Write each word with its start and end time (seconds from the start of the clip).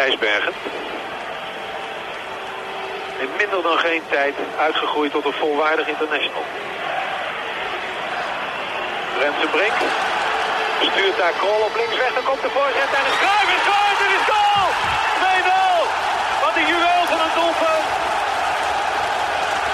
Rijsbergen. 0.00 0.54
In 3.24 3.30
minder 3.40 3.62
dan 3.68 3.78
geen 3.78 4.02
tijd 4.16 4.34
uitgegroeid 4.66 5.12
tot 5.12 5.24
een 5.24 5.40
volwaardig 5.44 5.86
international. 5.94 6.44
Rensen 9.22 9.50
Brink 9.56 9.78
stuurt 10.88 11.16
daar 11.22 11.34
Krol 11.40 11.60
op 11.68 11.74
links 11.80 11.96
weg. 12.02 12.12
Dan 12.18 12.26
komt 12.30 12.42
de 12.46 12.52
voorzet 12.56 12.90
en 12.98 13.04
de 13.08 13.14
schrijf 13.18 13.48
is 13.56 13.64
is 14.18 14.24
goal! 14.32 14.66
2-0. 15.22 15.82
Wat 16.44 16.54
een 16.60 16.68
juweel 16.72 17.04
van 17.10 17.20
een 17.24 17.34
doelpunt. 17.38 17.86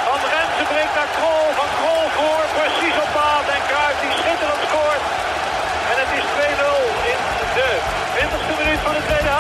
Van 0.06 0.20
Rensen 0.34 0.66
Brink 0.72 0.90
naar 0.98 1.11
Krol. 1.16 1.46
Van 1.61 1.70
Krol 1.79 2.06
voor. 2.16 2.43
Precies 2.58 2.96
op 3.04 3.11
maat. 3.18 3.46
En 3.56 3.62
Kruijf 3.70 3.96
die 4.04 4.14
schitterend 4.20 4.62
scoort. 4.68 5.02
En 5.90 5.96
het 6.02 6.11
is 6.18 6.24
2-0 6.36 7.12
in 7.12 7.18
de 7.58 7.68
20e 8.16 8.52
minuut 8.61 8.80
van 8.86 8.95
de 8.98 9.04
tweede 9.08 9.36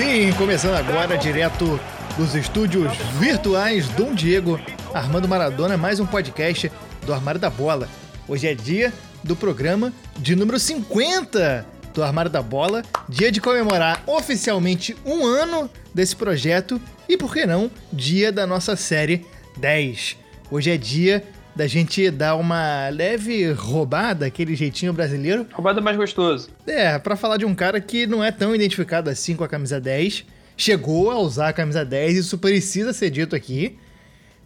Sim, 0.00 0.32
começando 0.38 0.76
agora 0.76 1.18
direto 1.18 1.78
dos 2.16 2.34
estúdios 2.34 2.90
virtuais 3.18 3.86
Dom 3.90 4.14
Diego, 4.14 4.58
Armando 4.94 5.28
Maradona, 5.28 5.76
mais 5.76 6.00
um 6.00 6.06
podcast 6.06 6.72
do 7.04 7.12
Armário 7.12 7.38
da 7.38 7.50
Bola. 7.50 7.86
Hoje 8.26 8.48
é 8.48 8.54
dia 8.54 8.94
do 9.22 9.36
programa 9.36 9.92
de 10.18 10.34
número 10.34 10.58
50 10.58 11.66
do 11.92 12.02
Armário 12.02 12.30
da 12.30 12.40
Bola, 12.40 12.82
dia 13.10 13.30
de 13.30 13.42
comemorar 13.42 14.02
oficialmente 14.06 14.96
um 15.04 15.26
ano 15.26 15.68
desse 15.94 16.16
projeto 16.16 16.80
e, 17.06 17.18
por 17.18 17.34
que 17.34 17.44
não, 17.44 17.70
dia 17.92 18.32
da 18.32 18.46
nossa 18.46 18.76
série 18.76 19.26
10. 19.58 20.16
Hoje 20.50 20.70
é 20.70 20.78
dia 20.78 21.22
da 21.60 21.66
gente 21.66 22.10
dar 22.10 22.36
uma 22.36 22.88
leve 22.88 23.52
roubada, 23.52 24.24
aquele 24.24 24.56
jeitinho 24.56 24.94
brasileiro. 24.94 25.46
Roubada 25.52 25.78
mais 25.78 25.94
gostoso. 25.94 26.48
É, 26.66 26.98
pra 26.98 27.16
falar 27.16 27.36
de 27.36 27.44
um 27.44 27.54
cara 27.54 27.78
que 27.82 28.06
não 28.06 28.24
é 28.24 28.32
tão 28.32 28.54
identificado 28.54 29.10
assim 29.10 29.36
com 29.36 29.44
a 29.44 29.48
camisa 29.48 29.78
10, 29.78 30.24
chegou 30.56 31.10
a 31.10 31.18
usar 31.18 31.50
a 31.50 31.52
camisa 31.52 31.84
10, 31.84 32.16
isso 32.16 32.38
precisa 32.38 32.94
ser 32.94 33.10
dito 33.10 33.36
aqui, 33.36 33.76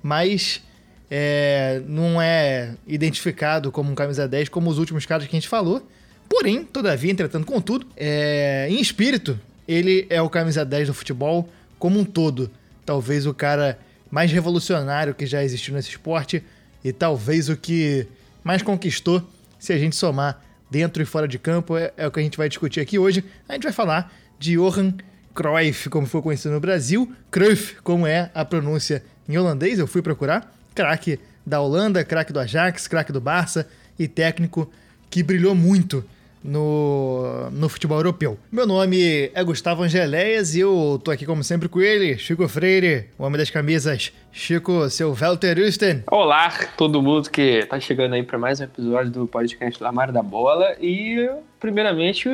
mas 0.02 0.60
é, 1.08 1.82
não 1.86 2.20
é 2.20 2.74
identificado 2.84 3.70
como 3.70 3.92
um 3.92 3.94
camisa 3.94 4.26
10 4.26 4.48
como 4.48 4.68
os 4.68 4.78
últimos 4.78 5.06
caras 5.06 5.28
que 5.28 5.36
a 5.36 5.38
gente 5.38 5.48
falou. 5.48 5.88
Porém, 6.28 6.64
todavia, 6.64 7.12
entretanto, 7.12 7.46
contudo, 7.46 7.86
é, 7.96 8.66
em 8.68 8.80
espírito, 8.80 9.38
ele 9.68 10.04
é 10.10 10.20
o 10.20 10.28
camisa 10.28 10.64
10 10.64 10.88
do 10.88 10.94
futebol 10.94 11.48
como 11.78 12.00
um 12.00 12.04
todo. 12.04 12.50
Talvez 12.84 13.24
o 13.24 13.32
cara 13.32 13.78
mais 14.10 14.32
revolucionário 14.32 15.14
que 15.14 15.26
já 15.26 15.44
existiu 15.44 15.74
nesse 15.74 15.90
esporte 15.90 16.42
e 16.84 16.92
talvez 16.92 17.48
o 17.48 17.56
que 17.56 18.06
mais 18.44 18.62
conquistou, 18.62 19.26
se 19.58 19.72
a 19.72 19.78
gente 19.78 19.96
somar 19.96 20.44
dentro 20.70 21.02
e 21.02 21.06
fora 21.06 21.26
de 21.26 21.38
campo, 21.38 21.76
é, 21.76 21.92
é 21.96 22.06
o 22.06 22.10
que 22.10 22.20
a 22.20 22.22
gente 22.22 22.36
vai 22.36 22.48
discutir 22.48 22.80
aqui 22.80 22.98
hoje. 22.98 23.24
A 23.48 23.54
gente 23.54 23.62
vai 23.62 23.72
falar 23.72 24.12
de 24.38 24.56
Johan 24.56 24.92
Cruyff, 25.34 25.88
como 25.88 26.06
foi 26.06 26.20
conhecido 26.20 26.52
no 26.52 26.60
Brasil, 26.60 27.10
Cruyff, 27.30 27.76
como 27.82 28.06
é 28.06 28.30
a 28.34 28.44
pronúncia 28.44 29.02
em 29.28 29.38
holandês, 29.38 29.78
eu 29.78 29.86
fui 29.86 30.02
procurar, 30.02 30.54
craque 30.74 31.18
da 31.46 31.60
Holanda, 31.60 32.04
craque 32.04 32.32
do 32.32 32.40
Ajax, 32.40 32.86
craque 32.86 33.12
do 33.12 33.20
Barça 33.20 33.66
e 33.98 34.06
técnico 34.06 34.70
que 35.08 35.22
brilhou 35.22 35.54
muito 35.54 36.04
no, 36.44 37.48
no 37.50 37.68
futebol 37.70 37.96
europeu. 37.98 38.38
Meu 38.52 38.66
nome 38.66 39.30
é 39.34 39.42
Gustavo 39.42 39.82
Angeléias 39.82 40.54
e 40.54 40.60
eu 40.60 41.00
tô 41.02 41.10
aqui 41.10 41.24
como 41.24 41.42
sempre 41.42 41.68
com 41.68 41.80
ele, 41.80 42.18
Chico 42.18 42.46
Freire, 42.46 43.08
o 43.18 43.24
homem 43.24 43.38
das 43.38 43.48
camisas. 43.48 44.12
Chico, 44.30 44.90
seu 44.90 45.14
Walter 45.14 45.58
Usten. 45.58 46.04
Olá, 46.08 46.52
todo 46.76 47.00
mundo 47.00 47.30
que 47.30 47.64
tá 47.64 47.80
chegando 47.80 48.14
aí 48.14 48.22
para 48.22 48.38
mais 48.38 48.60
um 48.60 48.64
episódio 48.64 49.10
do 49.10 49.26
podcast 49.26 49.80
da 49.80 49.90
Mar 49.90 50.12
da 50.12 50.22
Bola 50.22 50.76
e, 50.80 51.30
primeiramente, 51.58 52.28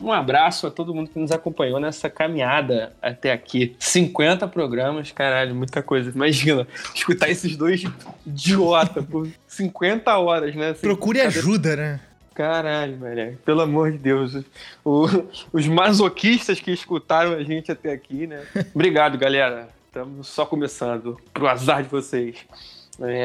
um 0.00 0.12
abraço 0.12 0.66
a 0.66 0.70
todo 0.70 0.94
mundo 0.94 1.10
que 1.10 1.18
nos 1.18 1.32
acompanhou 1.32 1.80
nessa 1.80 2.08
caminhada 2.08 2.92
até 3.02 3.32
aqui. 3.32 3.74
50 3.80 4.46
programas, 4.46 5.10
caralho, 5.10 5.54
muita 5.54 5.82
coisa. 5.82 6.10
Imagina, 6.10 6.66
escutar 6.94 7.28
esses 7.28 7.56
dois 7.56 7.82
idiota 8.24 9.02
por 9.02 9.28
50 9.48 10.16
horas, 10.16 10.54
né? 10.54 10.70
Assim, 10.70 10.82
Procure 10.82 11.20
ajuda, 11.22 11.74
né? 11.74 12.00
Caralho, 12.38 12.96
velho. 12.98 13.36
Pelo 13.44 13.62
amor 13.62 13.90
de 13.90 13.98
Deus. 13.98 14.44
O, 14.84 15.06
os 15.52 15.66
masoquistas 15.66 16.60
que 16.60 16.70
escutaram 16.70 17.32
a 17.32 17.42
gente 17.42 17.72
até 17.72 17.90
aqui, 17.90 18.28
né? 18.28 18.46
Obrigado, 18.72 19.18
galera. 19.18 19.68
Estamos 19.88 20.28
só 20.28 20.46
começando. 20.46 21.20
Pro 21.34 21.48
azar 21.48 21.82
de 21.82 21.88
vocês. 21.88 22.36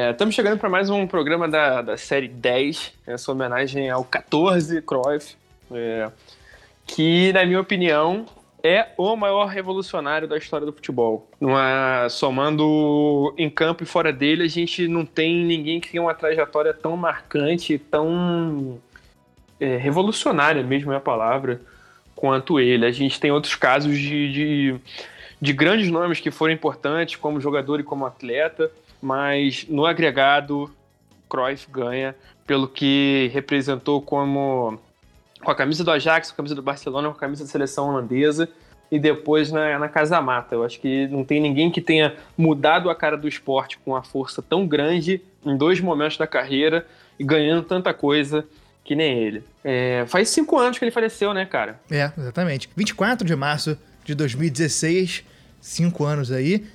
Estamos 0.09 0.34
é, 0.34 0.35
chegando 0.35 0.57
para 0.57 0.68
mais 0.68 0.90
um 0.90 1.06
programa 1.06 1.47
da, 1.47 1.84
da 1.84 1.96
série 1.96 2.28
10, 2.28 2.91
essa 3.06 3.31
homenagem 3.31 3.88
ao 3.88 4.03
14 4.03 4.81
Cruyff, 4.81 5.35
é, 5.72 6.09
que, 6.88 7.31
na 7.34 7.45
minha 7.45 7.62
opinião, 7.62 8.25
é 8.63 8.94
o 8.97 9.16
maior 9.16 9.45
revolucionário 9.45 10.28
da 10.28 10.40
história 10.40 10.66
do 10.66 10.74
futebol. 10.74 11.30
Numa, 11.40 12.07
somando 12.09 13.31
em 13.38 13.47
campo 13.47 13.84
e 13.84 13.85
fora 13.85 14.12
dele, 14.12 14.45
a 14.45 14.50
gente 14.50 14.88
não 14.88 15.06
tem 15.06 15.45
ninguém 15.45 15.80
que 15.80 15.91
tenha 15.91 16.01
uma 16.01 16.16
trajetória 16.16 16.74
tão 16.74 16.97
marcante, 16.97 17.78
tão 17.78 18.81
é, 19.63 19.78
revolucionária 19.78 20.62
mesmo 20.62 20.91
é 20.91 20.97
a 20.97 21.00
palavra, 21.00 21.62
quanto 22.13 22.59
ele. 22.59 22.85
A 22.85 22.91
gente 22.91 23.18
tem 23.18 23.31
outros 23.31 23.56
casos 23.56 23.97
de, 23.97 24.31
de, 24.31 24.75
de 25.40 25.53
grandes 25.53 25.90
nomes 25.90 26.19
que 26.19 26.29
foram 26.29 26.53
importantes 26.53 27.16
como 27.16 27.40
jogador 27.40 27.79
e 27.79 27.84
como 27.84 28.06
atleta, 28.06 28.69
mas 29.01 29.66
no 29.69 29.85
agregado, 29.85 30.69
Cruyff 31.29 31.72
ganha 31.72 32.13
pelo 32.46 32.68
que 32.68 33.31
representou 33.34 34.01
como 34.01 34.78
com 35.41 35.51
a 35.51 35.56
camisa 35.56 35.81
do 35.81 35.91
Ajax, 35.91 36.30
com 36.30 36.34
a 36.34 36.38
camisa 36.38 36.56
do 36.56 36.62
Barcelona, 36.62 37.07
com 37.09 37.16
a 37.16 37.19
camisa 37.19 37.45
da 37.45 37.50
seleção 37.50 37.90
holandesa 37.90 38.50
e 38.91 39.00
depois 39.00 39.50
na, 39.50 39.80
na 39.80 39.88
Casa 39.88 40.22
Mata. 40.22 40.56
Eu 40.56 40.66
acho 40.66 40.80
que 40.80 41.07
não 41.07 41.24
tem 41.24 41.40
ninguém 41.40 41.72
que 41.72 41.80
tenha 41.80 42.16
mudado 42.38 42.90
a 42.90 42.95
cara 42.95 43.16
do 43.16 43.30
esporte 43.30 43.78
com 43.78 43.91
uma 43.91 44.03
força 44.03 44.41
tão 44.41 44.68
grande 44.68 45.22
em 45.45 45.56
dois 45.56 45.80
momentos 45.80 46.18
da 46.18 46.28
carreira 46.28 46.85
e 47.18 47.24
ganhando 47.24 47.63
tanta 47.63 47.94
coisa 47.94 48.45
que 48.83 48.95
nem 48.95 49.23
ele. 49.23 49.44
É, 49.63 50.05
faz 50.07 50.29
cinco 50.29 50.57
anos 50.57 50.77
que 50.77 50.83
ele 50.83 50.91
faleceu, 50.91 51.33
né, 51.33 51.45
cara? 51.45 51.79
É, 51.89 52.11
exatamente. 52.17 52.69
24 52.75 53.25
de 53.25 53.35
março 53.35 53.77
de 54.03 54.13
2016, 54.13 55.23
cinco 55.61 56.03
anos 56.03 56.31
aí, 56.31 56.66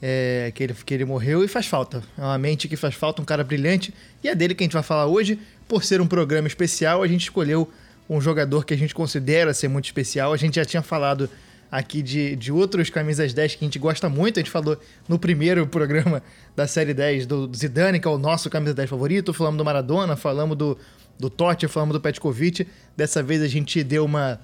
é, 0.00 0.50
que, 0.54 0.62
ele, 0.64 0.74
que 0.74 0.92
ele 0.92 1.04
morreu 1.04 1.44
e 1.44 1.48
faz 1.48 1.66
falta. 1.66 2.02
É 2.18 2.22
uma 2.22 2.38
mente 2.38 2.66
que 2.66 2.76
faz 2.76 2.94
falta, 2.94 3.22
um 3.22 3.24
cara 3.24 3.44
brilhante. 3.44 3.94
E 4.22 4.28
é 4.28 4.34
dele 4.34 4.54
que 4.54 4.64
a 4.64 4.66
gente 4.66 4.72
vai 4.72 4.82
falar 4.82 5.06
hoje. 5.06 5.38
Por 5.68 5.84
ser 5.84 6.00
um 6.00 6.06
programa 6.06 6.48
especial, 6.48 7.02
a 7.02 7.06
gente 7.06 7.22
escolheu 7.22 7.70
um 8.10 8.20
jogador 8.20 8.64
que 8.64 8.74
a 8.74 8.76
gente 8.76 8.94
considera 8.94 9.54
ser 9.54 9.68
muito 9.68 9.84
especial. 9.84 10.32
A 10.32 10.36
gente 10.36 10.56
já 10.56 10.64
tinha 10.64 10.82
falado 10.82 11.30
aqui 11.70 12.02
de, 12.02 12.36
de 12.36 12.52
outros 12.52 12.90
camisas 12.90 13.32
10 13.32 13.54
que 13.54 13.64
a 13.64 13.66
gente 13.66 13.78
gosta 13.78 14.08
muito. 14.08 14.38
A 14.38 14.42
gente 14.42 14.50
falou 14.50 14.76
no 15.08 15.18
primeiro 15.18 15.66
programa 15.66 16.22
da 16.54 16.66
série 16.66 16.92
10 16.92 17.24
do 17.24 17.50
Zidane, 17.54 17.98
que 17.98 18.06
é 18.06 18.10
o 18.10 18.18
nosso 18.18 18.50
camisa 18.50 18.74
10 18.74 18.90
favorito. 18.90 19.32
Falamos 19.32 19.56
do 19.56 19.64
Maradona, 19.64 20.16
falamos 20.16 20.58
do 20.58 20.76
do 21.18 21.30
Totti, 21.30 21.68
falamos 21.68 21.94
do 21.94 22.00
Petkovic. 22.00 22.66
Dessa 22.96 23.22
vez 23.22 23.42
a 23.42 23.48
gente 23.48 23.82
deu 23.82 24.04
uma 24.04 24.40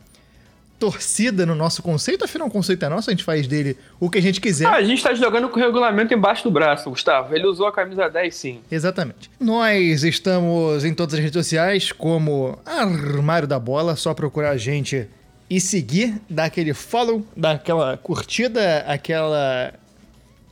torcida 0.79 1.45
no 1.45 1.55
nosso 1.55 1.83
conceito, 1.83 2.25
afinal 2.25 2.47
o 2.47 2.51
conceito 2.51 2.84
é 2.84 2.89
nosso, 2.89 3.11
a 3.11 3.12
gente 3.12 3.25
faz 3.25 3.49
dele 3.49 3.77
o 3.99 4.09
que 4.09 4.19
a 4.19 4.23
gente 4.23 4.41
quiser. 4.41 4.67
Ah, 4.67 4.77
a 4.77 4.83
gente 4.83 5.03
tá 5.03 5.12
jogando 5.12 5.49
com 5.49 5.59
o 5.59 5.62
regulamento 5.62 6.15
embaixo 6.15 6.45
do 6.45 6.51
braço, 6.51 6.89
Gustavo. 6.89 7.34
Ele 7.34 7.47
usou 7.47 7.67
a 7.67 7.73
camisa 7.73 8.09
10 8.09 8.34
sim. 8.34 8.61
Exatamente. 8.71 9.29
Nós 9.41 10.05
estamos 10.05 10.84
em 10.84 10.95
todas 10.95 11.15
as 11.15 11.21
redes 11.21 11.34
sociais 11.34 11.91
como 11.91 12.56
Armário 12.65 13.49
da 13.49 13.59
Bola, 13.59 13.97
só 13.97 14.15
procurar 14.15 14.50
a 14.50 14.56
gente 14.56 15.09
e 15.50 15.61
seguir, 15.61 16.21
dar 16.29 16.45
aquele 16.45 16.73
follow, 16.73 17.27
dar 17.37 17.53
aquela 17.53 17.97
curtida, 17.97 18.85
aquela 18.87 19.75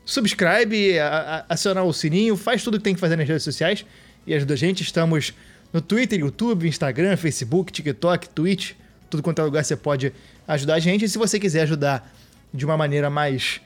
subscribe, 0.05 0.99
a, 0.99 1.45
a, 1.49 1.55
acionar 1.55 1.85
o 1.85 1.93
sininho, 1.93 2.37
faz 2.37 2.63
tudo 2.65 2.79
que 2.79 2.85
tem 2.85 2.95
que 2.95 3.01
fazer 3.01 3.17
nas 3.17 3.29
redes 3.29 3.45
sociais 3.45 3.85
e 4.27 4.35
ajuda 4.35 4.55
a 4.55 4.57
gente. 4.57 4.83
Estamos 4.83 5.35
no 5.77 5.83
Twitter, 5.83 6.19
YouTube, 6.19 6.67
Instagram, 6.67 7.19
Facebook, 7.19 7.71
TikTok, 7.71 8.31
Twitch, 8.31 8.73
tudo 9.11 9.23
quanto 9.23 9.43
é 9.43 9.45
lugar 9.45 9.63
você 9.63 9.77
pode 9.77 10.11
ajudar 10.49 10.77
a 10.77 10.79
gente. 10.79 11.05
E 11.05 11.09
se 11.09 11.19
você 11.19 11.39
quiser 11.39 11.65
ajudar 11.65 12.11
de 12.53 12.65
uma 12.65 12.79
maneira 12.79 13.11
mais 13.11 13.61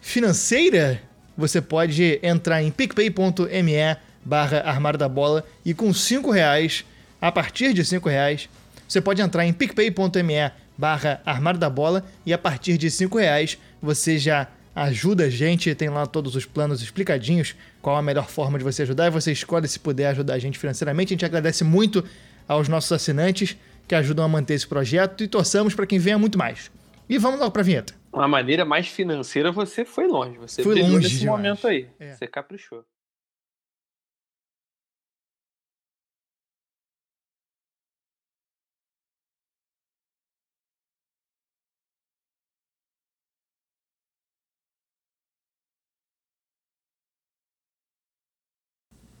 financeira, 0.00 1.02
você 1.36 1.60
pode 1.60 2.18
entrar 2.22 2.62
em 2.62 2.70
picpay.me 2.70 3.96
barra 4.24 4.60
armário 4.60 4.98
da 4.98 5.06
bola 5.06 5.44
e 5.66 5.74
com 5.74 5.92
5 5.92 6.30
reais, 6.30 6.82
a 7.20 7.30
partir 7.30 7.74
de 7.74 7.84
5 7.84 8.08
reais, 8.08 8.48
você 8.88 9.02
pode 9.02 9.20
entrar 9.20 9.44
em 9.44 9.52
picpay.me 9.52 10.50
barra 10.78 11.20
armário 11.26 11.60
da 11.60 11.68
bola 11.68 12.06
e 12.24 12.32
a 12.32 12.38
partir 12.38 12.78
de 12.78 12.90
5 12.90 13.18
reais 13.18 13.58
você 13.82 14.16
já 14.16 14.48
ajuda 14.74 15.24
a 15.24 15.30
gente, 15.30 15.74
tem 15.74 15.88
lá 15.88 16.06
todos 16.06 16.34
os 16.34 16.44
planos 16.44 16.82
explicadinhos, 16.82 17.54
qual 17.80 17.96
a 17.96 18.02
melhor 18.02 18.28
forma 18.28 18.58
de 18.58 18.64
você 18.64 18.82
ajudar, 18.82 19.06
e 19.06 19.10
você 19.10 19.32
escolhe 19.32 19.68
se 19.68 19.78
puder 19.78 20.08
ajudar 20.08 20.34
a 20.34 20.38
gente 20.38 20.58
financeiramente. 20.58 21.12
A 21.12 21.14
gente 21.14 21.24
agradece 21.24 21.62
muito 21.62 22.04
aos 22.48 22.68
nossos 22.68 22.90
assinantes 22.92 23.56
que 23.86 23.94
ajudam 23.94 24.24
a 24.24 24.28
manter 24.28 24.54
esse 24.54 24.66
projeto 24.66 25.22
e 25.22 25.28
torçamos 25.28 25.74
para 25.74 25.86
quem 25.86 25.98
venha 25.98 26.18
muito 26.18 26.38
mais. 26.38 26.70
E 27.08 27.18
vamos 27.18 27.38
logo 27.38 27.50
para 27.50 27.62
a 27.62 27.64
vinheta. 27.64 27.94
Uma 28.12 28.28
maneira 28.28 28.64
mais 28.64 28.86
financeira, 28.88 29.52
você 29.52 29.84
foi 29.84 30.06
longe. 30.06 30.38
Você 30.38 30.62
foi 30.62 30.80
longe 30.80 30.96
nesse 30.96 31.18
demais. 31.18 31.36
momento 31.36 31.66
aí. 31.66 31.88
É. 31.98 32.14
Você 32.14 32.26
caprichou. 32.26 32.84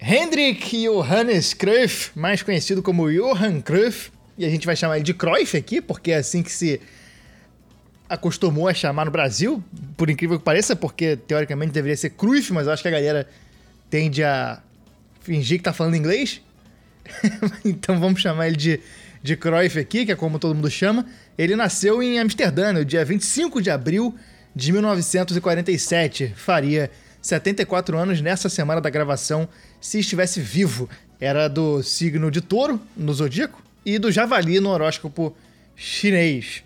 Hendrik 0.06 0.82
Johannes 0.82 1.54
Cruyff, 1.54 2.10
mais 2.14 2.42
conhecido 2.42 2.82
como 2.82 3.10
Johan 3.10 3.62
Cruyff, 3.62 4.12
e 4.36 4.44
a 4.44 4.50
gente 4.50 4.66
vai 4.66 4.76
chamar 4.76 4.96
ele 4.96 5.04
de 5.04 5.14
Cruyff 5.14 5.56
aqui, 5.56 5.80
porque 5.80 6.10
é 6.12 6.16
assim 6.16 6.42
que 6.42 6.52
se 6.52 6.78
acostumou 8.06 8.68
a 8.68 8.74
chamar 8.74 9.06
no 9.06 9.10
Brasil, 9.10 9.64
por 9.96 10.10
incrível 10.10 10.38
que 10.38 10.44
pareça, 10.44 10.76
porque 10.76 11.16
teoricamente 11.16 11.72
deveria 11.72 11.96
ser 11.96 12.10
Cruyff, 12.10 12.52
mas 12.52 12.66
eu 12.66 12.74
acho 12.74 12.82
que 12.82 12.88
a 12.88 12.90
galera 12.90 13.26
tende 13.88 14.22
a 14.22 14.60
fingir 15.22 15.56
que 15.56 15.64
tá 15.64 15.72
falando 15.72 15.96
inglês. 15.96 16.42
então 17.64 17.98
vamos 17.98 18.20
chamar 18.20 18.48
ele 18.48 18.56
de, 18.56 18.80
de 19.22 19.36
Cruyff 19.36 19.78
aqui, 19.78 20.04
que 20.04 20.12
é 20.12 20.16
como 20.16 20.38
todo 20.38 20.54
mundo 20.54 20.70
chama. 20.70 21.06
Ele 21.38 21.56
nasceu 21.56 22.02
em 22.02 22.18
Amsterdã, 22.18 22.74
no 22.74 22.84
dia 22.84 23.02
25 23.06 23.62
de 23.62 23.70
abril 23.70 24.14
de 24.54 24.70
1947. 24.70 26.34
Faria 26.36 26.90
74 27.24 27.96
anos 27.96 28.20
nessa 28.20 28.50
semana 28.50 28.82
da 28.82 28.90
gravação, 28.90 29.48
se 29.80 29.98
estivesse 29.98 30.40
vivo. 30.40 30.90
Era 31.18 31.48
do 31.48 31.82
signo 31.82 32.30
de 32.30 32.42
touro, 32.42 32.78
no 32.94 33.14
zodíaco, 33.14 33.62
e 33.84 33.98
do 33.98 34.12
javali 34.12 34.60
no 34.60 34.68
horóscopo 34.68 35.34
chinês. 35.74 36.62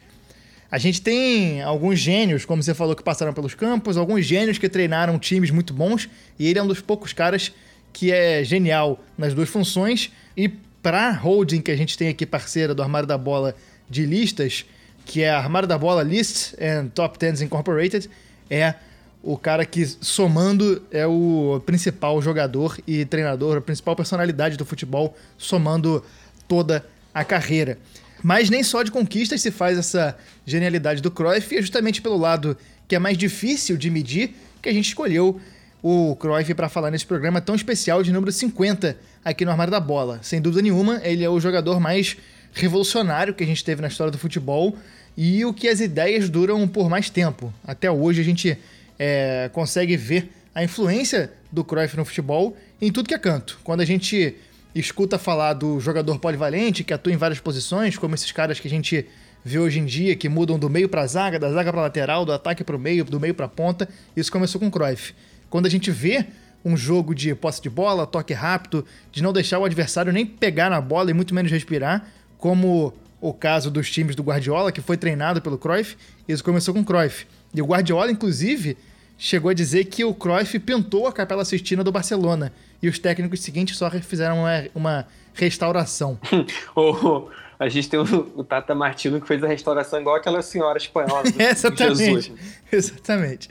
A 0.69 0.77
gente 0.77 1.01
tem 1.01 1.63
alguns 1.63 2.01
gênios, 2.01 2.45
como 2.45 2.61
você 2.61 2.75
falou, 2.75 2.97
que 2.97 3.05
passaram 3.05 3.33
pelos 3.33 3.55
campos, 3.55 3.97
alguns 3.97 4.27
gênios 4.27 4.59
que 4.59 4.69
treinaram 4.69 5.17
times 5.17 5.53
muito 5.53 5.73
bons, 5.73 6.09
e 6.37 6.49
ele 6.49 6.59
é 6.59 6.63
um 6.63 6.67
dos 6.67 6.81
poucos 6.81 7.13
caras 7.13 7.53
que 7.93 8.11
é 8.11 8.43
genial 8.43 8.99
nas 9.17 9.35
duas 9.35 9.49
funções. 9.49 10.11
E 10.37 10.49
para 10.83 11.13
holding 11.13 11.61
que 11.61 11.71
a 11.71 11.77
gente 11.77 11.97
tem 11.97 12.09
aqui, 12.09 12.27
parceira 12.27 12.75
do 12.75 12.83
Armário 12.83 13.07
da 13.07 13.17
Bola 13.17 13.55
de 13.89 14.05
listas, 14.05 14.67
que 15.05 15.23
é 15.23 15.31
Armário 15.31 15.69
da 15.69 15.79
Bola 15.79 16.03
Lists 16.03 16.57
and 16.61 16.89
Top 16.89 17.17
Tens 17.17 17.41
Incorporated, 17.41 18.11
é 18.51 18.75
o 19.23 19.37
cara 19.37 19.65
que, 19.67 19.85
somando, 19.87 20.83
é 20.91 21.07
o 21.07 21.61
principal 21.67 22.21
jogador 22.23 22.79
e 22.87 23.05
treinador, 23.05 23.59
a 23.59 23.61
principal 23.61 23.97
personalidade 23.97 24.57
do 24.57 24.65
futebol, 24.65 25.17
somando 25.37 26.05
toda 26.47 26.85
a 27.13 27.25
carreira. 27.25 27.79
Mas 28.23 28.51
nem 28.51 28.63
só 28.63 28.83
de 28.83 28.91
conquistas 28.91 29.41
se 29.41 29.51
faz 29.51 29.79
essa 29.79 30.17
genialidade 30.47 31.01
do 31.01 31.11
Cruyff, 31.11 31.57
é 31.57 31.61
justamente 31.61 32.01
pelo 32.01 32.17
lado 32.17 32.57
que 32.87 32.97
é 32.97 32.99
mais 32.99 33.19
difícil 33.19 33.77
de 33.77 33.91
medir 33.91 34.35
que 34.63 34.69
a 34.69 34.73
gente 34.73 34.89
escolheu 34.89 35.41
o 35.83 36.17
Cruyff 36.17 36.55
para 36.55 36.69
falar 36.69 36.91
nesse 36.91 37.07
programa 37.07 37.41
tão 37.41 37.55
especial 37.55 38.03
de 38.03 38.13
número 38.13 38.33
50 38.33 38.97
aqui 39.25 39.45
no 39.45 39.51
Armário 39.51 39.71
da 39.71 39.79
Bola. 39.79 40.19
Sem 40.23 40.41
dúvida 40.41 40.63
nenhuma, 40.63 41.01
ele 41.05 41.23
é 41.23 41.29
o 41.29 41.39
jogador 41.39 41.79
mais 41.79 42.17
revolucionário 42.53 43.35
que 43.35 43.45
a 43.45 43.47
gente 43.47 43.65
teve 43.65 43.83
na 43.83 43.89
história 43.89 44.11
do 44.11 44.19
futebol 44.19 44.77
e 45.17 45.45
o 45.45 45.53
que 45.53 45.69
as 45.69 45.81
ideias 45.81 46.29
duram 46.29 46.67
por 46.67 46.89
mais 46.89 47.11
tempo. 47.11 47.53
Até 47.65 47.91
hoje 47.91 48.21
a 48.21 48.25
gente 48.25 48.59
é, 48.99 49.51
consegue 49.53 49.97
ver 49.97 50.31
a 50.55 50.65
influência 50.65 51.33
do 51.53 51.65
Cruyff 51.65 51.97
no 51.97 52.05
futebol 52.05 52.57
em 52.81 52.91
tudo 52.91 53.09
que 53.09 53.15
é 53.15 53.19
canto. 53.19 53.59
Quando 53.63 53.81
a 53.81 53.85
gente 53.85 54.37
escuta 54.75 55.19
falar 55.19 55.55
do 55.55 55.81
jogador 55.81 56.19
polivalente 56.19 56.85
que 56.85 56.93
atua 56.93 57.13
em 57.13 57.17
várias 57.17 57.41
posições, 57.41 57.97
como 57.97 58.15
esses 58.15 58.33
caras 58.33 58.61
que 58.61 58.67
a 58.67 58.71
gente 58.71 59.07
vê 59.45 59.59
hoje 59.59 59.79
em 59.79 59.85
dia 59.85 60.15
que 60.17 60.29
mudam 60.29 60.59
do 60.59 60.69
meio 60.69 60.89
para 60.89 61.07
zaga, 61.07 61.39
da 61.39 61.51
zaga 61.51 61.73
para 61.73 61.83
lateral, 61.83 62.25
do 62.25 62.33
ataque 62.33 62.65
para 62.65 62.77
o 62.77 62.79
meio, 62.79 63.05
do 63.05 63.21
meio 63.21 63.35
para 63.35 63.49
ponta. 63.49 63.89
Isso 64.17 64.31
começou 64.31 64.61
com 64.61 64.71
Cruyff. 64.71 65.15
Quando 65.49 65.67
a 65.67 65.71
gente 65.71 65.91
vê 65.91 66.27
um 66.65 66.77
jogo 66.77 67.15
de 67.15 67.35
posse 67.35 67.63
de 67.63 67.71
bola, 67.71 68.07
toque 68.07 68.35
rápido, 68.35 68.85
de 69.13 69.23
não 69.23 69.33
deixar 69.33 69.59
o 69.59 69.65
adversário 69.65 70.13
nem 70.13 70.27
pegar 70.27 70.69
na 70.69 70.81
bola 70.81 71.11
e 71.11 71.15
muito 71.15 71.35
menos 71.35 71.51
respirar, 71.51 72.07
como 72.37 72.93
o 73.21 73.33
caso 73.33 73.71
dos 73.71 73.91
times 73.91 74.15
do 74.15 74.23
Guardiola, 74.23 74.71
que 74.71 74.81
foi 74.81 74.97
treinado 74.97 75.41
pelo 75.41 75.59
Cruyff, 75.59 75.97
isso 76.29 76.45
começou 76.45 76.75
com 76.75 76.85
Cruyff. 76.85 77.27
E 77.59 77.63
o 77.63 77.67
Guardiola, 77.67 78.13
inclusive, 78.13 78.77
chegou 79.19 79.51
a 79.51 79.55
dizer 79.55 79.87
que 79.87 80.05
o 80.05 80.15
Cruyff 80.15 80.61
pintou 80.61 81.09
a 81.09 81.13
Capela 81.13 81.45
Sistina 81.45 81.83
do 81.83 81.91
Barcelona 81.91 82.53
e 82.81 82.89
os 82.89 83.01
técnicos 83.01 83.41
seguintes 83.41 83.77
só 83.77 83.91
fizeram 83.91 84.39
uma, 84.39 84.69
uma 84.73 85.07
restauração. 85.35 86.17
oh, 86.77 87.25
a 87.59 87.69
gente 87.69 87.89
tem 87.89 87.99
o, 87.99 88.05
o, 88.37 88.45
Tata 88.45 88.77
Martino 88.77 89.21
que 89.21 89.27
fez 89.27 89.43
a 89.43 89.49
restauração 89.49 90.01
igual 90.01 90.15
aquela 90.15 90.41
senhora 90.41 90.79
espanhola. 90.79 91.25
Exatamente. 91.37 92.33
Exatamente. 92.71 93.51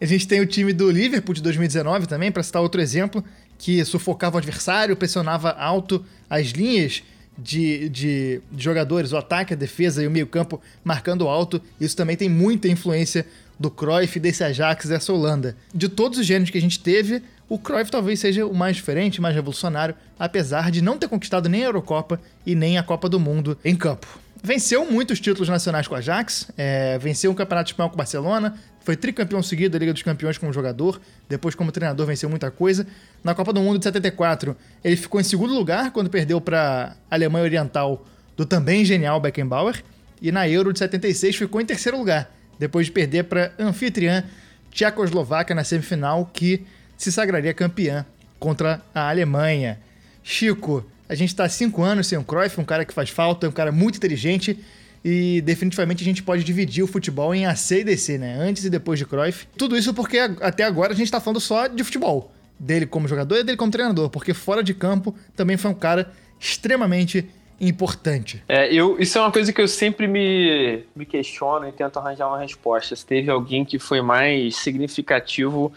A 0.00 0.04
gente 0.04 0.26
tem 0.26 0.40
o 0.40 0.46
time 0.46 0.72
do 0.72 0.90
Liverpool 0.90 1.32
de 1.32 1.40
2019 1.40 2.08
também, 2.08 2.32
para 2.32 2.42
citar 2.42 2.60
outro 2.60 2.80
exemplo, 2.80 3.22
que 3.56 3.84
sufocava 3.84 4.34
o 4.34 4.38
adversário, 4.38 4.96
pressionava 4.96 5.50
alto 5.50 6.04
as 6.28 6.48
linhas 6.48 7.04
de, 7.36 7.88
de, 7.88 8.40
de 8.50 8.64
jogadores, 8.64 9.12
o 9.12 9.16
ataque, 9.16 9.54
a 9.54 9.56
defesa 9.56 10.02
e 10.02 10.06
o 10.06 10.10
meio-campo 10.10 10.60
marcando 10.82 11.28
alto. 11.28 11.60
Isso 11.80 11.96
também 11.96 12.16
tem 12.16 12.28
muita 12.28 12.68
influência 12.68 13.26
do 13.58 13.70
Cruyff, 13.70 14.18
desse 14.18 14.42
Ajax, 14.42 14.86
dessa 14.86 15.12
Holanda. 15.12 15.56
De 15.74 15.88
todos 15.88 16.18
os 16.18 16.26
gêneros 16.26 16.50
que 16.50 16.58
a 16.58 16.60
gente 16.60 16.80
teve, 16.80 17.22
o 17.48 17.58
Cruyff 17.58 17.90
talvez 17.90 18.20
seja 18.20 18.46
o 18.46 18.54
mais 18.54 18.76
diferente, 18.76 19.20
mais 19.20 19.34
revolucionário, 19.34 19.94
apesar 20.18 20.70
de 20.70 20.82
não 20.82 20.98
ter 20.98 21.08
conquistado 21.08 21.48
nem 21.48 21.62
a 21.62 21.66
Eurocopa 21.66 22.20
e 22.44 22.54
nem 22.54 22.78
a 22.78 22.82
Copa 22.82 23.08
do 23.08 23.20
Mundo 23.20 23.58
em 23.64 23.76
campo. 23.76 24.06
Venceu 24.42 24.84
muitos 24.90 25.20
títulos 25.20 25.48
nacionais 25.48 25.88
com 25.88 25.94
o 25.94 25.98
Ajax, 25.98 26.50
é, 26.56 26.98
venceu 26.98 27.30
um 27.30 27.34
campeonato 27.34 27.70
espanhol 27.70 27.88
com 27.88 27.94
o 27.94 27.98
Barcelona, 27.98 28.58
foi 28.80 28.94
tricampeão 28.94 29.42
seguido 29.42 29.72
da 29.72 29.78
Liga 29.78 29.92
dos 29.92 30.02
Campeões 30.02 30.36
como 30.36 30.52
jogador, 30.52 31.00
depois 31.26 31.54
como 31.54 31.72
treinador 31.72 32.04
venceu 32.04 32.28
muita 32.28 32.50
coisa. 32.50 32.86
Na 33.22 33.34
Copa 33.34 33.54
do 33.54 33.60
Mundo 33.62 33.78
de 33.78 33.84
74, 33.84 34.54
ele 34.84 34.96
ficou 34.96 35.18
em 35.18 35.24
segundo 35.24 35.54
lugar 35.54 35.90
quando 35.92 36.10
perdeu 36.10 36.42
para 36.42 36.94
a 37.10 37.14
Alemanha 37.14 37.44
Oriental 37.44 38.04
do 38.36 38.44
também 38.44 38.84
genial 38.84 39.18
Beckenbauer, 39.18 39.82
e 40.20 40.30
na 40.30 40.46
Euro 40.46 40.72
de 40.72 40.78
76 40.78 41.36
ficou 41.36 41.60
em 41.60 41.64
terceiro 41.64 41.96
lugar, 41.96 42.30
depois 42.58 42.86
de 42.86 42.92
perder 42.92 43.24
para 43.24 43.52
anfitriã 43.58 44.24
Tchecoslováquia 44.70 45.54
na 45.54 45.64
semifinal, 45.64 46.28
que 46.32 46.64
se 46.96 47.12
sagraria 47.12 47.54
campeã 47.54 48.04
contra 48.38 48.82
a 48.94 49.08
Alemanha. 49.08 49.78
Chico, 50.22 50.84
a 51.08 51.14
gente 51.14 51.28
está 51.28 51.44
há 51.44 51.48
cinco 51.48 51.82
anos 51.82 52.06
sem 52.06 52.18
o 52.18 52.24
Cruyff, 52.24 52.60
um 52.60 52.64
cara 52.64 52.84
que 52.84 52.92
faz 52.92 53.10
falta, 53.10 53.48
um 53.48 53.52
cara 53.52 53.70
muito 53.70 53.96
inteligente 53.96 54.58
e 55.04 55.42
definitivamente 55.42 56.02
a 56.02 56.04
gente 56.04 56.22
pode 56.22 56.42
dividir 56.42 56.82
o 56.82 56.86
futebol 56.86 57.34
em 57.34 57.44
AC 57.44 57.72
e 57.72 57.84
DC, 57.84 58.18
né? 58.18 58.36
Antes 58.40 58.64
e 58.64 58.70
depois 58.70 58.98
de 58.98 59.04
Cruyff. 59.04 59.46
Tudo 59.56 59.76
isso 59.76 59.92
porque 59.92 60.18
até 60.18 60.64
agora 60.64 60.92
a 60.92 60.96
gente 60.96 61.06
está 61.06 61.20
falando 61.20 61.40
só 61.40 61.66
de 61.66 61.84
futebol. 61.84 62.32
Dele 62.58 62.86
como 62.86 63.06
jogador 63.06 63.36
e 63.36 63.44
dele 63.44 63.56
como 63.56 63.70
treinador, 63.70 64.08
porque 64.08 64.32
fora 64.32 64.62
de 64.62 64.72
campo 64.72 65.14
também 65.36 65.56
foi 65.56 65.70
um 65.70 65.74
cara 65.74 66.10
extremamente 66.40 67.28
importante. 67.60 68.42
É, 68.48 68.72
eu, 68.72 68.98
isso 68.98 69.18
é 69.18 69.20
uma 69.20 69.32
coisa 69.32 69.52
que 69.52 69.60
eu 69.60 69.68
sempre 69.68 70.06
me, 70.06 70.84
me 70.94 71.06
questiono 71.06 71.68
e 71.68 71.72
tento 71.72 71.98
arranjar 71.98 72.28
uma 72.28 72.38
resposta. 72.38 72.94
Se 72.94 73.04
teve 73.04 73.30
alguém 73.30 73.64
que 73.64 73.78
foi 73.78 74.00
mais 74.00 74.56
significativo 74.56 75.72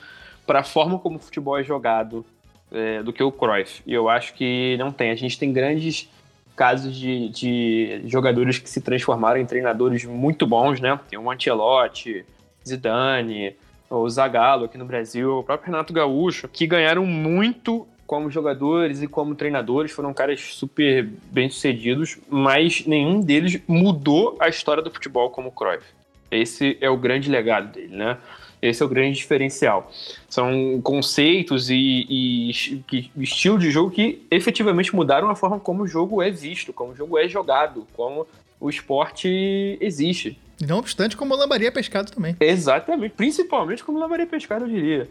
para 0.46 0.60
a 0.60 0.64
forma 0.64 0.98
como 0.98 1.18
o 1.18 1.20
futebol 1.20 1.58
é 1.58 1.64
jogado 1.64 2.26
é, 2.72 3.04
do 3.04 3.14
que 3.14 3.22
o 3.22 3.32
Cruyff. 3.32 3.82
E 3.86 3.94
eu 3.94 4.10
acho 4.10 4.34
que 4.34 4.76
não 4.78 4.92
tem. 4.92 5.12
A 5.12 5.16
gente 5.16 5.38
tem 5.38 5.52
grandes 5.52 6.10
casos 6.56 6.96
de, 6.96 7.30
de 7.30 8.02
jogadores 8.06 8.58
que 8.58 8.70
se 8.70 8.82
transformaram 8.82 9.40
em 9.40 9.46
treinadores 9.46 10.04
muito 10.06 10.48
bons, 10.48 10.80
né? 10.80 11.00
Tem 11.10 11.20
o 11.20 11.30
Ancelotti, 11.30 12.26
Zidane, 12.68 13.56
o 13.90 14.10
Zagallo 14.10 14.66
aqui 14.66 14.78
no 14.78 14.86
Brasil, 14.86 15.40
o 15.40 15.44
próprio 15.44 15.72
Renato 15.72 15.94
Gaúcho, 15.94 16.48
que 16.48 16.66
ganharam 16.66 17.06
muito 17.06 17.88
como 18.08 18.32
jogadores 18.32 19.02
e 19.04 19.08
como 19.08 19.36
treinadores, 19.36 19.92
foram 19.92 20.14
caras 20.14 20.40
super 20.40 21.08
bem-sucedidos, 21.30 22.18
mas 22.30 22.86
nenhum 22.88 23.20
deles 23.20 23.62
mudou 23.68 24.38
a 24.40 24.48
história 24.48 24.82
do 24.82 24.90
futebol 24.90 25.30
como 25.30 25.50
o 25.50 25.52
Cruyff. 25.52 25.86
Esse 26.32 26.78
é 26.80 26.90
o 26.90 26.98
grande 26.98 27.30
legado 27.30 27.74
dele, 27.74 27.96
né? 27.96 28.18
Esse 28.62 28.82
é 28.82 28.86
o 28.86 28.90
grande 28.90 29.18
diferencial. 29.18 29.92
São 30.30 30.82
conceitos 30.82 31.70
e, 31.70 32.06
e, 32.10 32.52
e 32.92 33.12
estilo 33.18 33.60
de 33.60 33.70
jogo 33.70 33.92
que 33.92 34.26
efetivamente 34.32 34.96
mudaram 34.96 35.30
a 35.30 35.36
forma 35.36 35.60
como 35.60 35.84
o 35.84 35.88
jogo 35.88 36.22
é 36.22 36.32
visto, 36.32 36.72
como 36.72 36.94
o 36.94 36.96
jogo 36.96 37.18
é 37.18 37.28
jogado, 37.28 37.86
como 37.94 38.26
o 38.60 38.70
esporte 38.70 39.78
existe. 39.80 40.40
Não 40.66 40.80
obstante, 40.80 41.16
como 41.16 41.36
lambaria 41.36 41.72
pescado 41.72 42.12
também. 42.12 42.36
Exatamente, 42.40 43.14
principalmente 43.16 43.84
como 43.84 44.00
lambaria 44.00 44.26
pescado, 44.26 44.66
eu 44.66 44.70
diria. 44.70 45.10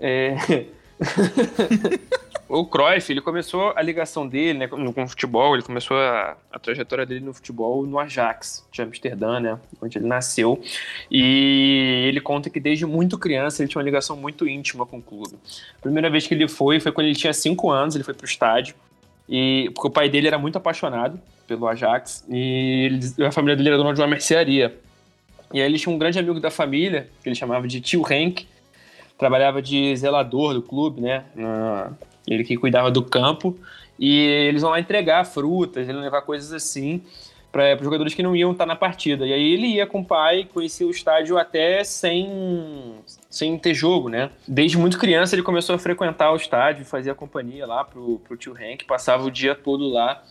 É... 0.00 0.36
o 2.48 2.64
Cruyff, 2.64 3.12
ele 3.12 3.20
começou 3.20 3.72
a 3.76 3.82
ligação 3.82 4.26
dele 4.26 4.60
né, 4.60 4.68
com 4.68 5.02
o 5.02 5.08
futebol, 5.08 5.54
ele 5.54 5.62
começou 5.62 5.96
a, 5.96 6.36
a, 6.50 6.58
trajetória 6.58 7.04
dele 7.04 7.24
no 7.24 7.34
futebol 7.34 7.84
no 7.86 7.98
Ajax, 7.98 8.66
de 8.72 8.82
Amsterdã, 8.82 9.38
né, 9.38 9.58
onde 9.80 9.98
ele 9.98 10.06
nasceu. 10.06 10.60
E 11.10 12.04
ele 12.08 12.20
conta 12.20 12.48
que 12.50 12.58
desde 12.58 12.86
muito 12.86 13.18
criança 13.18 13.62
ele 13.62 13.68
tinha 13.68 13.80
uma 13.80 13.84
ligação 13.84 14.16
muito 14.16 14.48
íntima 14.48 14.86
com 14.86 14.98
o 14.98 15.02
clube. 15.02 15.36
A 15.78 15.82
primeira 15.82 16.08
vez 16.10 16.26
que 16.26 16.34
ele 16.34 16.48
foi 16.48 16.80
foi 16.80 16.90
quando 16.90 17.06
ele 17.06 17.16
tinha 17.16 17.32
5 17.32 17.70
anos, 17.70 17.94
ele 17.94 18.04
foi 18.04 18.14
pro 18.14 18.26
estádio. 18.26 18.74
E, 19.28 19.70
porque 19.74 19.88
o 19.88 19.90
pai 19.90 20.08
dele 20.08 20.26
era 20.26 20.38
muito 20.38 20.56
apaixonado 20.56 21.20
pelo 21.46 21.68
Ajax 21.68 22.24
e 22.30 22.86
ele, 22.86 23.26
a 23.26 23.30
família 23.30 23.54
dele 23.54 23.68
era 23.68 23.76
dona 23.76 23.92
de 23.92 24.00
uma 24.00 24.06
mercearia. 24.06 24.74
E 25.52 25.60
aí 25.60 25.66
ele 25.66 25.78
tinha 25.78 25.94
um 25.94 25.98
grande 25.98 26.18
amigo 26.18 26.40
da 26.40 26.50
família, 26.50 27.08
que 27.22 27.28
ele 27.28 27.36
chamava 27.36 27.66
de 27.66 27.80
tio 27.80 28.02
Henk, 28.10 28.46
trabalhava 29.18 29.60
de 29.60 29.94
zelador 29.96 30.54
do 30.54 30.62
clube, 30.62 31.00
né? 31.00 31.24
ele 32.26 32.44
que 32.44 32.56
cuidava 32.56 32.90
do 32.90 33.02
campo. 33.02 33.58
E 33.98 34.16
eles 34.16 34.62
vão 34.62 34.70
lá 34.70 34.78
entregar 34.78 35.24
frutas, 35.24 35.88
ele 35.88 35.98
levar 35.98 36.22
coisas 36.22 36.52
assim. 36.52 37.02
para 37.50 37.76
os 37.76 37.82
jogadores 37.82 38.14
que 38.14 38.22
não 38.22 38.36
iam 38.36 38.52
estar 38.52 38.66
na 38.66 38.76
partida. 38.76 39.26
E 39.26 39.32
aí 39.32 39.52
ele 39.52 39.66
ia 39.66 39.86
com 39.86 40.00
o 40.00 40.04
pai, 40.04 40.48
conhecia 40.52 40.86
o 40.86 40.90
estádio 40.90 41.36
até 41.36 41.82
sem, 41.82 42.94
sem 43.28 43.58
ter 43.58 43.74
jogo, 43.74 44.08
né? 44.08 44.30
Desde 44.46 44.78
muito 44.78 44.98
criança 44.98 45.34
ele 45.34 45.42
começou 45.42 45.74
a 45.74 45.78
frequentar 45.78 46.32
o 46.32 46.36
estádio, 46.36 46.84
fazia 46.84 47.14
companhia 47.14 47.66
lá 47.66 47.82
pro, 47.82 48.20
pro 48.20 48.36
tio 48.36 48.52
Hank, 48.52 48.84
passava 48.84 49.24
o 49.24 49.30
dia 49.30 49.54
todo 49.54 49.88
lá 49.88 50.22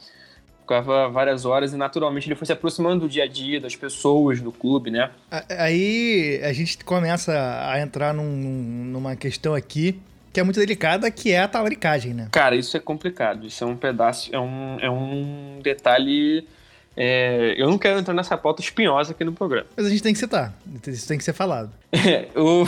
ficava 0.67 1.07
várias 1.07 1.45
horas 1.45 1.71
e 1.73 1.77
naturalmente 1.77 2.27
ele 2.27 2.35
foi 2.35 2.45
se 2.45 2.51
aproximando 2.51 3.01
do 3.01 3.09
dia 3.09 3.23
a 3.23 3.27
dia, 3.27 3.61
das 3.61 3.75
pessoas 3.75 4.41
do 4.41 4.51
clube, 4.51 4.91
né? 4.91 5.09
Aí 5.57 6.41
a 6.43 6.51
gente 6.51 6.83
começa 6.83 7.33
a 7.65 7.79
entrar 7.79 8.13
num, 8.13 8.23
numa 8.23 9.15
questão 9.15 9.55
aqui 9.55 9.97
que 10.33 10.41
é 10.41 10.43
muito 10.43 10.59
delicada, 10.59 11.09
que 11.09 11.31
é 11.31 11.39
a 11.39 11.47
talaricagem, 11.47 12.13
né? 12.13 12.27
Cara, 12.31 12.55
isso 12.55 12.75
é 12.77 12.79
complicado. 12.79 13.47
Isso 13.47 13.63
é 13.63 13.67
um 13.67 13.75
pedaço, 13.75 14.29
é 14.35 14.39
um, 14.39 14.77
é 14.79 14.89
um 14.89 15.59
detalhe 15.63 16.45
é, 16.99 17.53
eu 17.55 17.69
não 17.69 17.77
quero 17.77 17.99
entrar 17.99 18.13
nessa 18.15 18.35
pauta 18.35 18.59
espinhosa 18.59 19.11
aqui 19.11 19.23
no 19.23 19.31
programa. 19.31 19.67
Mas 19.77 19.85
a 19.85 19.89
gente 19.89 20.01
tem 20.01 20.13
que 20.13 20.19
citar. 20.19 20.51
Isso 20.87 21.07
tem 21.07 21.15
que 21.15 21.23
ser 21.23 21.31
falado. 21.33 21.69
É, 21.91 22.27
o, 22.35 22.65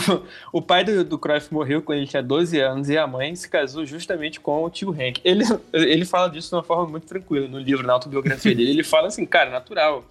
o 0.58 0.62
pai 0.62 0.84
do, 0.84 1.02
do 1.02 1.18
Cruyff 1.18 1.52
morreu 1.52 1.82
quando 1.82 1.98
ele 1.98 2.06
tinha 2.06 2.22
12 2.22 2.60
anos 2.60 2.88
e 2.88 2.96
a 2.96 3.08
mãe 3.08 3.34
se 3.34 3.48
casou 3.48 3.84
justamente 3.84 4.38
com 4.38 4.62
o 4.62 4.70
tio 4.70 4.92
Hank. 4.92 5.20
Ele, 5.24 5.42
ele 5.74 6.04
fala 6.04 6.30
disso 6.30 6.50
de 6.50 6.54
uma 6.54 6.62
forma 6.62 6.86
muito 6.86 7.08
tranquila 7.08 7.48
no 7.48 7.58
livro, 7.58 7.84
na 7.84 7.92
autobiografia 7.92 8.54
dele. 8.54 8.70
Ele 8.70 8.84
fala 8.84 9.08
assim, 9.08 9.26
cara, 9.26 9.50
natural. 9.50 10.04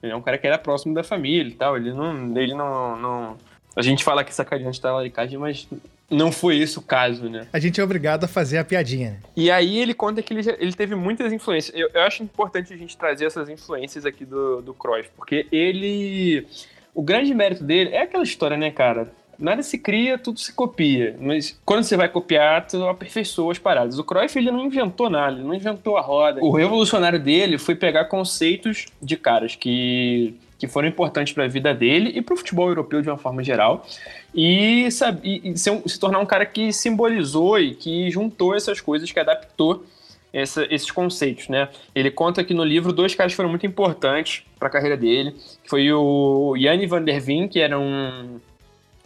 Ele 0.00 0.12
é 0.12 0.16
um 0.16 0.22
cara 0.22 0.38
que 0.38 0.46
era 0.46 0.58
próximo 0.58 0.94
da 0.94 1.02
família 1.02 1.50
e 1.50 1.56
tal. 1.56 1.76
Ele 1.76 1.92
não. 1.92 2.38
Ele 2.38 2.54
não, 2.54 2.96
não... 2.96 3.36
A 3.74 3.82
gente 3.82 4.04
fala 4.04 4.22
que 4.22 4.32
sacaneante 4.32 4.76
de 4.76 4.80
talaricagem, 4.80 5.38
mas 5.38 5.68
não 6.10 6.30
foi 6.30 6.58
esse 6.58 6.78
o 6.78 6.82
caso, 6.82 7.28
né? 7.28 7.48
A 7.52 7.58
gente 7.58 7.80
é 7.80 7.84
obrigado 7.84 8.24
a 8.24 8.28
fazer 8.28 8.58
a 8.58 8.64
piadinha. 8.64 9.10
Né? 9.10 9.20
E 9.36 9.50
aí 9.50 9.78
ele 9.78 9.92
conta 9.92 10.22
que 10.22 10.32
ele, 10.32 10.48
ele 10.58 10.72
teve 10.72 10.94
muitas 10.94 11.32
influências. 11.32 11.76
Eu, 11.76 11.90
eu, 11.92 12.02
acho 12.02 12.22
importante 12.22 12.72
a 12.72 12.76
gente 12.76 12.96
trazer 12.96 13.26
essas 13.26 13.48
influências 13.48 14.06
aqui 14.06 14.24
do, 14.24 14.62
do 14.62 14.74
Cruyff, 14.74 15.10
porque 15.16 15.46
ele... 15.50 16.46
O 16.94 17.02
grande 17.02 17.34
mérito 17.34 17.62
dele 17.62 17.90
é 17.90 18.02
aquela 18.02 18.24
história, 18.24 18.56
né, 18.56 18.70
cara? 18.70 19.12
Nada 19.38 19.62
se 19.62 19.76
cria, 19.78 20.16
tudo 20.16 20.40
se 20.40 20.52
copia. 20.52 21.14
Mas 21.20 21.60
quando 21.64 21.84
você 21.84 21.96
vai 21.96 22.08
copiar, 22.08 22.66
tu 22.66 22.88
aperfeiçoa 22.88 23.52
as 23.52 23.58
paradas. 23.58 23.98
O 23.98 24.04
Cruyff, 24.04 24.38
ele 24.38 24.50
não 24.50 24.64
inventou 24.64 25.10
nada, 25.10 25.36
ele 25.36 25.46
não 25.46 25.54
inventou 25.54 25.98
a 25.98 26.00
roda. 26.00 26.40
O 26.42 26.50
revolucionário 26.50 27.20
dele 27.20 27.58
foi 27.58 27.74
pegar 27.74 28.06
conceitos 28.06 28.86
de 29.02 29.16
caras 29.16 29.54
que 29.54 30.34
que 30.58 30.66
foram 30.66 30.88
importantes 30.88 31.32
para 31.32 31.44
a 31.44 31.48
vida 31.48 31.74
dele 31.74 32.12
e 32.14 32.22
para 32.22 32.34
o 32.34 32.36
futebol 32.36 32.68
europeu 32.68 33.02
de 33.02 33.08
uma 33.08 33.18
forma 33.18 33.42
geral. 33.42 33.86
E, 34.34 34.90
sabe, 34.90 35.40
e 35.44 35.56
se, 35.56 35.82
se, 35.86 36.00
tornar 36.00 36.18
um 36.18 36.26
cara 36.26 36.46
que 36.46 36.72
simbolizou 36.72 37.58
e 37.58 37.74
que 37.74 38.10
juntou 38.10 38.54
essas 38.54 38.80
coisas, 38.80 39.10
que 39.10 39.20
adaptou 39.20 39.84
essa, 40.32 40.66
esses 40.70 40.90
conceitos, 40.90 41.48
né? 41.48 41.68
Ele 41.94 42.10
conta 42.10 42.40
aqui 42.40 42.54
no 42.54 42.64
livro 42.64 42.92
dois 42.92 43.14
caras 43.14 43.32
que 43.32 43.36
foram 43.36 43.50
muito 43.50 43.66
importantes 43.66 44.44
para 44.58 44.68
a 44.68 44.70
carreira 44.70 44.96
dele. 44.96 45.34
Foi 45.68 45.90
o 45.92 46.54
Yanni 46.56 46.86
van 46.86 47.02
der 47.02 47.20
Veen, 47.20 47.48
que 47.48 47.60
era 47.60 47.78
um, 47.78 48.40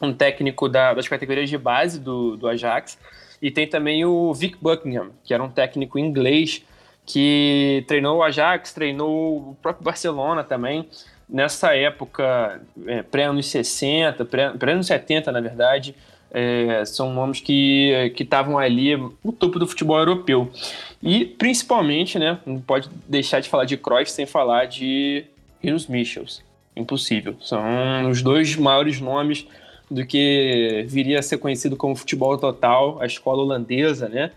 um 0.01 0.13
técnico 0.13 0.69
da, 0.69 0.95
das 0.95 1.09
categorias 1.09 1.49
de 1.49 1.59
base 1.59 1.99
do, 1.99 2.37
do 2.37 2.49
Ajax, 2.49 2.99
e 3.43 3.51
tem 3.51 3.67
também 3.67 4.05
o 4.05 4.33
Vic 4.35 4.57
Buckingham, 4.61 5.11
que 5.25 5.33
era 5.33 5.43
um 5.43 5.51
técnico 5.51 5.99
inglês 5.99 6.65
que 7.07 7.85
treinou 7.89 8.19
o 8.19 8.23
Ajax, 8.23 8.73
treinou 8.73 9.51
o 9.51 9.57
próprio 9.61 9.85
Barcelona 9.85 10.45
também 10.45 10.89
nessa 11.31 11.75
época, 11.75 12.61
é, 12.87 13.03
pré-anos 13.03 13.47
60, 13.47 14.25
pré-anos 14.59 14.87
70, 14.87 15.31
na 15.33 15.41
verdade, 15.41 15.95
é, 16.31 16.85
são 16.85 17.13
nomes 17.13 17.41
que 17.41 18.13
estavam 18.19 18.59
ali 18.59 18.97
no 18.97 19.33
topo 19.33 19.59
do 19.59 19.67
futebol 19.67 19.99
europeu. 19.99 20.51
E, 21.03 21.25
principalmente, 21.25 22.19
né, 22.19 22.39
não 22.45 22.61
pode 22.61 22.89
deixar 23.09 23.41
de 23.41 23.49
falar 23.49 23.65
de 23.65 23.77
Cruyff 23.77 24.11
sem 24.11 24.27
falar 24.27 24.67
de 24.67 25.25
Rinus 25.63 25.87
Michels. 25.87 26.43
Impossível. 26.77 27.37
São 27.41 28.09
os 28.09 28.23
dois 28.23 28.57
maiores 28.57 29.01
nomes 29.01 29.47
do 29.91 30.07
que 30.07 30.85
viria 30.89 31.19
a 31.19 31.23
ser 31.23 31.39
conhecido 31.39 31.77
como 31.77 31.97
futebol 31.97 32.39
total, 32.39 33.01
a 33.01 33.07
escola 33.07 33.43
holandesa, 33.43 34.09
né? 34.09 34.31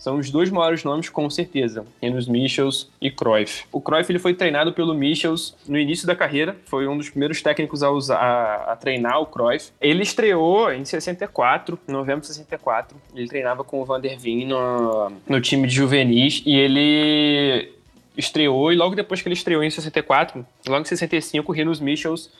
São 0.00 0.16
os 0.16 0.30
dois 0.30 0.48
maiores 0.50 0.82
nomes, 0.82 1.10
com 1.10 1.28
certeza, 1.28 1.84
Enos 2.00 2.26
Michels 2.26 2.88
e 2.98 3.10
Cruyff. 3.10 3.64
O 3.70 3.82
Cruyff 3.82 4.10
ele 4.10 4.18
foi 4.18 4.32
treinado 4.32 4.72
pelo 4.72 4.94
Michels 4.94 5.54
no 5.68 5.78
início 5.78 6.06
da 6.06 6.16
carreira, 6.16 6.56
foi 6.64 6.88
um 6.88 6.96
dos 6.96 7.10
primeiros 7.10 7.42
técnicos 7.42 7.82
a, 7.82 7.90
usar, 7.90 8.16
a, 8.16 8.72
a 8.72 8.76
treinar 8.76 9.20
o 9.20 9.26
Cruyff. 9.26 9.70
Ele 9.78 10.02
estreou 10.02 10.72
em 10.72 10.86
64, 10.86 11.78
novembro 11.86 12.22
de 12.22 12.28
64. 12.28 12.96
Ele 13.14 13.28
treinava 13.28 13.62
com 13.62 13.82
o 13.82 13.84
Van 13.84 14.00
der 14.00 14.18
Veen 14.18 14.46
no, 14.46 15.12
no 15.28 15.38
time 15.38 15.68
de 15.68 15.74
juvenis 15.74 16.42
e 16.46 16.56
ele 16.56 17.70
estreou 18.16 18.72
e 18.72 18.76
logo 18.76 18.94
depois 18.94 19.20
que 19.20 19.28
ele 19.28 19.34
estreou 19.34 19.62
em 19.62 19.68
64, 19.68 20.46
logo 20.66 20.80
em 20.80 20.86
65, 20.86 21.52
o 21.52 21.54
Rinus 21.54 21.78
Michels 21.78 22.30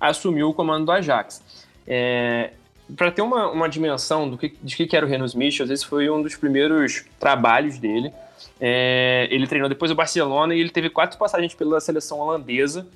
assumiu 0.00 0.50
o 0.50 0.54
comando 0.54 0.86
do 0.86 0.92
Ajax. 0.92 1.42
É, 1.84 2.50
para 2.96 3.10
ter 3.10 3.22
uma, 3.22 3.50
uma 3.50 3.68
dimensão 3.68 4.28
do 4.28 4.38
que, 4.38 4.56
de 4.62 4.86
que 4.86 4.96
era 4.96 5.04
o 5.04 5.08
Renan 5.08 5.26
Smith, 5.26 5.60
esse 5.60 5.86
foi 5.86 6.08
um 6.08 6.22
dos 6.22 6.36
primeiros 6.36 7.04
trabalhos 7.18 7.78
dele. 7.78 8.12
É, 8.60 9.28
ele 9.30 9.46
treinou 9.46 9.68
depois 9.68 9.90
o 9.90 9.94
Barcelona 9.94 10.54
e 10.54 10.60
ele 10.60 10.70
teve 10.70 10.88
quatro 10.90 11.18
passagens 11.18 11.54
pela 11.54 11.80
seleção 11.80 12.18
holandesa. 12.18 12.86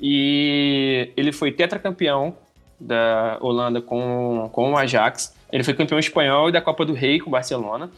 E 0.00 1.10
ele 1.16 1.32
foi 1.32 1.50
tetracampeão 1.50 2.36
da 2.78 3.38
Holanda 3.40 3.80
com, 3.80 4.48
com 4.52 4.72
o 4.72 4.76
Ajax. 4.76 5.34
Ele 5.50 5.64
foi 5.64 5.74
campeão 5.74 5.98
espanhol 5.98 6.48
e 6.48 6.52
da 6.52 6.60
Copa 6.60 6.84
do 6.84 6.92
Rei 6.92 7.18
com 7.20 7.28
o 7.28 7.32
Barcelona. 7.32 7.90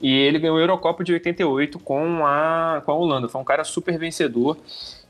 E 0.00 0.12
ele 0.12 0.38
ganhou 0.38 0.56
a 0.56 0.60
Eurocopa 0.60 1.04
de 1.04 1.12
88 1.12 1.78
com 1.78 2.24
a, 2.24 2.82
com 2.84 2.92
a 2.92 2.94
Holanda. 2.94 3.28
Foi 3.28 3.40
um 3.40 3.44
cara 3.44 3.64
super 3.64 3.98
vencedor 3.98 4.56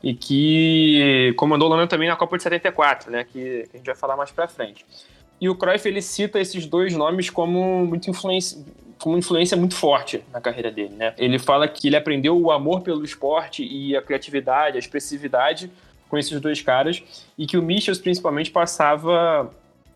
e 0.03 0.13
que 0.13 1.33
comandou 1.37 1.67
a 1.67 1.71
Holanda 1.71 1.87
também 1.87 2.09
na 2.09 2.15
Copa 2.15 2.35
de 2.37 2.43
74, 2.43 3.09
né? 3.09 3.23
Que 3.23 3.67
a 3.73 3.77
gente 3.77 3.85
vai 3.85 3.95
falar 3.95 4.17
mais 4.17 4.31
pra 4.31 4.47
frente. 4.47 4.85
E 5.41 5.49
o 5.49 5.55
Cruyff 5.55 5.87
ele 5.87 6.03
cita 6.03 6.39
esses 6.39 6.67
dois 6.67 6.93
nomes 6.93 7.31
como 7.31 7.83
muito 7.87 8.07
influência, 8.11 8.63
como 8.99 9.17
influência 9.17 9.57
muito 9.57 9.73
forte 9.73 10.23
na 10.31 10.39
carreira 10.39 10.69
dele, 10.69 10.93
né? 10.95 11.15
Ele 11.17 11.39
fala 11.39 11.67
que 11.67 11.87
ele 11.87 11.95
aprendeu 11.95 12.39
o 12.39 12.51
amor 12.51 12.81
pelo 12.81 13.03
esporte 13.03 13.63
e 13.63 13.97
a 13.97 14.01
criatividade, 14.03 14.75
a 14.75 14.79
expressividade 14.79 15.71
com 16.07 16.15
esses 16.15 16.39
dois 16.39 16.61
caras 16.61 17.03
e 17.35 17.47
que 17.47 17.57
o 17.57 17.63
Michels 17.63 17.97
principalmente 17.97 18.51
passava 18.51 19.51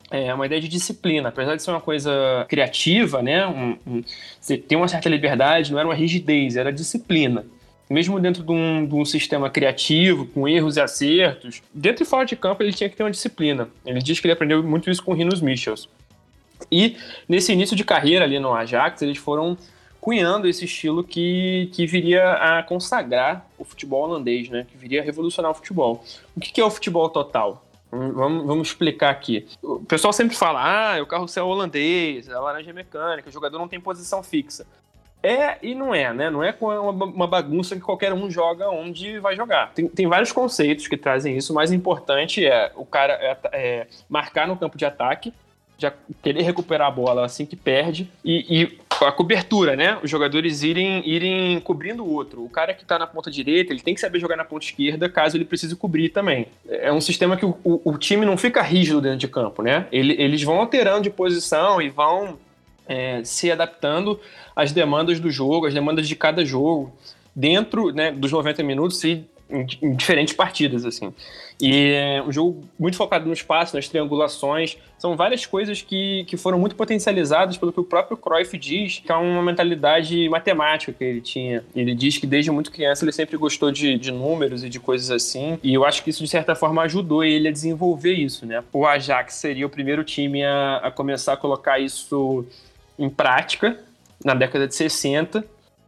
é, 0.09 0.33
uma 0.33 0.47
ideia 0.47 0.59
de 0.59 0.67
disciplina, 0.67 1.29
apesar 1.29 1.55
de 1.55 1.61
ser 1.61 1.69
uma 1.69 1.81
coisa 1.81 2.45
criativa, 2.49 3.21
né? 3.21 3.45
Um, 3.45 3.77
um, 3.85 4.03
você 4.41 4.57
tem 4.57 4.75
uma 4.75 4.87
certa 4.87 5.07
liberdade, 5.09 5.71
não 5.71 5.77
era 5.77 5.87
uma 5.87 5.95
rigidez, 5.95 6.57
era 6.57 6.73
disciplina 6.73 7.45
mesmo 7.89 8.19
dentro 8.19 8.43
de 8.43 8.51
um, 8.51 8.85
de 8.85 8.95
um, 8.95 9.05
sistema 9.05 9.49
criativo, 9.49 10.25
com 10.27 10.47
erros 10.47 10.77
e 10.77 10.81
acertos, 10.81 11.61
dentro 11.73 12.03
e 12.03 12.05
fora 12.05 12.25
de 12.25 12.35
campo 12.35 12.63
ele 12.63 12.73
tinha 12.73 12.89
que 12.89 12.95
ter 12.95 13.03
uma 13.03 13.11
disciplina. 13.11 13.69
Ele 13.85 13.99
diz 13.99 14.19
que 14.19 14.27
ele 14.27 14.33
aprendeu 14.33 14.63
muito 14.63 14.89
isso 14.89 15.03
com 15.03 15.11
o 15.11 15.15
Rinos 15.15 15.41
Michels. 15.41 15.87
E 16.71 16.97
nesse 17.27 17.51
início 17.51 17.75
de 17.75 17.83
carreira 17.83 18.25
ali 18.25 18.39
no 18.39 18.53
Ajax, 18.53 19.01
eles 19.01 19.17
foram 19.17 19.57
cunhando 20.01 20.47
esse 20.47 20.65
estilo 20.65 21.03
que, 21.03 21.69
que 21.73 21.87
viria 21.87 22.33
a 22.33 22.63
consagrar 22.63 23.47
o 23.57 23.63
futebol 23.63 24.03
holandês, 24.03 24.49
né? 24.49 24.65
que 24.69 24.77
viria 24.77 25.01
a 25.01 25.03
revolucionar 25.03 25.51
o 25.51 25.55
futebol. 25.55 26.03
O 26.35 26.39
que, 26.39 26.51
que 26.51 26.61
é 26.61 26.65
o 26.65 26.69
futebol 26.69 27.09
total? 27.09 27.65
Vamos, 27.91 28.45
vamos, 28.45 28.67
explicar 28.67 29.09
aqui. 29.09 29.47
O 29.61 29.79
pessoal 29.79 30.11
sempre 30.11 30.35
fala: 30.35 30.59
ah, 30.61 31.01
o 31.01 31.05
carrossel 31.05 31.47
holandês, 31.47 32.29
a 32.29 32.39
laranja 32.39 32.73
mecânica, 32.73 33.29
o 33.29 33.31
jogador 33.31 33.57
não 33.57 33.67
tem 33.67 33.79
posição 33.79 34.21
fixa. 34.21 34.67
É 35.25 35.57
e 35.63 35.73
não 35.73 35.93
é, 35.93 36.13
né? 36.13 36.29
Não 36.29 36.43
é 36.43 36.55
uma 36.61 37.25
bagunça 37.25 37.75
que 37.75 37.81
qualquer 37.81 38.13
um 38.13 38.29
joga 38.29 38.69
onde 38.69 39.17
vai 39.17 39.35
jogar. 39.35 39.73
Tem, 39.73 39.87
tem 39.87 40.07
vários 40.07 40.31
conceitos 40.31 40.87
que 40.87 40.95
trazem 40.95 41.35
isso. 41.35 41.51
O 41.51 41.55
mais 41.55 41.71
importante 41.71 42.45
é 42.45 42.71
o 42.75 42.85
cara 42.85 43.13
é, 43.13 43.37
é 43.51 43.87
marcar 44.07 44.47
no 44.47 44.55
campo 44.55 44.77
de 44.77 44.85
ataque, 44.85 45.33
já 45.79 45.91
querer 46.21 46.43
recuperar 46.43 46.87
a 46.87 46.91
bola 46.91 47.25
assim 47.25 47.43
que 47.43 47.55
perde 47.55 48.07
e, 48.23 48.61
e, 48.61 48.79
a 49.03 49.11
cobertura, 49.11 49.75
né? 49.75 49.97
Os 50.03 50.11
jogadores 50.11 50.61
irem, 50.61 51.01
irem 51.09 51.59
cobrindo 51.59 52.05
o 52.05 52.13
outro. 52.13 52.45
O 52.45 52.49
cara 52.49 52.73
que 52.73 52.85
tá 52.85 52.99
na 52.99 53.07
ponta 53.07 53.31
direita, 53.31 53.73
ele 53.73 53.81
tem 53.81 53.95
que 53.95 53.99
saber 53.99 54.19
jogar 54.19 54.37
na 54.37 54.45
ponta 54.45 54.65
esquerda 54.65 55.09
caso 55.09 55.35
ele 55.35 55.43
precise 55.43 55.75
cobrir 55.75 56.09
também. 56.09 56.47
É 56.69 56.93
um 56.93 57.01
sistema 57.01 57.35
que 57.35 57.45
o, 57.45 57.57
o, 57.63 57.81
o 57.93 57.97
time 57.97 58.25
não 58.25 58.37
fica 58.37 58.61
rígido 58.61 59.01
dentro 59.01 59.17
de 59.17 59.27
campo, 59.27 59.63
né? 59.63 59.87
Ele, 59.91 60.15
eles 60.21 60.43
vão 60.43 60.59
alterando 60.59 61.01
de 61.01 61.09
posição 61.09 61.81
e 61.81 61.89
vão 61.89 62.37
é, 62.87 63.23
se 63.23 63.51
adaptando 63.51 64.19
às 64.55 64.71
demandas 64.71 65.19
do 65.19 65.29
jogo, 65.29 65.65
às 65.65 65.73
demandas 65.73 66.07
de 66.07 66.15
cada 66.15 66.45
jogo, 66.45 66.93
dentro 67.35 67.91
né, 67.91 68.11
dos 68.11 68.31
90 68.31 68.63
minutos 68.63 69.03
e 69.03 69.25
em, 69.49 69.65
em 69.81 69.95
diferentes 69.95 70.33
partidas, 70.33 70.85
assim. 70.85 71.13
E 71.61 71.91
é 71.93 72.23
um 72.23 72.31
jogo 72.31 72.63
muito 72.77 72.97
focado 72.97 73.25
no 73.25 73.33
espaço, 73.33 73.75
nas 73.75 73.87
triangulações. 73.87 74.77
São 74.97 75.15
várias 75.15 75.45
coisas 75.45 75.81
que, 75.81 76.25
que 76.27 76.35
foram 76.35 76.59
muito 76.59 76.75
potencializadas 76.75 77.57
pelo 77.57 77.71
que 77.71 77.79
o 77.79 77.83
próprio 77.83 78.17
Cruyff 78.17 78.57
diz, 78.57 79.01
que 79.05 79.11
é 79.11 79.15
uma 79.15 79.41
mentalidade 79.41 80.27
matemática 80.27 80.91
que 80.91 81.03
ele 81.03 81.21
tinha. 81.21 81.63
Ele 81.75 81.95
diz 81.95 82.17
que 82.17 82.27
desde 82.27 82.51
muito 82.51 82.71
criança 82.71 83.05
ele 83.05 83.11
sempre 83.11 83.37
gostou 83.37 83.71
de, 83.71 83.97
de 83.97 84.11
números 84.11 84.63
e 84.63 84.69
de 84.69 84.79
coisas 84.79 85.11
assim. 85.11 85.57
E 85.63 85.73
eu 85.73 85.85
acho 85.85 86.03
que 86.03 86.09
isso, 86.09 86.23
de 86.23 86.29
certa 86.29 86.55
forma, 86.55 86.81
ajudou 86.83 87.23
ele 87.23 87.47
a 87.47 87.51
desenvolver 87.51 88.13
isso, 88.13 88.45
né? 88.45 88.63
O 88.73 88.85
Ajax 88.85 89.35
seria 89.35 89.65
o 89.65 89.69
primeiro 89.69 90.03
time 90.03 90.43
a, 90.43 90.77
a 90.77 90.91
começar 90.91 91.33
a 91.33 91.37
colocar 91.37 91.79
isso 91.79 92.45
em 92.97 93.09
prática 93.09 93.79
na 94.23 94.33
década 94.33 94.67
de 94.67 94.75
60 94.75 95.43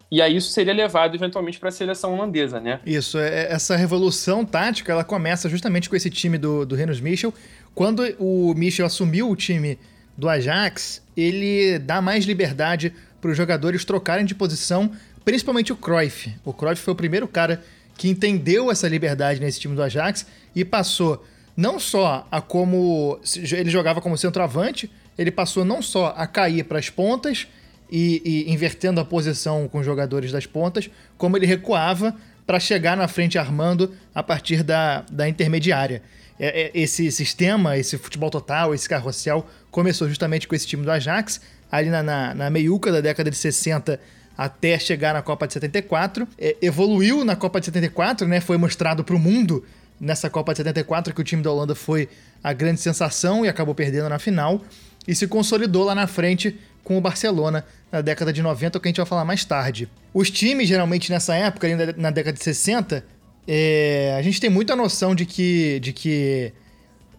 e 0.10 0.22
aí 0.22 0.38
isso 0.38 0.52
seria 0.52 0.74
levado 0.74 1.16
eventualmente 1.16 1.60
para 1.60 1.70
a 1.70 1.72
seleção 1.72 2.14
holandesa, 2.14 2.60
né? 2.60 2.80
Isso, 2.86 3.18
é, 3.18 3.52
essa 3.52 3.76
revolução 3.76 4.46
tática 4.46 4.92
ela 4.92 5.04
começa 5.04 5.50
justamente 5.50 5.90
com 5.90 5.96
esse 5.96 6.10
time 6.10 6.38
do, 6.38 6.66
do 6.66 6.76
Renus 6.76 7.02
Michel. 7.02 7.34
Quando 7.76 8.04
o 8.18 8.54
Michel 8.56 8.86
assumiu 8.86 9.30
o 9.30 9.36
time 9.36 9.78
do 10.18 10.30
Ajax, 10.30 11.04
ele 11.16 11.78
dá 11.80 12.02
mais 12.02 12.26
liberdade 12.26 12.94
para 13.20 13.32
os 13.32 13.38
jogadores 13.38 13.84
trocarem 13.84 14.26
de 14.26 14.34
posição, 14.34 14.92
principalmente 15.26 15.74
o 15.74 15.76
Cruyff. 15.76 16.34
O 16.46 16.54
Cruyff 16.54 16.82
foi 16.82 16.94
o 16.94 16.96
primeiro 16.96 17.28
cara 17.28 17.62
que 17.98 18.08
entendeu 18.08 18.72
essa 18.72 18.88
liberdade 18.88 19.42
nesse 19.42 19.60
time 19.60 19.76
do 19.76 19.84
Ajax 19.84 20.26
e 20.56 20.64
passou 20.64 21.26
não 21.56 21.80
só 21.80 22.26
a 22.32 22.40
como 22.40 23.20
ele 23.52 23.70
jogava 23.70 24.00
como 24.00 24.18
centroavante, 24.18 24.90
ele 25.18 25.32
passou 25.32 25.66
não 25.66 25.82
só 25.82 26.14
a 26.18 26.28
cair 26.28 26.64
para 26.64 26.80
as 26.80 26.90
pontas 26.90 27.48
e, 27.90 28.22
e, 28.24 28.52
invertendo 28.52 29.00
a 29.00 29.06
posição 29.06 29.68
com 29.68 29.80
os 29.80 29.86
jogadores 29.86 30.32
das 30.32 30.46
pontas, 30.46 30.90
como 31.18 31.38
ele 31.38 31.46
recuava 31.46 32.16
para 32.46 32.60
chegar 32.60 32.96
na 32.96 33.08
frente 33.08 33.38
armando 33.38 33.94
a 34.14 34.24
partir 34.24 34.64
da, 34.64 35.04
da 35.12 35.28
intermediária. 35.28 36.02
É, 36.40 36.64
é, 36.64 36.72
esse 36.74 37.12
sistema, 37.12 37.78
esse 37.78 37.98
futebol 37.98 38.30
total, 38.30 38.74
esse 38.74 38.88
carrossel, 38.88 39.46
começou 39.72 40.08
justamente 40.08 40.48
com 40.48 40.56
esse 40.56 40.68
time 40.68 40.84
do 40.84 40.92
Ajax, 40.92 41.42
ali 41.72 41.90
na, 41.90 42.04
na, 42.04 42.34
na 42.34 42.50
meiuca 42.50 42.92
da 42.92 43.02
década 43.02 43.30
de 43.30 43.38
60 43.38 44.00
até 44.38 44.78
chegar 44.78 45.14
na 45.16 45.22
Copa 45.22 45.48
de 45.48 45.54
74. 45.54 46.28
É, 46.38 46.56
evoluiu 46.62 47.26
na 47.26 47.36
Copa 47.36 47.60
de 47.60 47.66
74, 47.66 48.28
né? 48.28 48.40
Foi 48.40 48.58
mostrado 48.58 49.04
para 49.04 49.16
o 49.16 49.20
mundo 49.20 49.66
nessa 50.00 50.30
Copa 50.30 50.54
de 50.54 50.58
74 50.58 51.14
que 51.14 51.22
o 51.22 51.24
time 51.24 51.42
da 51.42 51.52
Holanda 51.52 51.74
foi 51.74 52.08
a 52.44 52.54
grande 52.54 52.80
sensação 52.80 53.44
e 53.44 53.50
acabou 53.50 53.74
perdendo 53.74 54.08
na 54.08 54.20
final. 54.20 54.62
E 55.08 55.16
se 55.16 55.28
consolidou 55.28 55.84
lá 55.84 55.96
na 55.96 56.08
frente 56.08 56.60
com 56.84 56.98
o 56.98 57.02
Barcelona 57.02 57.66
na 57.92 58.02
década 58.02 58.32
de 58.34 58.42
90, 58.42 58.80
que 58.80 58.88
a 58.88 58.90
gente 58.90 58.98
vai 58.98 59.06
falar 59.06 59.26
mais 59.26 59.46
tarde. 59.46 59.90
Os 60.14 60.30
times, 60.30 60.68
geralmente 60.68 61.12
nessa 61.12 61.36
época, 61.36 61.68
na 61.96 62.12
década 62.12 62.38
de 62.38 62.44
60, 62.44 63.04
é, 63.48 64.16
a 64.18 64.22
gente 64.22 64.42
tem 64.42 64.50
muita 64.50 64.76
noção 64.76 65.16
de 65.16 65.26
que, 65.26 65.80
de 65.80 65.94
que 65.94 66.54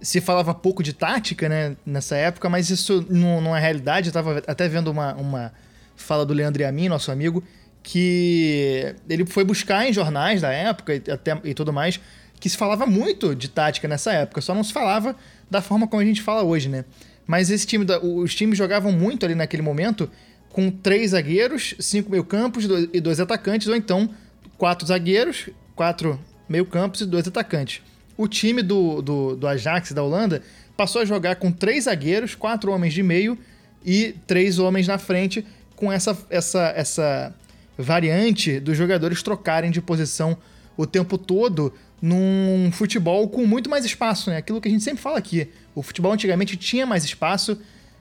se 0.00 0.21
falava 0.21 0.54
pouco 0.54 0.83
de 0.83 0.92
tática 0.92 1.49
né, 1.49 1.76
nessa 1.85 2.16
época, 2.16 2.49
mas 2.49 2.71
isso 2.71 3.04
não, 3.09 3.40
não 3.40 3.57
é 3.57 3.61
realidade. 3.61 4.09
Eu 4.09 4.11
estava 4.11 4.42
até 4.47 4.68
vendo 4.68 4.88
uma, 4.90 5.14
uma 5.14 5.52
fala 5.97 6.25
do 6.25 6.35
Leandro 6.35 6.62
Yamin, 6.62 6.88
nosso 6.88 7.11
amigo, 7.11 7.42
que 7.83 8.95
ele 9.09 9.26
foi 9.26 9.45
buscar 9.45 9.88
em 9.88 9.92
jornais 9.92 10.42
da 10.42 10.52
época 10.52 10.95
e, 10.95 11.11
até, 11.11 11.38
e 11.45 11.54
tudo 11.54 11.73
mais, 11.73 11.99
que 12.38 12.49
se 12.49 12.57
falava 12.57 12.87
muito 12.87 13.35
de 13.35 13.49
tática 13.49 13.88
nessa 13.88 14.12
época, 14.12 14.40
só 14.40 14.54
não 14.54 14.62
se 14.62 14.73
falava 14.73 15.16
da 15.50 15.61
forma 15.61 15.88
como 15.88 16.00
a 16.00 16.04
gente 16.04 16.23
fala 16.23 16.42
hoje, 16.42 16.68
né? 16.68 16.85
Mas 17.28 17.50
esse 17.50 17.66
time, 17.66 17.85
os 18.02 18.35
times 18.35 18.56
jogavam 18.56 18.90
muito 18.90 19.26
ali 19.26 19.35
naquele 19.35 19.62
momento 19.62 20.11
com 20.49 20.70
três 20.70 21.11
zagueiros, 21.11 21.75
cinco 21.78 22.11
meio-campos 22.11 22.66
e 22.90 23.00
dois 23.02 23.20
atacantes, 23.20 23.68
ou 23.68 23.76
então 23.76 24.08
quatro 24.56 24.88
zagueiros, 24.88 25.50
quatro 25.76 26.18
meio-campos 26.49 27.02
e 27.02 27.06
dois 27.06 27.28
atacantes. 27.28 27.82
O 28.16 28.26
time 28.26 28.62
do, 28.62 29.02
do, 29.02 29.37
do 29.37 29.47
Ajax 29.47 29.92
da 29.92 30.02
Holanda 30.02 30.42
passou 30.75 31.02
a 31.02 31.04
jogar 31.04 31.37
com 31.37 31.52
três 31.52 31.85
zagueiros, 31.85 32.35
quatro 32.35 32.73
homens 32.73 32.94
de 32.94 33.02
meio 33.02 33.37
e 33.85 34.14
três 34.26 34.58
homens 34.58 34.88
na 34.88 34.97
frente, 34.97 35.47
com 35.76 35.92
essa, 35.92 36.16
essa, 36.30 36.73
essa 36.75 37.35
variante 37.76 38.58
dos 38.58 38.76
jogadores 38.76 39.23
trocarem 39.23 39.70
de 39.70 39.82
posição 39.82 40.37
o 40.78 40.87
tempo 40.87 41.18
todo 41.18 41.75
num 42.00 42.71
futebol 42.73 43.28
com 43.28 43.47
muito 43.47 43.69
mais 43.69 43.85
espaço, 43.85 44.31
né? 44.31 44.37
Aquilo 44.38 44.61
que 44.61 44.69
a 44.69 44.71
gente 44.71 44.85
sempre 44.85 45.02
fala 45.02 45.19
aqui. 45.19 45.49
O 45.75 45.83
futebol 45.83 46.12
antigamente 46.12 46.57
tinha 46.57 46.87
mais 46.87 47.05
espaço. 47.05 47.59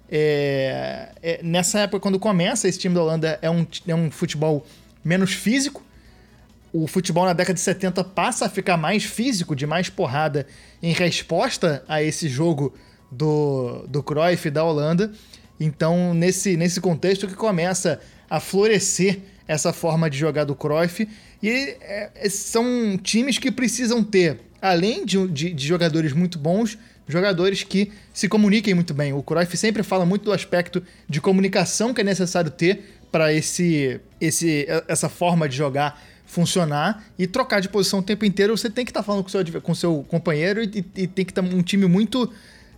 É, 0.10 1.10
é, 1.22 1.40
nessa 1.44 1.80
época, 1.80 2.00
quando 2.00 2.20
começa 2.20 2.68
esse 2.68 2.80
time 2.80 2.94
da 2.94 3.02
Holanda, 3.02 3.40
é 3.42 3.50
um, 3.50 3.66
é 3.88 3.96
um 3.96 4.12
futebol 4.12 4.66
menos 5.04 5.34
físico. 5.34 5.84
O 6.72 6.86
futebol 6.86 7.26
na 7.26 7.34
década 7.34 7.56
de 7.56 7.62
70 7.62 8.04
passa 8.04 8.46
a 8.46 8.50
ficar 8.50 8.78
mais 8.78 9.04
físico, 9.04 9.56
de 9.56 9.66
mais 9.66 9.90
porrada, 9.90 10.46
em 10.82 10.94
resposta 10.94 11.84
a 11.88 12.04
esse 12.04 12.30
jogo 12.30 12.74
do, 13.12 13.86
do 13.88 14.04
Cruyff 14.04 14.50
da 14.50 14.64
Holanda. 14.64 15.12
Então, 15.60 16.14
nesse, 16.14 16.56
nesse 16.56 16.80
contexto 16.80 17.28
que 17.28 17.34
começa 17.34 18.00
a 18.30 18.40
florescer 18.40 19.22
essa 19.48 19.72
forma 19.72 20.10
de 20.10 20.18
jogar 20.18 20.44
do 20.44 20.56
Cruyff. 20.56 21.08
E 21.42 21.50
é, 21.50 22.12
é, 22.16 22.30
são 22.30 22.98
times 23.02 23.38
que 23.38 23.52
precisam 23.52 24.04
ter, 24.04 24.40
além 24.62 25.06
de, 25.06 25.28
de, 25.28 25.54
de, 25.54 25.68
jogadores 25.68 26.14
muito 26.14 26.38
bons, 26.38 26.78
jogadores 27.08 27.64
que 27.64 27.92
se 28.14 28.28
comuniquem 28.28 28.74
muito 28.74 28.94
bem. 28.94 29.14
O 29.14 29.24
Cruyff 29.24 29.56
sempre 29.56 29.84
fala 29.84 30.06
muito 30.06 30.26
do 30.26 30.34
aspecto 30.34 30.84
de 31.08 31.22
comunicação 31.22 31.94
que 31.94 32.02
é 32.02 32.04
necessário 32.04 32.52
ter 32.52 33.00
para 33.12 33.32
esse, 33.34 34.00
esse, 34.20 34.68
essa 34.88 35.08
forma 35.08 35.48
de 35.48 35.56
jogar 35.56 36.02
funcionar 36.26 37.06
e 37.18 37.26
trocar 37.26 37.62
de 37.62 37.70
posição 37.70 38.00
o 38.00 38.04
tempo 38.04 38.26
inteiro. 38.26 38.56
Você 38.56 38.70
tem 38.70 38.84
que 38.84 38.92
estar 38.92 39.00
tá 39.00 39.06
falando 39.06 39.24
com 39.24 39.30
o 39.30 39.32
seu, 39.32 39.62
com 39.62 39.74
seu 39.74 40.06
companheiro 40.10 40.62
e, 40.62 40.86
e 40.96 41.08
tem 41.08 41.24
que 41.24 41.32
estar 41.32 41.42
tá 41.42 41.48
um 41.48 41.64
time 41.64 41.86
muito 41.86 42.32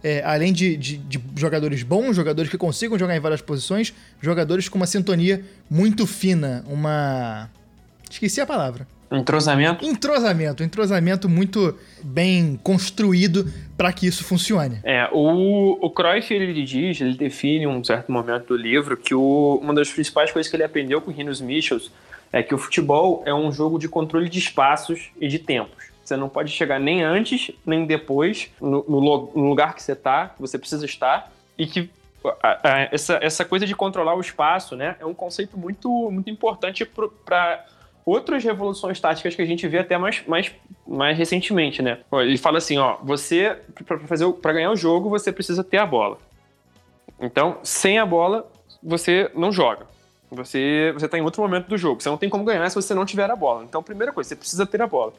é, 0.03 0.23
além 0.23 0.53
de, 0.53 0.77
de, 0.77 0.97
de, 0.97 1.21
jogadores 1.35 1.83
bons, 1.83 2.15
jogadores 2.15 2.49
que 2.49 2.57
consigam 2.57 2.97
jogar 2.97 3.15
em 3.15 3.19
várias 3.19 3.41
posições, 3.41 3.93
jogadores 4.21 4.69
com 4.69 4.77
uma 4.77 4.87
sintonia 4.87 5.43
muito 5.69 6.07
fina, 6.07 6.63
uma. 6.67 7.49
Esqueci 8.09 8.41
a 8.41 8.45
palavra. 8.45 8.87
Entrosamento? 9.11 9.83
Entrosamento, 9.83 10.63
entrosamento 10.63 11.27
muito 11.27 11.75
bem 12.03 12.59
construído 12.61 13.51
para 13.75 13.91
que 13.91 14.05
isso 14.05 14.23
funcione. 14.23 14.79
É, 14.83 15.09
o, 15.11 15.77
o 15.81 15.89
Cruyff, 15.89 16.31
ele 16.31 16.63
diz, 16.63 17.01
ele 17.01 17.15
define 17.15 17.65
um 17.65 17.83
certo 17.83 18.11
momento 18.11 18.49
do 18.49 18.55
livro 18.55 18.95
que 18.95 19.15
o, 19.15 19.59
uma 19.63 19.73
das 19.73 19.89
principais 19.89 20.31
coisas 20.31 20.49
que 20.49 20.55
ele 20.55 20.63
aprendeu 20.63 21.01
com 21.01 21.09
o 21.09 21.13
Rinos 21.13 21.41
Michels 21.41 21.91
é 22.31 22.43
que 22.43 22.53
o 22.53 22.57
futebol 22.57 23.23
é 23.25 23.33
um 23.33 23.51
jogo 23.51 23.79
de 23.79 23.89
controle 23.89 24.29
de 24.29 24.37
espaços 24.37 25.09
e 25.19 25.27
de 25.27 25.39
tempos. 25.39 25.88
Você 26.09 26.17
não 26.17 26.27
pode 26.27 26.51
chegar 26.51 26.79
nem 26.79 27.03
antes, 27.03 27.51
nem 27.63 27.85
depois, 27.85 28.49
no, 28.59 28.83
no, 28.89 29.31
no 29.35 29.47
lugar 29.47 29.75
que 29.75 29.83
você 29.83 29.91
está, 29.91 30.29
que 30.29 30.41
você 30.41 30.57
precisa 30.57 30.83
estar, 30.83 31.31
e 31.55 31.67
que 31.67 31.87
essa, 32.91 33.19
essa 33.21 33.45
coisa 33.45 33.63
de 33.67 33.75
controlar 33.75 34.15
o 34.15 34.19
espaço 34.19 34.75
né, 34.75 34.95
é 34.99 35.05
um 35.05 35.13
conceito 35.13 35.55
muito, 35.55 36.09
muito 36.09 36.27
importante 36.27 36.83
para 36.83 37.63
outras 38.03 38.43
revoluções 38.43 38.99
táticas 38.99 39.35
que 39.35 39.41
a 39.43 39.45
gente 39.45 39.67
vê 39.67 39.77
até 39.77 39.99
mais, 39.99 40.25
mais, 40.25 40.51
mais 40.87 41.15
recentemente, 41.15 41.83
né? 41.83 41.99
Ele 42.11 42.39
fala 42.39 42.57
assim, 42.57 42.79
ó, 42.79 42.97
você 43.03 43.59
para 43.85 43.99
fazer 43.99 44.27
para 44.33 44.53
ganhar 44.53 44.71
o 44.71 44.75
jogo 44.75 45.09
você 45.09 45.31
precisa 45.31 45.63
ter 45.63 45.77
a 45.77 45.85
bola. 45.85 46.17
Então, 47.19 47.59
sem 47.61 47.99
a 47.99 48.05
bola 48.05 48.51
você 48.81 49.29
não 49.35 49.51
joga. 49.51 49.85
Você 50.31 50.91
você 50.91 51.05
está 51.05 51.19
em 51.19 51.21
outro 51.21 51.43
momento 51.43 51.67
do 51.67 51.77
jogo. 51.77 52.01
Você 52.01 52.09
não 52.09 52.17
tem 52.17 52.29
como 52.29 52.43
ganhar 52.43 52.67
se 52.67 52.75
você 52.75 52.95
não 52.95 53.05
tiver 53.05 53.29
a 53.29 53.35
bola. 53.35 53.63
Então, 53.63 53.83
primeira 53.83 54.11
coisa, 54.11 54.27
você 54.27 54.35
precisa 54.35 54.65
ter 54.65 54.81
a 54.81 54.87
bola. 54.87 55.13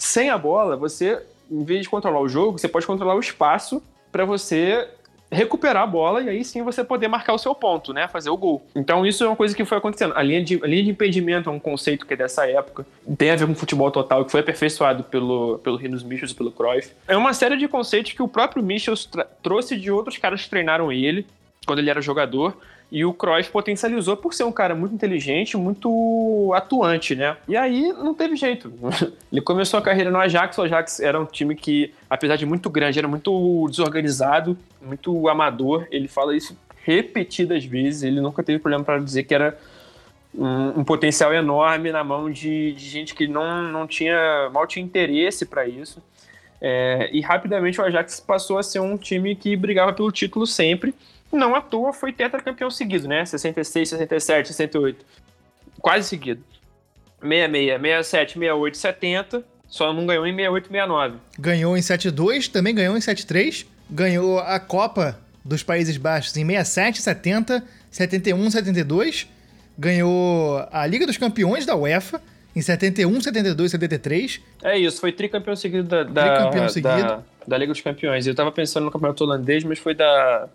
Sem 0.00 0.30
a 0.30 0.38
bola, 0.38 0.78
você, 0.78 1.22
em 1.50 1.62
vez 1.62 1.82
de 1.82 1.90
controlar 1.90 2.20
o 2.20 2.28
jogo, 2.28 2.58
você 2.58 2.66
pode 2.66 2.86
controlar 2.86 3.14
o 3.14 3.20
espaço 3.20 3.82
para 4.10 4.24
você 4.24 4.88
recuperar 5.30 5.82
a 5.82 5.86
bola 5.86 6.22
e 6.22 6.28
aí 6.30 6.42
sim 6.42 6.62
você 6.62 6.82
poder 6.82 7.06
marcar 7.06 7.34
o 7.34 7.38
seu 7.38 7.54
ponto, 7.54 7.92
né? 7.92 8.08
Fazer 8.08 8.30
o 8.30 8.36
gol. 8.36 8.66
Então 8.74 9.06
isso 9.06 9.22
é 9.22 9.26
uma 9.26 9.36
coisa 9.36 9.54
que 9.54 9.62
foi 9.62 9.76
acontecendo. 9.76 10.14
A 10.16 10.22
linha 10.22 10.42
de, 10.42 10.58
a 10.64 10.66
linha 10.66 10.82
de 10.82 10.90
impedimento 10.90 11.50
é 11.50 11.52
um 11.52 11.60
conceito 11.60 12.06
que 12.06 12.14
é 12.14 12.16
dessa 12.16 12.48
época. 12.48 12.86
Tem 13.18 13.30
a 13.30 13.36
ver 13.36 13.46
com 13.46 13.54
futebol 13.54 13.90
total, 13.90 14.24
que 14.24 14.30
foi 14.32 14.40
aperfeiçoado 14.40 15.04
pelo, 15.04 15.58
pelo 15.58 15.76
Rinos 15.76 16.02
Michels 16.02 16.32
e 16.32 16.34
pelo 16.34 16.50
Cruyff. 16.50 16.92
É 17.06 17.16
uma 17.16 17.34
série 17.34 17.58
de 17.58 17.68
conceitos 17.68 18.12
que 18.12 18.22
o 18.22 18.26
próprio 18.26 18.62
Michels 18.62 19.06
trouxe 19.42 19.76
de 19.76 19.90
outros 19.92 20.16
caras 20.16 20.42
que 20.42 20.48
treinaram 20.48 20.90
ele 20.90 21.26
quando 21.66 21.78
ele 21.78 21.90
era 21.90 22.00
jogador 22.00 22.56
e 22.90 23.04
o 23.04 23.14
Cruyff 23.14 23.50
potencializou 23.50 24.16
por 24.16 24.34
ser 24.34 24.42
um 24.42 24.50
cara 24.50 24.74
muito 24.74 24.94
inteligente, 24.94 25.56
muito 25.56 26.52
atuante, 26.54 27.14
né? 27.14 27.36
E 27.46 27.56
aí 27.56 27.92
não 27.92 28.12
teve 28.12 28.34
jeito. 28.34 28.72
Ele 29.30 29.40
começou 29.40 29.78
a 29.78 29.82
carreira 29.82 30.10
no 30.10 30.18
Ajax. 30.18 30.58
O 30.58 30.62
Ajax 30.62 30.98
era 30.98 31.20
um 31.20 31.24
time 31.24 31.54
que, 31.54 31.94
apesar 32.08 32.34
de 32.34 32.44
muito 32.44 32.68
grande, 32.68 32.98
era 32.98 33.06
muito 33.06 33.66
desorganizado, 33.70 34.58
muito 34.82 35.28
amador. 35.28 35.86
Ele 35.90 36.08
fala 36.08 36.36
isso 36.36 36.58
repetidas 36.84 37.64
vezes. 37.64 38.02
Ele 38.02 38.20
nunca 38.20 38.42
teve 38.42 38.58
problema 38.58 38.82
para 38.82 38.98
dizer 38.98 39.22
que 39.22 39.34
era 39.34 39.56
um, 40.34 40.80
um, 40.80 40.84
potencial 40.84 41.32
enorme 41.32 41.92
na 41.92 42.02
mão 42.02 42.28
de, 42.28 42.72
de, 42.72 42.88
gente 42.88 43.14
que 43.14 43.28
não, 43.28 43.62
não 43.70 43.86
tinha 43.86 44.50
mal 44.52 44.66
tinha 44.66 44.84
interesse 44.84 45.46
para 45.46 45.64
isso. 45.64 46.02
É, 46.60 47.08
e 47.12 47.20
rapidamente 47.20 47.80
o 47.80 47.84
Ajax 47.84 48.18
passou 48.18 48.58
a 48.58 48.64
ser 48.64 48.80
um 48.80 48.96
time 48.96 49.36
que 49.36 49.54
brigava 49.54 49.92
pelo 49.92 50.10
título 50.10 50.44
sempre 50.44 50.92
não 51.32 51.54
à 51.54 51.60
toa 51.60 51.92
foi 51.92 52.12
tetracampeão 52.12 52.70
seguido, 52.70 53.06
né? 53.08 53.24
66, 53.24 53.90
67, 53.90 54.48
68. 54.48 55.04
Quase 55.80 56.08
seguido. 56.08 56.42
66, 57.20 57.80
67, 57.80 58.32
68, 58.34 58.76
70. 58.76 59.44
Só 59.68 59.92
não 59.92 60.04
ganhou 60.04 60.26
em 60.26 60.34
68, 60.34 60.68
69. 60.68 61.16
Ganhou 61.38 61.76
em 61.76 61.82
72, 61.82 62.48
também 62.48 62.74
ganhou 62.74 62.96
em 62.96 63.00
73. 63.00 63.66
Ganhou 63.88 64.38
a 64.40 64.58
Copa 64.58 65.18
dos 65.44 65.62
Países 65.62 65.96
Baixos 65.96 66.36
em 66.36 66.44
67, 66.44 67.02
70, 67.02 67.64
71, 67.90 68.50
72. 68.50 69.28
Ganhou 69.78 70.66
a 70.70 70.86
Liga 70.86 71.06
dos 71.06 71.16
Campeões 71.16 71.64
da 71.64 71.76
UEFA 71.76 72.20
em 72.54 72.60
71, 72.60 73.20
72, 73.20 73.70
73. 73.70 74.40
É 74.62 74.76
isso, 74.76 75.00
foi 75.00 75.12
tricampeão 75.12 75.54
seguido 75.54 75.84
da, 75.84 76.02
da, 76.02 76.34
tricampeão 76.34 76.68
seguido. 76.68 77.02
da, 77.02 77.22
da 77.46 77.58
Liga 77.58 77.72
dos 77.72 77.80
Campeões. 77.80 78.26
Eu 78.26 78.34
tava 78.34 78.50
pensando 78.50 78.84
no 78.84 78.90
campeonato 78.90 79.22
holandês, 79.22 79.62
mas 79.62 79.78
foi 79.78 79.94
da 79.94 80.48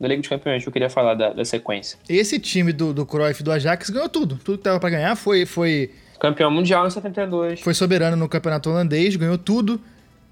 da 0.00 0.08
Liga 0.08 0.22
dos 0.22 0.28
Campeões 0.28 0.62
que 0.62 0.68
eu 0.68 0.72
queria 0.72 0.88
falar 0.88 1.14
da, 1.14 1.32
da 1.32 1.44
sequência. 1.44 1.98
Esse 2.08 2.38
time 2.38 2.72
do, 2.72 2.94
do 2.94 3.04
Cruyff 3.04 3.42
do 3.42 3.52
Ajax 3.52 3.90
ganhou 3.90 4.08
tudo. 4.08 4.40
Tudo 4.42 4.56
que 4.56 4.64
tava 4.64 4.80
para 4.80 4.90
ganhar 4.90 5.14
foi, 5.14 5.44
foi. 5.44 5.90
Campeão 6.18 6.50
mundial 6.50 6.86
em 6.86 6.90
72. 6.90 7.60
Foi 7.60 7.74
soberano 7.74 8.16
no 8.16 8.28
campeonato 8.28 8.70
holandês, 8.70 9.14
ganhou 9.16 9.36
tudo. 9.36 9.80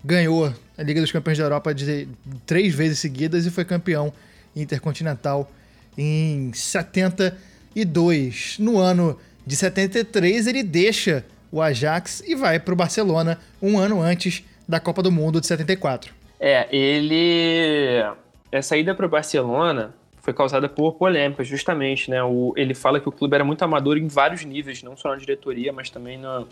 Ganhou 0.02 0.52
a 0.76 0.83
Liga 0.83 1.00
dos 1.00 1.12
Campeões 1.12 1.37
da 1.37 1.44
Europa 1.44 1.74
de 1.74 2.09
três 2.46 2.74
vezes 2.74 2.98
seguidas 2.98 3.44
e 3.44 3.50
foi 3.50 3.64
campeão 3.64 4.12
intercontinental 4.57 5.50
em 5.96 6.52
72. 6.54 8.57
No 8.59 8.78
ano 8.78 9.18
de 9.46 9.57
73, 9.57 10.46
ele 10.46 10.62
deixa 10.62 11.24
o 11.50 11.61
Ajax 11.61 12.22
e 12.26 12.35
vai 12.35 12.61
para 12.61 12.72
o 12.72 12.76
Barcelona 12.76 13.38
um 13.61 13.78
ano 13.78 14.00
antes 14.00 14.44
da 14.68 14.78
Copa 14.78 15.02
do 15.02 15.11
Mundo 15.11 15.40
de 15.40 15.46
74. 15.46 16.14
É, 16.38 16.68
ele. 16.74 18.04
Essa 18.50 18.76
ida 18.76 18.94
para 18.94 19.06
o 19.06 19.08
Barcelona 19.08 19.94
foi 20.20 20.32
causada 20.32 20.68
por 20.68 20.94
polêmicas, 20.94 21.46
justamente, 21.46 22.11
né? 22.11 22.22
O, 22.22 22.52
ele 22.56 22.74
fala 22.74 23.00
que 23.00 23.08
o 23.08 23.12
clube 23.12 23.34
era 23.34 23.44
muito 23.44 23.62
amador 23.62 23.96
em 23.96 24.08
vários 24.08 24.44
níveis, 24.44 24.82
não 24.82 24.96
só 24.96 25.11
na 25.11 25.16
diretoria, 25.16 25.72
mas 25.72 25.90
também 25.90 26.18
na, 26.18 26.44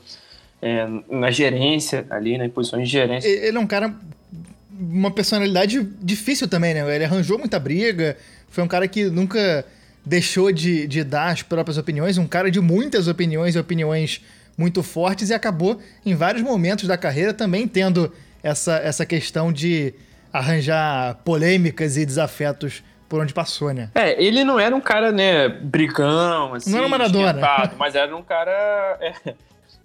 é, 0.62 0.87
na 1.11 1.30
gerência 1.30 2.06
ali, 2.11 2.38
né, 2.38 2.46
em 2.46 2.50
posições 2.50 2.88
de 2.88 2.92
gerência. 2.92 3.28
Ele 3.28 3.56
é 3.56 3.61
um 3.61 3.66
cara. 3.66 3.94
Uma 4.78 5.11
personalidade 5.11 5.82
difícil 6.02 6.46
também, 6.48 6.74
né? 6.74 6.94
Ele 6.94 7.04
arranjou 7.04 7.38
muita 7.38 7.59
briga, 7.59 8.16
foi 8.48 8.62
um 8.62 8.68
cara 8.68 8.87
que 8.87 9.04
nunca 9.11 9.64
deixou 10.04 10.52
de, 10.52 10.87
de 10.87 11.02
dar 11.02 11.32
as 11.32 11.42
próprias 11.42 11.78
opiniões, 11.78 12.18
um 12.18 12.26
cara 12.26 12.50
de 12.50 12.61
muitas 12.61 13.09
opiniões 13.09 13.54
e 13.54 13.59
opiniões 13.59 14.22
muito 14.56 14.82
fortes 14.82 15.30
e 15.30 15.35
acabou 15.35 15.80
em 16.04 16.14
vários 16.14 16.42
momentos 16.42 16.87
da 16.87 16.96
carreira 16.96 17.35
também 17.35 17.66
tendo 17.66 18.12
essa, 18.42 18.76
essa 18.76 19.04
questão 19.04 19.52
de 19.52 19.92
arranjar 20.38 21.16
polêmicas 21.25 21.96
e 21.96 22.07
desafetos 22.07 22.83
por 23.09 23.20
onde 23.20 23.33
passou, 23.33 23.72
né? 23.72 23.90
É, 23.94 24.22
ele 24.22 24.42
não 24.44 24.59
era 24.59 24.75
um 24.75 24.81
cara, 24.81 25.12
né, 25.12 25.49
brigão, 25.49 26.55
assim, 26.55 26.70
não 26.70 26.81
era 26.81 26.88
Maradona. 26.88 27.72
mas 27.79 27.94
era 27.94 28.16
um 28.16 28.22
cara... 28.22 28.99
É, 29.01 29.35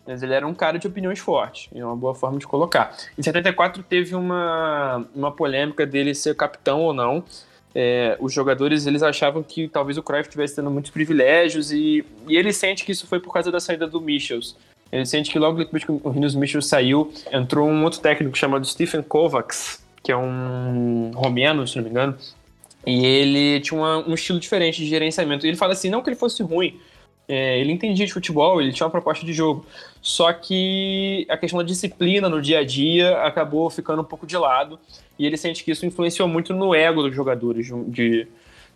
mas 0.06 0.24
ele 0.24 0.34
era 0.34 0.48
um 0.48 0.54
cara 0.54 0.80
de 0.80 0.88
opiniões 0.88 1.20
fortes, 1.20 1.70
é 1.74 1.86
uma 1.86 1.96
boa 1.96 2.16
forma 2.16 2.40
de 2.40 2.48
colocar. 2.48 2.96
Em 3.18 3.22
74 3.22 3.84
teve 3.84 4.16
uma, 4.16 5.06
uma 5.14 5.32
polêmica 5.32 5.86
dele 5.86 6.16
ser 6.16 6.36
capitão 6.36 6.82
ou 6.82 6.94
não, 6.94 7.24
é, 7.74 8.18
os 8.20 8.34
jogadores 8.34 8.86
eles 8.86 9.02
achavam 9.02 9.42
que 9.42 9.68
talvez 9.68 9.98
o 9.98 10.04
Cruyff 10.04 10.28
estivesse 10.28 10.56
tendo 10.56 10.70
muitos 10.70 10.92
privilégios 10.92 11.72
e, 11.72 12.06
e 12.28 12.36
ele 12.36 12.52
sente 12.52 12.84
que 12.84 12.92
isso 12.92 13.08
foi 13.08 13.20
por 13.20 13.32
causa 13.32 13.52
da 13.52 13.60
saída 13.60 13.88
do 13.88 14.02
Michels. 14.02 14.56
Ele 14.92 15.06
sente 15.06 15.32
que 15.32 15.40
logo 15.40 15.58
depois 15.58 15.86
que 15.86 15.92
o 15.92 16.10
Rinus 16.10 16.36
Michels 16.36 16.68
saiu, 16.68 17.14
entrou 17.32 17.70
um 17.70 17.84
outro 17.84 18.02
técnico 18.02 18.38
chamado 18.38 18.66
Stephen 18.66 19.02
Kovacs, 19.02 19.81
que 20.04 20.12
é 20.12 20.18
um 20.18 21.12
romeno, 21.14 21.68
se 21.68 21.78
não 21.78 21.84
me 21.84 21.90
engano, 21.90 22.18
e 22.86 23.06
ele 23.06 23.60
tinha 23.60 23.80
uma, 23.80 23.98
um 24.08 24.14
estilo 24.14 24.40
diferente 24.40 24.78
de 24.78 24.88
gerenciamento. 24.88 25.46
E 25.46 25.50
ele 25.50 25.58
fala 25.58 25.74
assim, 25.74 25.90
não 25.90 26.02
que 26.02 26.10
ele 26.10 26.16
fosse 26.16 26.42
ruim, 26.42 26.80
é, 27.28 27.60
ele 27.60 27.72
entendia 27.72 28.06
de 28.06 28.12
futebol, 28.12 28.62
ele 28.62 28.74
tinha 28.74 28.86
uma 28.86 28.92
proposta 28.92 29.26
de 29.26 29.32
jogo. 29.32 29.66
Só 30.02 30.34
que 30.34 31.26
a 31.30 31.38
questão 31.38 31.60
da 31.60 31.66
disciplina 31.66 32.28
no 32.28 32.42
dia 32.42 32.60
a 32.60 32.64
dia 32.66 33.22
acabou 33.22 33.70
ficando 33.70 34.02
um 34.02 34.06
pouco 34.06 34.26
de 34.26 34.36
lado. 34.36 34.80
E 35.18 35.26
ele 35.26 35.38
sente 35.38 35.64
que 35.64 35.72
isso 35.72 35.86
influenciou 35.86 36.28
muito 36.28 36.54
no 36.54 36.74
ego 36.74 37.04
dos 37.04 37.16
jogadores 37.16 37.68
de, 37.68 37.84
de 37.86 38.28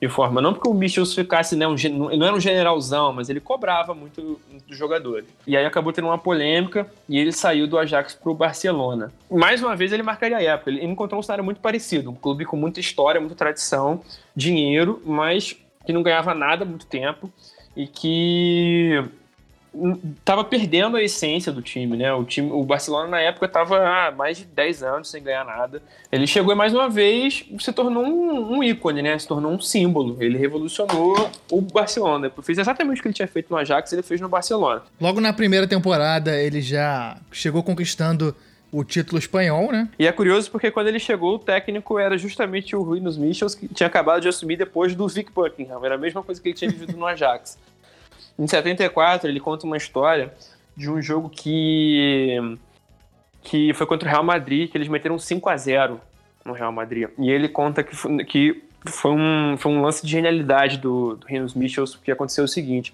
forma. 0.09 0.41
Não 0.41 0.53
porque 0.53 0.67
o 0.67 0.73
Michels 0.73 1.13
ficasse, 1.13 1.55
né, 1.55 1.67
um, 1.67 1.75
não 2.17 2.25
era 2.25 2.35
um 2.35 2.39
generalzão, 2.39 3.13
mas 3.13 3.29
ele 3.29 3.39
cobrava 3.39 3.93
muito 3.93 4.39
dos 4.67 4.77
jogadores. 4.77 5.27
E 5.45 5.55
aí 5.55 5.65
acabou 5.65 5.91
tendo 5.93 6.07
uma 6.07 6.17
polêmica 6.17 6.89
e 7.07 7.17
ele 7.17 7.31
saiu 7.31 7.67
do 7.67 7.77
Ajax 7.77 8.13
para 8.13 8.31
o 8.31 8.35
Barcelona. 8.35 9.11
Mais 9.29 9.61
uma 9.61 9.75
vez 9.75 9.91
ele 9.91 10.03
marcaria 10.03 10.37
a 10.37 10.43
época. 10.43 10.69
Ele 10.69 10.85
encontrou 10.85 11.19
um 11.19 11.23
cenário 11.23 11.43
muito 11.43 11.59
parecido. 11.59 12.09
Um 12.09 12.15
clube 12.15 12.45
com 12.45 12.57
muita 12.57 12.79
história, 12.79 13.19
muita 13.19 13.35
tradição, 13.35 14.01
dinheiro, 14.35 15.01
mas 15.05 15.55
que 15.85 15.93
não 15.93 16.03
ganhava 16.03 16.33
nada 16.33 16.63
há 16.63 16.67
muito 16.67 16.85
tempo 16.85 17.31
e 17.75 17.87
que 17.87 19.03
tava 20.23 20.43
perdendo 20.43 20.97
a 20.97 21.03
essência 21.03 21.51
do 21.51 21.61
time, 21.61 21.97
né? 21.97 22.13
O 22.13 22.23
time, 22.23 22.51
o 22.51 22.63
Barcelona 22.63 23.07
na 23.07 23.19
época 23.19 23.47
tava 23.47 23.77
há 23.77 24.11
mais 24.11 24.37
de 24.37 24.45
10 24.45 24.83
anos 24.83 25.09
sem 25.09 25.21
ganhar 25.21 25.45
nada. 25.45 25.81
Ele 26.11 26.25
chegou 26.25 26.53
e 26.53 26.55
mais 26.55 26.73
uma 26.73 26.89
vez 26.89 27.45
se 27.59 27.73
tornou 27.73 28.03
um, 28.03 28.57
um, 28.57 28.63
ícone, 28.63 29.01
né? 29.01 29.17
Se 29.17 29.27
tornou 29.27 29.51
um 29.51 29.59
símbolo. 29.59 30.17
Ele 30.19 30.37
revolucionou 30.37 31.29
o 31.51 31.61
Barcelona. 31.61 32.31
Fez 32.41 32.57
exatamente 32.57 32.99
o 32.99 33.01
que 33.01 33.07
ele 33.09 33.15
tinha 33.15 33.27
feito 33.27 33.49
no 33.49 33.57
Ajax, 33.57 33.91
ele 33.91 34.01
fez 34.01 34.21
no 34.21 34.29
Barcelona. 34.29 34.83
Logo 34.99 35.19
na 35.19 35.33
primeira 35.33 35.67
temporada, 35.67 36.35
ele 36.39 36.61
já 36.61 37.17
chegou 37.31 37.61
conquistando 37.63 38.35
o 38.71 38.83
título 38.83 39.17
espanhol, 39.17 39.71
né? 39.71 39.87
E 39.97 40.05
é 40.05 40.11
curioso 40.11 40.51
porque 40.51 40.69
quando 40.69 40.87
ele 40.87 40.99
chegou, 40.99 41.35
o 41.35 41.39
técnico 41.39 41.97
era 41.97 42.17
justamente 42.17 42.75
o 42.75 42.81
Ruinos 42.81 43.17
Michels, 43.17 43.55
que 43.55 43.69
tinha 43.69 43.87
acabado 43.87 44.21
de 44.21 44.27
assumir 44.27 44.57
depois 44.57 44.93
do 44.93 45.07
Vic 45.07 45.31
Buckingham. 45.31 45.83
Era 45.85 45.95
a 45.95 45.97
mesma 45.97 46.21
coisa 46.21 46.41
que 46.41 46.49
ele 46.49 46.55
tinha 46.55 46.69
vivido 46.69 46.97
no 46.97 47.05
Ajax. 47.05 47.57
Em 48.37 48.47
74, 48.47 49.29
ele 49.29 49.39
conta 49.39 49.65
uma 49.65 49.77
história 49.77 50.33
de 50.75 50.89
um 50.89 51.01
jogo 51.01 51.29
que 51.29 52.37
que 53.41 53.73
foi 53.75 53.85
contra 53.85 54.07
o 54.07 54.11
Real 54.11 54.23
Madrid, 54.23 54.71
que 54.71 54.77
eles 54.77 54.87
meteram 54.87 55.19
5 55.19 55.47
a 55.49 55.55
0 55.55 56.01
no 56.43 56.53
Real 56.53 56.71
Madrid. 56.71 57.07
E 57.17 57.29
ele 57.29 57.47
conta 57.47 57.83
que 57.83 57.95
foi, 57.95 58.25
que 58.25 58.63
foi, 58.87 59.11
um, 59.11 59.55
foi 59.55 59.71
um 59.71 59.81
lance 59.83 60.03
de 60.03 60.11
genialidade 60.11 60.79
do, 60.79 61.15
do 61.15 61.27
Rinos 61.27 61.53
Michels, 61.53 61.95
porque 61.95 62.11
aconteceu 62.11 62.43
o 62.43 62.47
seguinte 62.47 62.91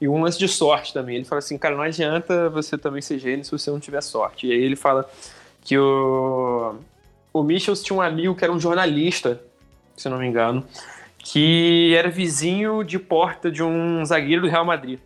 e 0.00 0.08
um 0.08 0.22
lance 0.22 0.38
de 0.38 0.48
sorte 0.48 0.92
também. 0.92 1.16
Ele 1.16 1.24
fala 1.24 1.38
assim, 1.38 1.56
cara, 1.56 1.74
não 1.74 1.82
adianta 1.82 2.48
você 2.50 2.76
também 2.76 3.00
ser 3.00 3.18
gênio 3.18 3.44
se 3.44 3.50
você 3.50 3.70
não 3.70 3.80
tiver 3.80 4.02
sorte. 4.02 4.46
E 4.46 4.52
aí 4.52 4.62
ele 4.62 4.76
fala 4.76 5.08
que 5.62 5.78
o, 5.78 6.74
o 7.32 7.42
Michels 7.42 7.82
tinha 7.82 7.96
um 7.96 8.02
amigo 8.02 8.34
que 8.34 8.44
era 8.44 8.52
um 8.52 8.60
jornalista, 8.60 9.40
se 9.96 10.08
não 10.08 10.18
me 10.18 10.26
engano, 10.26 10.64
que 11.24 11.94
era 11.96 12.10
vizinho 12.10 12.84
de 12.84 12.98
porta 12.98 13.50
de 13.50 13.62
um 13.62 14.04
zagueiro 14.04 14.42
do 14.42 14.48
Real 14.48 14.64
Madrid. 14.64 15.00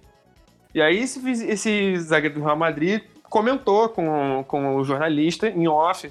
E 0.74 0.82
aí 0.82 0.98
esse, 0.98 1.20
esse 1.44 1.96
zagueiro 1.98 2.34
do 2.34 2.44
Real 2.44 2.56
Madrid 2.56 3.02
comentou 3.22 3.88
com, 3.88 4.44
com 4.46 4.76
o 4.76 4.84
jornalista 4.84 5.48
em 5.48 5.68
off, 5.68 6.10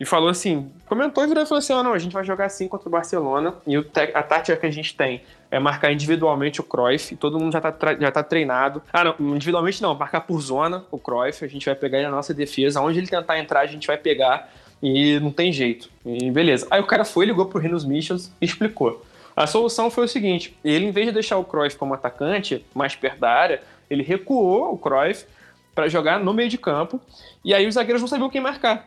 e 0.00 0.04
falou 0.06 0.30
assim, 0.30 0.72
comentou 0.88 1.22
e 1.22 1.26
virou 1.26 1.44
e 1.44 1.46
falou 1.46 1.58
assim, 1.58 1.74
oh, 1.74 1.82
não, 1.82 1.92
a 1.92 1.98
gente 1.98 2.12
vai 2.12 2.24
jogar 2.24 2.46
assim 2.46 2.66
contra 2.66 2.88
o 2.88 2.90
Barcelona 2.90 3.54
e 3.66 3.76
o 3.76 3.86
a 4.14 4.22
tática 4.22 4.56
que 4.56 4.66
a 4.66 4.70
gente 4.70 4.96
tem 4.96 5.20
é 5.50 5.58
marcar 5.58 5.92
individualmente 5.92 6.58
o 6.58 6.64
Cruyff, 6.64 7.14
todo 7.16 7.38
mundo 7.38 7.52
já 7.52 7.60
tá, 7.60 7.94
já 8.00 8.10
tá 8.10 8.22
treinado. 8.22 8.82
Ah, 8.90 9.04
não, 9.04 9.14
individualmente 9.36 9.82
não, 9.82 9.94
marcar 9.94 10.22
por 10.22 10.40
zona 10.40 10.84
o 10.90 10.98
Cruyff, 10.98 11.44
a 11.44 11.48
gente 11.48 11.66
vai 11.66 11.74
pegar 11.74 11.98
ele 11.98 12.08
na 12.08 12.16
nossa 12.16 12.32
defesa, 12.32 12.80
onde 12.80 12.98
ele 12.98 13.08
tentar 13.08 13.38
entrar 13.38 13.60
a 13.60 13.66
gente 13.66 13.86
vai 13.86 13.98
pegar 13.98 14.50
e 14.82 15.18
não 15.20 15.30
tem 15.30 15.52
jeito. 15.52 15.90
E 16.04 16.30
beleza. 16.30 16.66
Aí 16.70 16.80
o 16.80 16.86
cara 16.86 17.04
foi, 17.04 17.26
ligou 17.26 17.46
pro 17.46 17.60
Rinos 17.60 17.84
Michels 17.84 18.30
e 18.40 18.44
explicou. 18.44 19.04
A 19.36 19.46
solução 19.46 19.90
foi 19.90 20.04
o 20.04 20.08
seguinte, 20.08 20.56
ele 20.64 20.86
em 20.86 20.90
vez 20.90 21.06
de 21.06 21.12
deixar 21.12 21.38
o 21.38 21.44
Cruyff 21.44 21.76
como 21.76 21.94
atacante, 21.94 22.64
mais 22.74 22.94
perto 22.94 23.20
da 23.20 23.30
área, 23.30 23.62
ele 23.88 24.02
recuou 24.02 24.72
o 24.72 24.78
Cruyff 24.78 25.24
para 25.74 25.88
jogar 25.88 26.20
no 26.20 26.34
meio 26.34 26.48
de 26.48 26.58
campo, 26.58 27.00
e 27.44 27.54
aí 27.54 27.66
os 27.66 27.74
zagueiros 27.74 28.02
não 28.02 28.08
sabiam 28.08 28.28
quem 28.28 28.40
marcar. 28.40 28.86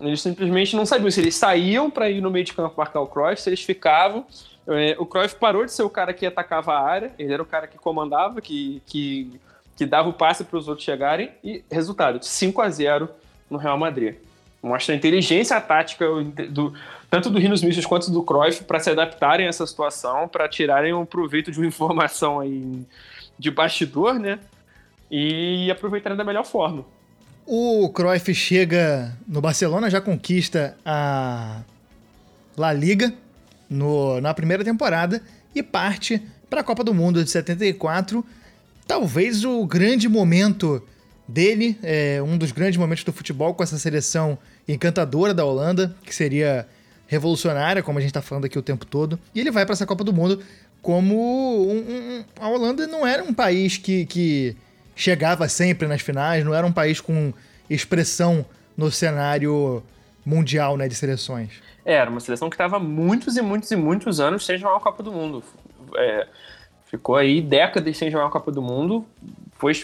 Eles 0.00 0.20
simplesmente 0.20 0.76
não 0.76 0.86
sabiam 0.86 1.10
se 1.10 1.20
eles 1.20 1.34
saíam 1.34 1.90
para 1.90 2.08
ir 2.08 2.20
no 2.20 2.30
meio 2.30 2.44
de 2.44 2.54
campo 2.54 2.74
marcar 2.76 3.00
o 3.00 3.06
Cruyff, 3.06 3.42
se 3.42 3.50
eles 3.50 3.62
ficavam. 3.62 4.24
É, 4.66 4.96
o 4.98 5.04
Cruyff 5.04 5.34
parou 5.36 5.64
de 5.64 5.72
ser 5.72 5.82
o 5.82 5.90
cara 5.90 6.14
que 6.14 6.24
atacava 6.24 6.72
a 6.72 6.80
área, 6.80 7.12
ele 7.18 7.32
era 7.32 7.42
o 7.42 7.46
cara 7.46 7.66
que 7.66 7.76
comandava, 7.76 8.40
que, 8.40 8.80
que, 8.86 9.40
que 9.76 9.84
dava 9.84 10.08
o 10.08 10.12
passe 10.12 10.44
para 10.44 10.58
os 10.58 10.68
outros 10.68 10.84
chegarem. 10.84 11.32
E 11.42 11.64
resultado: 11.70 12.24
5 12.24 12.62
a 12.62 12.70
0 12.70 13.08
no 13.50 13.58
Real 13.58 13.76
Madrid. 13.76 14.16
Mostra 14.62 14.94
a 14.94 14.96
inteligência 14.96 15.58
tática 15.60 16.06
do, 16.50 16.74
tanto 17.08 17.30
do 17.30 17.38
Rinos 17.38 17.62
Michels 17.62 17.86
quanto 17.86 18.10
do 18.10 18.22
Cruyff 18.22 18.64
para 18.64 18.78
se 18.78 18.90
adaptarem 18.90 19.46
a 19.46 19.48
essa 19.48 19.66
situação, 19.66 20.28
para 20.28 20.48
tirarem 20.48 20.92
um 20.92 21.06
proveito 21.06 21.50
de 21.50 21.58
uma 21.58 21.66
informação 21.68 22.40
aí 22.40 22.86
de 23.38 23.50
bastidor, 23.50 24.18
né? 24.18 24.38
E 25.10 25.70
aproveitarem 25.70 26.16
da 26.16 26.24
melhor 26.24 26.44
forma. 26.44 26.84
O 27.46 27.88
Cruyff 27.88 28.32
chega 28.34 29.16
no 29.26 29.40
Barcelona, 29.40 29.90
já 29.90 30.00
conquista 30.00 30.76
a 30.84 31.62
La 32.56 32.72
Liga 32.72 33.12
no, 33.68 34.20
na 34.20 34.34
primeira 34.34 34.62
temporada 34.62 35.22
e 35.54 35.62
parte 35.62 36.22
para 36.48 36.60
a 36.60 36.64
Copa 36.64 36.84
do 36.84 36.92
Mundo 36.92 37.24
de 37.24 37.30
74. 37.30 38.24
Talvez 38.86 39.44
o 39.44 39.64
grande 39.64 40.08
momento 40.08 40.82
dele, 41.30 41.78
é, 41.82 42.20
um 42.22 42.36
dos 42.36 42.52
grandes 42.52 42.76
momentos 42.78 43.04
do 43.04 43.12
futebol 43.12 43.54
com 43.54 43.62
essa 43.62 43.78
seleção 43.78 44.36
encantadora 44.68 45.32
da 45.32 45.44
Holanda, 45.44 45.94
que 46.04 46.14
seria 46.14 46.66
revolucionária, 47.06 47.82
como 47.82 47.98
a 47.98 48.00
gente 48.00 48.10
está 48.10 48.22
falando 48.22 48.44
aqui 48.44 48.58
o 48.58 48.62
tempo 48.62 48.84
todo. 48.84 49.18
E 49.34 49.40
ele 49.40 49.50
vai 49.50 49.64
para 49.64 49.72
essa 49.72 49.86
Copa 49.86 50.04
do 50.04 50.12
Mundo 50.12 50.42
como 50.82 51.14
um, 51.68 51.78
um, 51.78 52.24
a 52.40 52.48
Holanda 52.48 52.86
não 52.86 53.06
era 53.06 53.22
um 53.22 53.34
país 53.34 53.76
que, 53.76 54.06
que 54.06 54.56
chegava 54.94 55.48
sempre 55.48 55.86
nas 55.86 56.00
finais, 56.00 56.44
não 56.44 56.54
era 56.54 56.66
um 56.66 56.72
país 56.72 57.00
com 57.00 57.32
expressão 57.68 58.44
no 58.76 58.90
cenário 58.90 59.82
mundial 60.24 60.76
né, 60.76 60.88
de 60.88 60.94
seleções. 60.94 61.50
É, 61.84 61.94
era 61.94 62.10
uma 62.10 62.20
seleção 62.20 62.48
que 62.48 62.54
estava 62.54 62.78
muitos 62.78 63.36
e 63.36 63.42
muitos 63.42 63.70
e 63.70 63.76
muitos 63.76 64.20
anos 64.20 64.44
sem 64.44 64.56
jogar 64.56 64.74
uma 64.74 64.80
Copa 64.80 65.02
do 65.02 65.12
Mundo. 65.12 65.42
É, 65.96 66.26
ficou 66.86 67.16
aí 67.16 67.40
décadas 67.40 67.96
sem 67.96 68.10
jogar 68.10 68.24
uma 68.24 68.30
Copa 68.30 68.50
do 68.50 68.62
Mundo, 68.62 69.04
foi, 69.60 69.74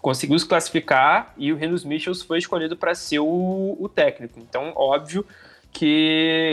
conseguiu 0.00 0.38
se 0.38 0.46
classificar 0.46 1.34
e 1.36 1.52
o 1.52 1.56
Renus 1.56 1.84
Michels 1.84 2.22
foi 2.22 2.38
escolhido 2.38 2.74
para 2.74 2.94
ser 2.94 3.18
o, 3.18 3.76
o 3.78 3.86
técnico. 3.86 4.40
Então, 4.40 4.72
óbvio 4.74 5.24
que 5.70 5.84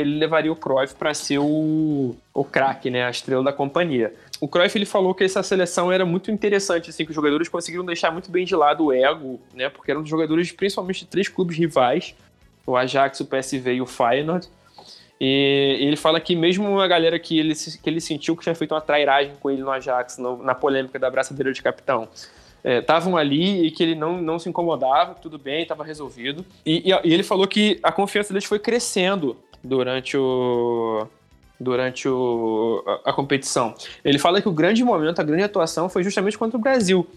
ele 0.02 0.20
levaria 0.20 0.52
o 0.52 0.56
Cruyff 0.56 0.96
para 0.96 1.14
ser 1.14 1.40
o, 1.40 2.14
o 2.34 2.44
craque, 2.44 2.90
né, 2.90 3.06
a 3.06 3.10
estrela 3.10 3.42
da 3.42 3.54
companhia. 3.54 4.14
O 4.42 4.50
Cruyff 4.50 4.78
ele 4.78 4.86
falou 4.86 5.16
que 5.16 5.24
essa 5.24 5.42
seleção 5.42 5.90
era 5.90 6.06
muito 6.06 6.30
interessante, 6.30 6.90
assim, 6.90 7.06
que 7.06 7.12
os 7.12 7.16
jogadores 7.16 7.48
conseguiram 7.48 7.86
deixar 7.86 8.12
muito 8.12 8.30
bem 8.30 8.44
de 8.44 8.54
lado 8.54 8.84
o 8.84 8.92
ego, 8.92 9.40
né, 9.54 9.70
porque 9.70 9.90
eram 9.90 10.06
jogadores 10.06 10.52
principalmente 10.52 11.00
de 11.00 11.06
três 11.06 11.30
clubes 11.30 11.58
rivais, 11.58 12.14
o 12.68 12.76
Ajax, 12.76 13.22
o 13.22 13.26
PSV 13.26 13.76
e 13.76 13.82
o 13.82 13.86
Feyenoord. 13.86 14.50
E 15.22 15.78
ele 15.80 15.96
fala 15.96 16.20
que 16.20 16.36
mesmo 16.36 16.82
a 16.82 16.88
galera 16.88 17.18
que 17.18 17.40
ele, 17.40 17.56
que 17.56 17.90
ele 17.90 18.02
sentiu 18.02 18.36
que 18.36 18.44
tinha 18.44 18.56
feito 18.56 18.74
uma 18.74 18.82
trairagem 18.82 19.36
com 19.40 19.50
ele 19.50 19.62
no 19.62 19.72
Ajax, 19.72 20.18
no, 20.18 20.44
na 20.44 20.54
polêmica 20.54 21.00
da 21.00 21.10
braçadeira 21.10 21.54
de 21.54 21.62
capitão, 21.62 22.10
estavam 22.64 23.18
é, 23.18 23.22
ali 23.22 23.66
e 23.66 23.72
que 23.72 23.84
ele 23.84 23.96
não, 23.96 24.22
não 24.22 24.40
se 24.40 24.48
incomodava, 24.48 25.16
tudo 25.16 25.38
bem, 25.38 25.64
estava 25.64 25.84
resolvido. 25.84 26.46
E, 26.66 26.92
e, 26.92 26.92
e, 26.92 27.14
ele 27.14 27.24
falou 27.24 27.48
que 27.48 27.80
a 27.84 27.92
confiança 27.92 28.34
deles 28.34 28.46
foi 28.46 28.60
crescendo 28.60 29.38
durante 29.64 30.18
o 30.18 31.08
durante 31.60 32.10
o, 32.10 32.84
a, 32.86 33.12
a, 33.12 33.14
competição. 33.14 33.74
Ele 34.04 34.20
fala 34.20 34.42
que 34.42 34.50
o 34.50 34.52
grande 34.52 34.84
momento, 34.84 35.20
a 35.20 35.24
grande 35.24 35.44
atuação 35.44 35.88
foi 35.88 36.04
justamente 36.04 36.38
contra 36.38 36.58
o 36.58 36.62
Brasil. 36.62 37.08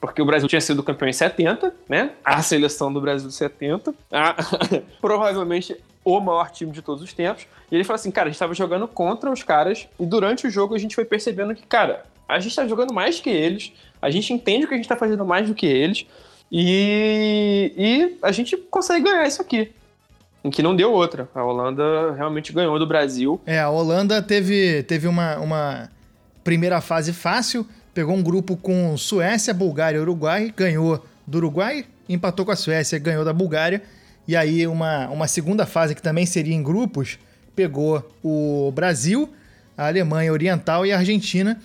Porque 0.00 0.20
o 0.20 0.24
Brasil 0.24 0.48
tinha 0.48 0.60
sido 0.60 0.82
campeão 0.82 1.08
em 1.08 1.12
70, 1.12 1.72
né? 1.88 2.10
A 2.24 2.42
seleção 2.42 2.92
do 2.92 3.00
Brasil 3.00 3.28
de 3.28 3.34
70. 3.34 3.94
A, 4.10 4.34
provavelmente 5.00 5.76
o 6.04 6.18
maior 6.18 6.50
time 6.50 6.72
de 6.72 6.82
todos 6.82 7.02
os 7.02 7.12
tempos. 7.12 7.46
E 7.70 7.74
ele 7.76 7.84
falou 7.84 7.96
assim, 7.96 8.10
cara, 8.10 8.26
a 8.26 8.30
gente 8.30 8.36
estava 8.36 8.54
jogando 8.54 8.88
contra 8.88 9.30
os 9.30 9.44
caras 9.44 9.86
e 10.00 10.04
durante 10.04 10.46
o 10.46 10.50
jogo 10.50 10.74
a 10.74 10.78
gente 10.78 10.96
foi 10.96 11.04
percebendo 11.04 11.54
que, 11.54 11.64
cara, 11.64 12.04
a 12.28 12.38
gente 12.40 12.50
está 12.50 12.66
jogando 12.66 12.92
mais 12.92 13.20
que 13.20 13.30
eles, 13.30 13.72
a 14.02 14.10
gente 14.10 14.32
entende 14.32 14.66
que 14.66 14.74
a 14.74 14.76
gente 14.76 14.84
está 14.84 14.96
fazendo 14.96 15.24
mais 15.24 15.46
do 15.46 15.54
que 15.54 15.64
eles 15.64 16.04
e, 16.50 17.72
e 17.76 18.18
a 18.20 18.32
gente 18.32 18.56
consegue 18.56 19.04
ganhar 19.04 19.26
isso 19.26 19.40
aqui. 19.40 19.70
Em 20.44 20.50
que 20.50 20.60
não 20.60 20.74
deu 20.74 20.92
outra. 20.92 21.28
A 21.32 21.44
Holanda 21.44 22.12
realmente 22.14 22.52
ganhou 22.52 22.76
do 22.78 22.86
Brasil. 22.86 23.40
É, 23.46 23.60
a 23.60 23.70
Holanda 23.70 24.20
teve, 24.20 24.82
teve 24.82 25.06
uma, 25.06 25.38
uma 25.38 25.88
primeira 26.42 26.80
fase 26.80 27.12
fácil, 27.12 27.64
pegou 27.94 28.14
um 28.14 28.22
grupo 28.22 28.56
com 28.56 28.96
Suécia, 28.96 29.54
Bulgária 29.54 29.98
e 29.98 30.00
Uruguai, 30.00 30.52
ganhou 30.54 31.02
do 31.24 31.38
Uruguai, 31.38 31.86
empatou 32.08 32.44
com 32.44 32.50
a 32.50 32.56
Suécia, 32.56 32.98
ganhou 32.98 33.24
da 33.24 33.32
Bulgária. 33.32 33.82
E 34.26 34.34
aí 34.34 34.66
uma, 34.66 35.08
uma 35.08 35.28
segunda 35.28 35.64
fase 35.64 35.94
que 35.94 36.02
também 36.02 36.26
seria 36.26 36.54
em 36.54 36.62
grupos, 36.62 37.18
pegou 37.54 38.04
o 38.22 38.72
Brasil, 38.74 39.32
a 39.78 39.86
Alemanha 39.86 40.32
Oriental 40.32 40.84
e 40.84 40.92
a 40.92 40.98
Argentina 40.98 41.60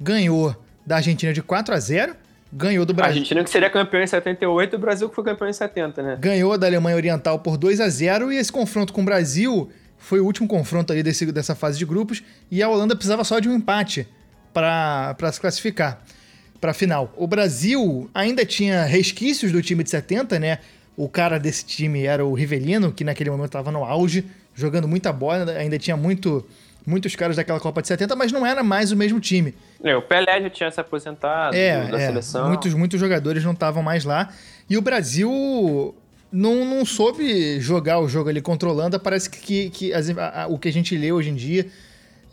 ganhou 0.00 0.56
da 0.90 0.96
Argentina 0.96 1.32
de 1.32 1.40
4 1.40 1.72
a 1.72 1.78
0 1.78 2.16
ganhou 2.52 2.84
do 2.84 2.92
Brasil. 2.92 3.12
A 3.12 3.14
Argentina 3.14 3.44
que 3.44 3.50
seria 3.50 3.70
campeão 3.70 4.02
em 4.02 4.08
78 4.08 4.74
e 4.74 4.76
o 4.76 4.78
Brasil 4.80 5.08
que 5.08 5.14
foi 5.14 5.22
campeão 5.22 5.48
em 5.48 5.52
70, 5.52 6.02
né? 6.02 6.18
Ganhou 6.20 6.58
da 6.58 6.66
Alemanha 6.66 6.96
Oriental 6.96 7.38
por 7.38 7.56
2 7.56 7.80
a 7.80 7.88
0 7.88 8.32
e 8.32 8.36
esse 8.36 8.50
confronto 8.50 8.92
com 8.92 9.02
o 9.02 9.04
Brasil 9.04 9.70
foi 9.96 10.18
o 10.18 10.24
último 10.24 10.48
confronto 10.48 10.92
ali 10.92 11.00
desse, 11.00 11.30
dessa 11.30 11.54
fase 11.54 11.78
de 11.78 11.86
grupos 11.86 12.24
e 12.50 12.60
a 12.60 12.68
Holanda 12.68 12.96
precisava 12.96 13.22
só 13.22 13.38
de 13.38 13.48
um 13.48 13.54
empate 13.54 14.04
para 14.52 15.14
se 15.30 15.40
classificar 15.40 16.02
para 16.60 16.72
a 16.72 16.74
final. 16.74 17.14
O 17.16 17.28
Brasil 17.28 18.10
ainda 18.12 18.44
tinha 18.44 18.82
resquícios 18.82 19.52
do 19.52 19.62
time 19.62 19.84
de 19.84 19.90
70, 19.90 20.40
né? 20.40 20.58
O 20.96 21.08
cara 21.08 21.38
desse 21.38 21.64
time 21.64 22.02
era 22.02 22.26
o 22.26 22.34
Rivelino, 22.34 22.90
que 22.90 23.04
naquele 23.04 23.30
momento 23.30 23.46
estava 23.46 23.70
no 23.70 23.84
auge, 23.84 24.24
jogando 24.56 24.88
muita 24.88 25.12
bola, 25.12 25.52
ainda 25.52 25.78
tinha 25.78 25.96
muito 25.96 26.44
muitos 26.86 27.14
caras 27.16 27.36
daquela 27.36 27.60
Copa 27.60 27.82
de 27.82 27.88
70, 27.88 28.16
mas 28.16 28.32
não 28.32 28.46
era 28.46 28.62
mais 28.62 28.92
o 28.92 28.96
mesmo 28.96 29.20
time. 29.20 29.54
É, 29.82 29.96
o 29.96 30.02
Pelé 30.02 30.42
já 30.42 30.50
tinha 30.50 30.70
se 30.70 30.80
aposentado 30.80 31.56
é, 31.56 31.86
da 31.88 32.00
é, 32.00 32.06
seleção. 32.06 32.48
Muitos, 32.48 32.74
muitos 32.74 32.98
jogadores 32.98 33.44
não 33.44 33.52
estavam 33.52 33.82
mais 33.82 34.04
lá. 34.04 34.28
E 34.68 34.76
o 34.76 34.82
Brasil 34.82 35.94
não, 36.32 36.64
não 36.64 36.84
soube 36.84 37.60
jogar 37.60 37.98
o 38.00 38.08
jogo 38.08 38.28
ali 38.28 38.42
Holanda. 38.62 38.98
Parece 38.98 39.28
que, 39.30 39.70
que 39.70 39.92
as, 39.92 40.10
a, 40.10 40.42
a, 40.42 40.46
o 40.46 40.58
que 40.58 40.68
a 40.68 40.72
gente 40.72 40.96
lê 40.96 41.12
hoje 41.12 41.30
em 41.30 41.34
dia 41.34 41.66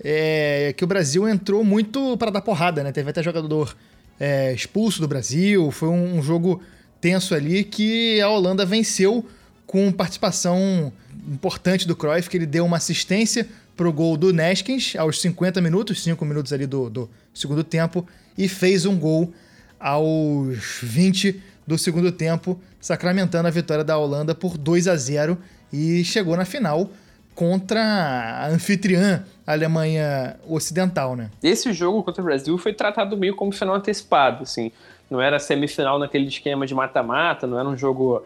é 0.04 0.74
que 0.78 0.84
o 0.84 0.88
Brasil 0.88 1.28
entrou 1.28 1.64
muito 1.64 2.16
para 2.18 2.32
dar 2.32 2.42
porrada, 2.42 2.84
né? 2.84 2.92
Teve 2.92 3.10
até 3.10 3.24
jogador 3.24 3.76
é, 4.20 4.54
expulso 4.54 5.02
do 5.02 5.08
Brasil. 5.08 5.72
Foi 5.72 5.90
um, 5.90 6.18
um 6.18 6.22
jogo 6.22 6.62
tenso 7.02 7.34
ali 7.34 7.64
que 7.64 8.22
a 8.22 8.30
Holanda 8.30 8.66
venceu 8.66 9.26
com 9.66 9.92
participação 9.92 10.92
importante 11.28 11.88
do 11.88 11.96
Cruyff, 11.96 12.30
que 12.30 12.38
ele 12.38 12.46
deu 12.46 12.66
uma 12.66 12.78
assistência 12.78 13.48
pro 13.78 13.94
gol 13.94 14.18
do 14.18 14.34
Neskins 14.34 14.96
aos 14.98 15.22
50 15.22 15.62
minutos, 15.62 16.04
5 16.04 16.26
minutos 16.26 16.52
ali 16.52 16.66
do, 16.66 16.90
do 16.90 17.10
segundo 17.34 17.64
tempo, 17.64 18.06
e 18.36 18.50
fez 18.50 18.86
um 18.86 18.98
gol 18.98 19.32
aos 19.80 20.80
20 20.82 21.42
do 21.66 21.78
segundo 21.78 22.12
tempo, 22.12 22.60
sacramentando 22.80 23.48
a 23.48 23.52
vitória 23.52 23.84
da 23.84 23.98
Holanda 23.98 24.34
por 24.34 24.58
2 24.58 24.88
a 24.88 24.96
0 24.96 25.38
e 25.72 26.04
chegou 26.04 26.36
na 26.36 26.46
final 26.46 26.90
contra 27.36 27.80
a 27.80 28.48
anfitriã 28.48 29.24
a 29.46 29.52
Alemanha 29.52 30.38
Ocidental, 30.48 31.16
né? 31.16 31.30
Esse 31.44 31.72
jogo 31.72 32.02
contra 32.02 32.22
o 32.22 32.26
Brasil 32.26 32.58
foi 32.58 32.74
tratado 32.74 33.16
meio 33.16 33.36
como 33.36 33.52
final 33.52 33.76
antecipado, 33.76 34.44
assim. 34.44 34.72
Não 35.10 35.22
era 35.22 35.38
semifinal 35.38 36.00
naquele 36.00 36.28
esquema 36.28 36.66
de 36.66 36.74
mata-mata, 36.74 37.46
não 37.46 37.60
era 37.60 37.70
um 37.70 37.78
jogo 37.78 38.26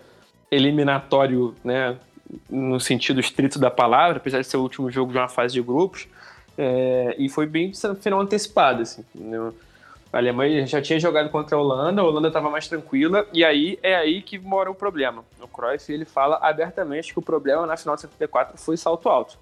eliminatório, 0.49 1.53
né, 1.63 1.95
no 2.49 2.79
sentido 2.79 3.19
estrito 3.19 3.59
da 3.59 3.69
palavra, 3.69 4.17
apesar 4.17 4.39
de 4.39 4.47
ser 4.47 4.57
o 4.57 4.61
último 4.61 4.89
jogo 4.91 5.11
de 5.11 5.17
uma 5.17 5.27
fase 5.27 5.53
de 5.53 5.61
grupos, 5.61 6.07
é, 6.57 7.15
e 7.17 7.29
foi 7.29 7.45
bem 7.45 7.71
final 7.99 8.21
antecipado, 8.21 8.81
assim. 8.81 9.03
Né? 9.15 9.51
A 10.11 10.17
Alemanha 10.17 10.67
já 10.67 10.81
tinha 10.81 10.99
jogado 10.99 11.29
contra 11.29 11.55
a 11.55 11.59
Holanda, 11.59 12.01
a 12.01 12.05
Holanda 12.05 12.27
estava 12.27 12.49
mais 12.49 12.67
tranquila, 12.67 13.25
e 13.31 13.45
aí 13.45 13.79
é 13.81 13.95
aí 13.95 14.21
que 14.21 14.37
mora 14.37 14.69
o 14.69 14.75
problema. 14.75 15.23
O 15.41 15.47
Cruyff 15.47 15.91
ele 15.91 16.03
fala 16.03 16.37
abertamente 16.41 17.13
que 17.13 17.19
o 17.19 17.21
problema 17.21 17.65
na 17.65 17.77
final 17.77 17.95
de 17.95 18.01
74 18.01 18.57
foi 18.57 18.75
salto 18.75 19.07
alto. 19.07 19.37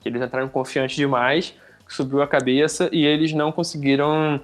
Que 0.00 0.08
eles 0.08 0.22
entraram 0.22 0.48
confiantes 0.48 0.94
demais, 0.94 1.54
subiu 1.88 2.22
a 2.22 2.26
cabeça 2.26 2.88
e 2.92 3.04
eles 3.04 3.32
não 3.32 3.50
conseguiram 3.50 4.40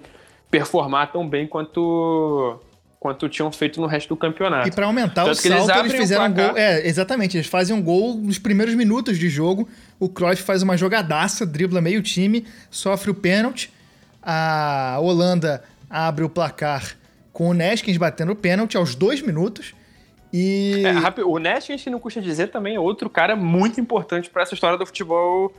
performar 0.50 1.12
tão 1.12 1.28
bem 1.28 1.46
quanto 1.46 2.58
quanto 3.00 3.28
tinham 3.28 3.50
feito 3.52 3.80
no 3.80 3.87
resto 3.87 4.08
do 4.08 4.16
campeonato. 4.16 4.68
E 4.68 4.72
para 4.72 4.87
aumentar 4.87 5.24
Tanto 5.24 5.32
o 5.32 5.34
salto, 5.37 5.70
eles, 5.70 5.92
eles 5.92 6.00
fizeram 6.00 6.26
um 6.26 6.34
gol. 6.34 6.56
É, 6.56 6.87
exatamente. 6.87 7.37
Eles 7.37 7.46
fazem 7.46 7.74
um 7.74 7.82
gol 7.82 8.14
nos 8.14 8.38
primeiros 8.38 8.74
minutos 8.74 9.18
de 9.18 9.28
jogo. 9.28 9.68
O 10.00 10.08
Cruyff 10.08 10.42
faz 10.42 10.62
uma 10.62 10.76
jogadaça, 10.76 11.46
dribla 11.46 11.80
meio 11.80 12.02
time, 12.02 12.44
sofre 12.70 13.11
o 13.11 13.14
pênalti. 13.14 13.72
A 14.22 14.98
Holanda 15.00 15.62
abre 15.88 16.24
o 16.24 16.28
placar 16.28 16.96
com 17.32 17.48
o 17.48 17.54
Neskins 17.54 17.96
batendo 17.96 18.32
o 18.32 18.37
pênalti 18.37 18.76
aos 18.76 18.94
dois 18.94 19.22
minutos. 19.22 19.74
E. 20.32 20.82
É, 20.84 21.24
o 21.24 21.38
Neskins, 21.38 21.82
que 21.82 21.90
não 21.90 22.00
custa 22.00 22.20
dizer, 22.20 22.48
também 22.48 22.74
é 22.74 22.80
outro 22.80 23.08
cara 23.08 23.37
muito 23.37 23.80
importante 23.80 24.28
para 24.28 24.42
essa 24.42 24.54
história 24.54 24.76
do 24.76 24.84
futebol 24.84 25.54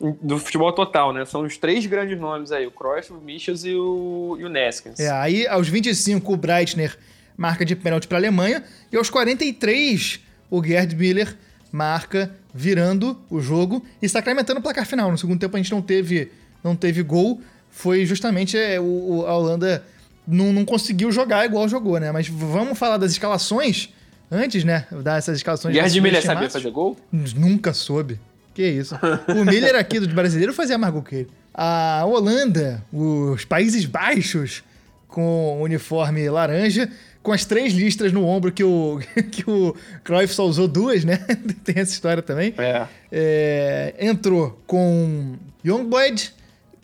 do 0.00 0.38
futebol 0.38 0.72
total, 0.72 1.12
né? 1.12 1.24
São 1.24 1.42
os 1.42 1.56
três 1.56 1.86
grandes 1.86 2.18
nomes 2.18 2.52
aí, 2.52 2.66
o 2.66 2.70
Cruyff, 2.70 3.12
o 3.12 3.20
Michels 3.20 3.64
e 3.64 3.74
o, 3.74 4.36
e 4.38 4.44
o 4.44 4.48
Neskins. 4.48 4.98
É, 4.98 5.10
aí 5.10 5.46
aos 5.46 5.68
25 5.68 6.32
o 6.32 6.36
Breitner 6.36 6.96
marca 7.36 7.64
de 7.64 7.74
pênalti 7.74 8.06
para 8.06 8.18
a 8.18 8.20
Alemanha 8.20 8.62
e 8.92 8.96
aos 8.96 9.10
43 9.10 10.20
o 10.50 10.62
Gerd 10.62 10.94
Miller 10.94 11.36
marca 11.72 12.30
virando 12.52 13.20
o 13.28 13.40
jogo 13.40 13.84
e 14.00 14.08
sacramentando 14.08 14.60
o 14.60 14.62
placar 14.62 14.86
final. 14.86 15.10
No 15.10 15.18
segundo 15.18 15.40
tempo 15.40 15.56
a 15.56 15.58
gente 15.58 15.72
não 15.72 15.82
teve, 15.82 16.30
não 16.62 16.76
teve 16.76 17.02
gol, 17.02 17.40
foi 17.70 18.06
justamente 18.06 18.56
é, 18.56 18.80
o, 18.80 19.24
a 19.26 19.36
Holanda 19.36 19.84
não, 20.26 20.52
não 20.52 20.64
conseguiu 20.64 21.10
jogar 21.10 21.44
igual 21.44 21.68
jogou, 21.68 21.98
né? 21.98 22.12
Mas 22.12 22.28
vamos 22.28 22.78
falar 22.78 22.96
das 22.96 23.12
escalações 23.12 23.90
antes, 24.30 24.64
né? 24.64 24.86
Dar 25.02 25.18
essas 25.18 25.36
escalações. 25.36 25.74
Gerd 25.74 26.00
Miller 26.00 26.22
sabia 26.22 26.48
fazer 26.48 26.70
gol? 26.70 26.96
Nunca 27.12 27.72
soube. 27.72 28.20
Que 28.54 28.66
isso. 28.66 28.94
O 29.36 29.44
Miller 29.44 29.74
aqui 29.74 29.98
do 29.98 30.08
brasileiro 30.08 30.52
fazia 30.54 30.78
mais 30.78 30.92
gol 30.92 31.02
que 31.02 31.16
ele. 31.16 31.30
A 31.52 32.04
Holanda, 32.06 32.82
os 32.92 33.44
Países 33.44 33.84
Baixos, 33.84 34.62
com 35.08 35.60
uniforme 35.60 36.28
laranja, 36.28 36.88
com 37.22 37.32
as 37.32 37.44
três 37.44 37.72
listras 37.72 38.12
no 38.12 38.24
ombro 38.24 38.52
que 38.52 38.62
o, 38.62 39.00
que 39.32 39.48
o 39.48 39.74
Cruyff 40.04 40.34
só 40.34 40.46
usou 40.46 40.68
duas, 40.68 41.04
né? 41.04 41.16
Tem 41.64 41.76
essa 41.78 41.92
história 41.92 42.22
também. 42.22 42.54
É. 42.58 42.86
é 43.10 43.94
entrou 43.98 44.60
com 44.66 45.36
Youngblood, 45.64 46.32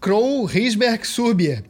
Kroll, 0.00 0.44
Riesberg, 0.44 1.06
Surbier, 1.06 1.62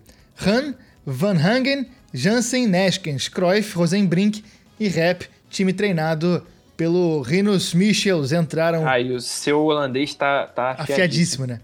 Han, 0.47 0.75
Van 1.05 1.37
Hangen, 1.37 1.87
Jansen, 2.15 2.67
Neskens, 2.67 3.29
Cruyff, 3.29 3.77
Rosenbrink 3.77 4.45
e 4.79 4.89
Rep, 4.89 5.29
time 5.51 5.73
treinado 5.73 6.47
pelo 6.81 7.21
Rinus 7.21 7.75
Michels, 7.75 8.33
entraram... 8.33 8.89
Ah, 8.89 8.99
e 8.99 9.13
o 9.13 9.21
seu 9.21 9.67
holandês 9.67 10.15
tá, 10.15 10.47
tá 10.47 10.71
afiadíssimo. 10.71 11.45
afiadíssimo 11.45 11.47
né? 11.47 11.61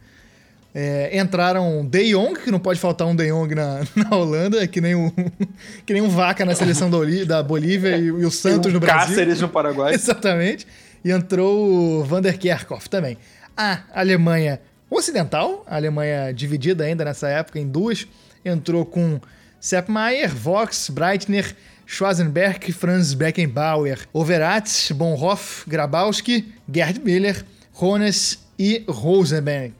É, 0.74 1.18
entraram 1.18 1.86
De 1.86 2.12
Jong, 2.12 2.38
que 2.38 2.50
não 2.50 2.58
pode 2.58 2.78
faltar 2.78 3.08
um 3.08 3.16
De 3.16 3.26
Jong 3.26 3.54
na, 3.54 3.80
na 3.96 4.14
Holanda, 4.14 4.68
que 4.68 4.78
nem 4.78 4.94
um, 4.94 5.10
que 5.86 5.94
nem 5.94 6.02
um 6.02 6.10
vaca 6.10 6.44
na 6.44 6.54
seleção 6.54 6.90
da, 6.90 6.98
da 7.26 7.42
Bolívia 7.42 7.96
e, 7.96 8.04
e, 8.04 8.10
o 8.10 8.30
Santos 8.30 8.70
um 8.70 8.74
no 8.74 8.78
Brasil. 8.78 9.16
Cáceres 9.16 9.40
no 9.40 9.48
Paraguai. 9.48 9.94
Exatamente. 9.96 10.66
E 11.02 11.10
entrou 11.10 11.66
o 11.66 12.04
Vander 12.04 12.38
Kerkhoff 12.38 12.90
também. 12.90 13.16
A 13.56 13.84
Alemanha 13.94 14.60
Ocidental, 14.90 15.64
a 15.66 15.76
Alemanha 15.76 16.30
dividida 16.30 16.84
ainda 16.84 17.06
nessa 17.06 17.26
época 17.30 17.58
em 17.58 17.66
duas, 17.66 18.06
entrou 18.44 18.84
com 18.84 19.18
Sepp 19.58 19.88
Maier, 19.88 20.28
Vox, 20.28 20.90
Breitner, 20.90 21.56
Schwarzenberg, 21.86 22.72
Franz 22.72 23.14
Beckenbauer, 23.14 24.06
Overatz, 24.12 24.90
Bonhoff, 24.90 25.68
Grabowski, 25.68 26.52
Gerd 26.68 27.00
Miller, 27.04 27.44
Hones 27.80 28.44
e 28.58 28.84
Rosenbein. 28.88 29.72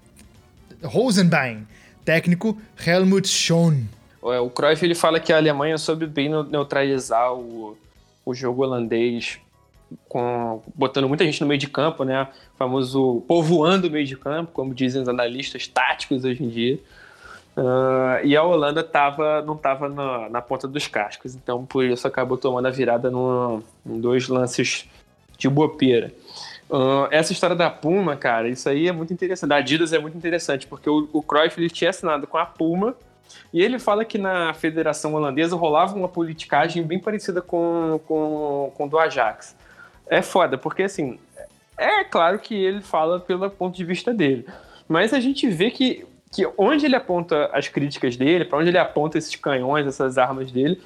Rosenbein. 0.83 1.66
Técnico 2.05 2.57
Helmut 2.87 3.27
Schoen. 3.27 3.88
É, 4.23 4.38
o 4.38 4.49
Cruyff 4.49 4.85
ele 4.85 4.95
fala 4.95 5.19
que 5.19 5.33
a 5.33 5.37
Alemanha 5.37 5.77
soube 5.77 6.07
bem 6.07 6.31
neutralizar 6.49 7.35
o, 7.35 7.77
o 8.25 8.33
jogo 8.33 8.62
holandês, 8.62 9.40
com, 10.09 10.62
botando 10.75 11.09
muita 11.09 11.25
gente 11.25 11.40
no 11.40 11.47
meio 11.47 11.59
de 11.59 11.69
campo, 11.69 12.05
né? 12.05 12.29
O 12.55 12.57
famoso 12.57 13.25
povoando 13.27 13.88
o 13.88 13.90
meio 13.90 14.07
de 14.07 14.16
campo, 14.16 14.53
como 14.53 14.73
dizem 14.73 15.03
os 15.03 15.09
analistas 15.09 15.66
táticos 15.66 16.25
hoje 16.25 16.42
em 16.42 16.49
dia. 16.49 16.79
Uh, 17.57 18.21
e 18.23 18.37
a 18.37 18.42
Holanda 18.42 18.85
tava, 18.85 19.40
não 19.40 19.55
estava 19.55 19.88
na, 19.88 20.29
na, 20.29 20.42
ponta 20.42 20.69
dos 20.69 20.87
cascos, 20.87 21.35
então 21.35 21.64
por 21.64 21.87
isso 21.87 22.07
acabou 22.07 22.37
tomando 22.37 22.66
a 22.66 22.71
virada 22.71 23.11
no, 23.11 23.62
em 23.87 23.99
dois 23.99 24.29
lances 24.29 24.87
de 25.38 25.49
bobeira. 25.49 26.12
Uh, 26.69 27.09
essa 27.11 27.33
história 27.33 27.57
da 27.57 27.71
Puma, 27.71 28.14
cara, 28.14 28.47
isso 28.49 28.69
aí 28.69 28.88
é 28.88 28.92
muito 28.92 29.11
interessante. 29.11 29.49
Da 29.49 29.57
Adidas 29.57 29.95
é 29.95 29.99
muito 29.99 30.19
interessante, 30.19 30.66
porque 30.66 30.90
o, 30.90 31.09
o 31.14 31.23
Cruyff 31.23 31.59
ele 31.59 31.71
tinha 31.71 31.88
assinado 31.88 32.27
com 32.27 32.37
a 32.37 32.45
Puma 32.45 32.95
e 33.53 33.62
ele 33.62 33.79
fala 33.79 34.05
que 34.05 34.19
na 34.19 34.53
Federação 34.53 35.14
Holandesa 35.14 35.57
rolava 35.57 35.95
uma 35.97 36.09
politicagem 36.09 36.83
bem 36.83 36.99
parecida 36.99 37.40
com, 37.40 37.99
com, 38.07 38.71
com 38.75 38.87
do 38.87 38.99
Ajax. 38.99 39.57
É 40.07 40.21
foda, 40.21 40.59
porque 40.59 40.83
assim, 40.83 41.19
é 41.79 42.05
claro 42.05 42.38
que 42.38 42.55
ele 42.55 42.83
fala 42.83 43.19
pelo 43.19 43.49
ponto 43.49 43.75
de 43.75 43.85
vista 43.85 44.12
dele, 44.12 44.47
mas 44.87 45.14
a 45.14 45.21
gente 45.21 45.49
vê 45.49 45.71
que 45.71 46.05
que 46.37 46.46
onde 46.59 46.85
ele 46.85 46.94
aponta 46.94 47.49
as 47.51 47.66
críticas 47.66 48.14
dele, 48.14 48.44
para 48.44 48.59
onde 48.59 48.68
ele 48.68 48.77
aponta 48.77 49.16
esses 49.16 49.35
canhões, 49.37 49.87
essas 49.87 50.18
armas 50.18 50.53
dele, 50.53 50.79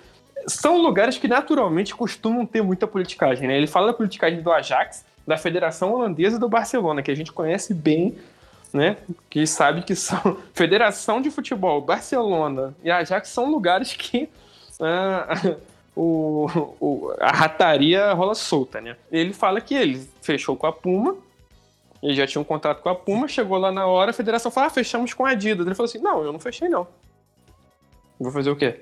são 0.47 0.81
lugares 0.81 1.19
que 1.19 1.27
naturalmente 1.27 1.93
costumam 1.93 2.47
ter 2.47 2.63
muita 2.63 2.87
politicagem. 2.87 3.49
Né? 3.49 3.57
Ele 3.57 3.67
fala 3.67 3.89
da 3.89 3.93
politicagem 3.93 4.41
do 4.43 4.53
Ajax, 4.53 5.05
da 5.27 5.37
Federação 5.37 5.93
Holandesa 5.93 6.39
do 6.39 6.49
Barcelona, 6.49 7.03
que 7.03 7.11
a 7.11 7.17
gente 7.17 7.33
conhece 7.33 7.75
bem, 7.75 8.17
né? 8.73 8.97
que 9.29 9.45
sabe 9.45 9.83
que 9.83 9.97
são 9.97 10.39
Federação 10.55 11.21
de 11.21 11.33
Futebol, 11.33 11.81
Barcelona 11.81 12.73
e 12.85 12.89
Ajax 12.89 13.31
são 13.31 13.51
lugares 13.51 13.93
que 13.93 14.29
uh, 14.79 15.57
o, 15.97 16.47
o, 16.79 17.13
a 17.19 17.33
rataria 17.33 18.13
rola 18.13 18.37
solta. 18.37 18.81
Né? 18.81 18.95
Ele 19.11 19.33
fala 19.33 19.61
que 19.61 19.75
ele 19.75 20.09
fechou 20.23 20.55
com 20.55 20.69
a 20.69 20.73
Puma, 20.73 21.17
ele 22.03 22.15
já 22.15 22.27
tinha 22.27 22.41
um 22.41 22.45
contrato 22.45 22.83
com 22.83 22.89
a 22.89 22.95
Puma, 22.95 23.29
chegou 23.29 23.59
lá 23.59 23.71
na 23.71 23.87
hora, 23.87 24.11
a 24.11 24.15
federação 24.15 24.51
falou: 24.51 24.69
ah, 24.69 24.71
fechamos 24.71 25.13
com 25.13 25.27
a 25.27 25.31
Adidas. 25.31 25.67
Ele 25.67 25.75
falou 25.75 25.89
assim: 25.89 25.99
não, 25.99 26.25
eu 26.25 26.33
não 26.33 26.41
fechei, 26.41 26.69
não. 26.69 26.87
Vou 28.19 28.33
fazer 28.33 28.51
o 28.51 28.57
quê? 28.57 28.81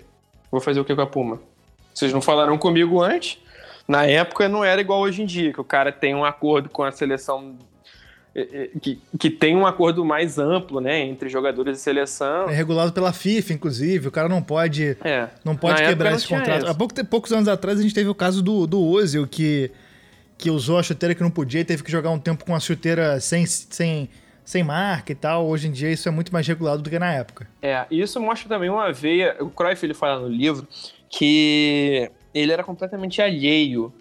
Vou 0.51 0.61
fazer 0.61 0.81
o 0.81 0.85
quê 0.85 0.95
com 0.95 1.03
a 1.03 1.07
Puma? 1.07 1.41
Vocês 1.93 2.13
não 2.13 2.21
falaram 2.21 2.57
comigo 2.57 3.03
antes? 3.03 3.39
Na 3.87 4.05
época 4.05 4.49
não 4.49 4.65
era 4.65 4.81
igual 4.81 5.01
hoje 5.01 5.23
em 5.23 5.27
dia, 5.27 5.53
que 5.53 5.61
o 5.61 5.65
cara 5.65 5.91
tem 5.91 6.15
um 6.15 6.25
acordo 6.25 6.69
com 6.69 6.83
a 6.83 6.93
seleção. 6.93 7.57
Que, 8.81 9.01
que 9.19 9.31
tem 9.31 9.57
um 9.57 9.67
acordo 9.67 10.05
mais 10.05 10.39
amplo, 10.39 10.81
né, 10.81 11.01
entre 11.01 11.29
jogadores 11.29 11.79
e 11.79 11.81
seleção. 11.81 12.49
É 12.49 12.55
regulado 12.55 12.93
pela 12.93 13.13
FIFA, 13.13 13.55
inclusive. 13.55 14.07
O 14.07 14.13
cara 14.13 14.29
não 14.29 14.41
pode, 14.41 14.97
é. 15.03 15.29
não 15.45 15.57
pode 15.57 15.83
quebrar 15.83 16.13
esse 16.13 16.29
contrato. 16.29 16.69
Há 16.69 16.75
pouco, 16.75 16.95
poucos 17.07 17.33
anos 17.33 17.49
atrás 17.49 17.81
a 17.81 17.83
gente 17.83 17.95
teve 17.95 18.09
o 18.09 18.15
caso 18.15 18.41
do, 18.41 18.65
do 18.65 18.81
Ozil, 18.81 19.27
que 19.27 19.73
que 20.39 20.51
usou 20.51 20.79
a 20.79 20.83
chuteira 20.83 21.15
que 21.15 21.23
não 21.23 21.31
podia 21.31 21.61
e 21.61 21.65
teve 21.65 21.83
que 21.83 21.91
jogar 21.91 22.11
um 22.11 22.19
tempo 22.19 22.45
com 22.45 22.55
a 22.55 22.61
chuteira 22.61 23.21
sem, 23.21 23.45
sem, 23.45 24.09
sem 24.45 24.63
marca 24.63 25.11
e 25.11 25.15
tal. 25.15 25.47
Hoje 25.47 25.67
em 25.67 25.73
dia 25.73 25.91
isso 25.91 26.09
é 26.09 26.13
muito 26.13 26.33
mais 26.33 26.47
regulado 26.47 26.81
do 26.81 26.89
que 26.89 26.99
na 26.99 27.13
época. 27.13 27.49
É, 27.61 27.85
isso 27.91 28.21
mostra 28.21 28.49
também 28.49 28.71
uma 28.71 28.93
veia. 28.93 29.37
O 29.41 29.51
Cruyff 29.51 29.85
ele 29.85 29.95
fala 29.95 30.21
no 30.21 30.29
livro 30.29 30.67
que 31.11 32.09
ele 32.33 32.53
era 32.53 32.63
completamente 32.63 33.21
alheio 33.21 33.93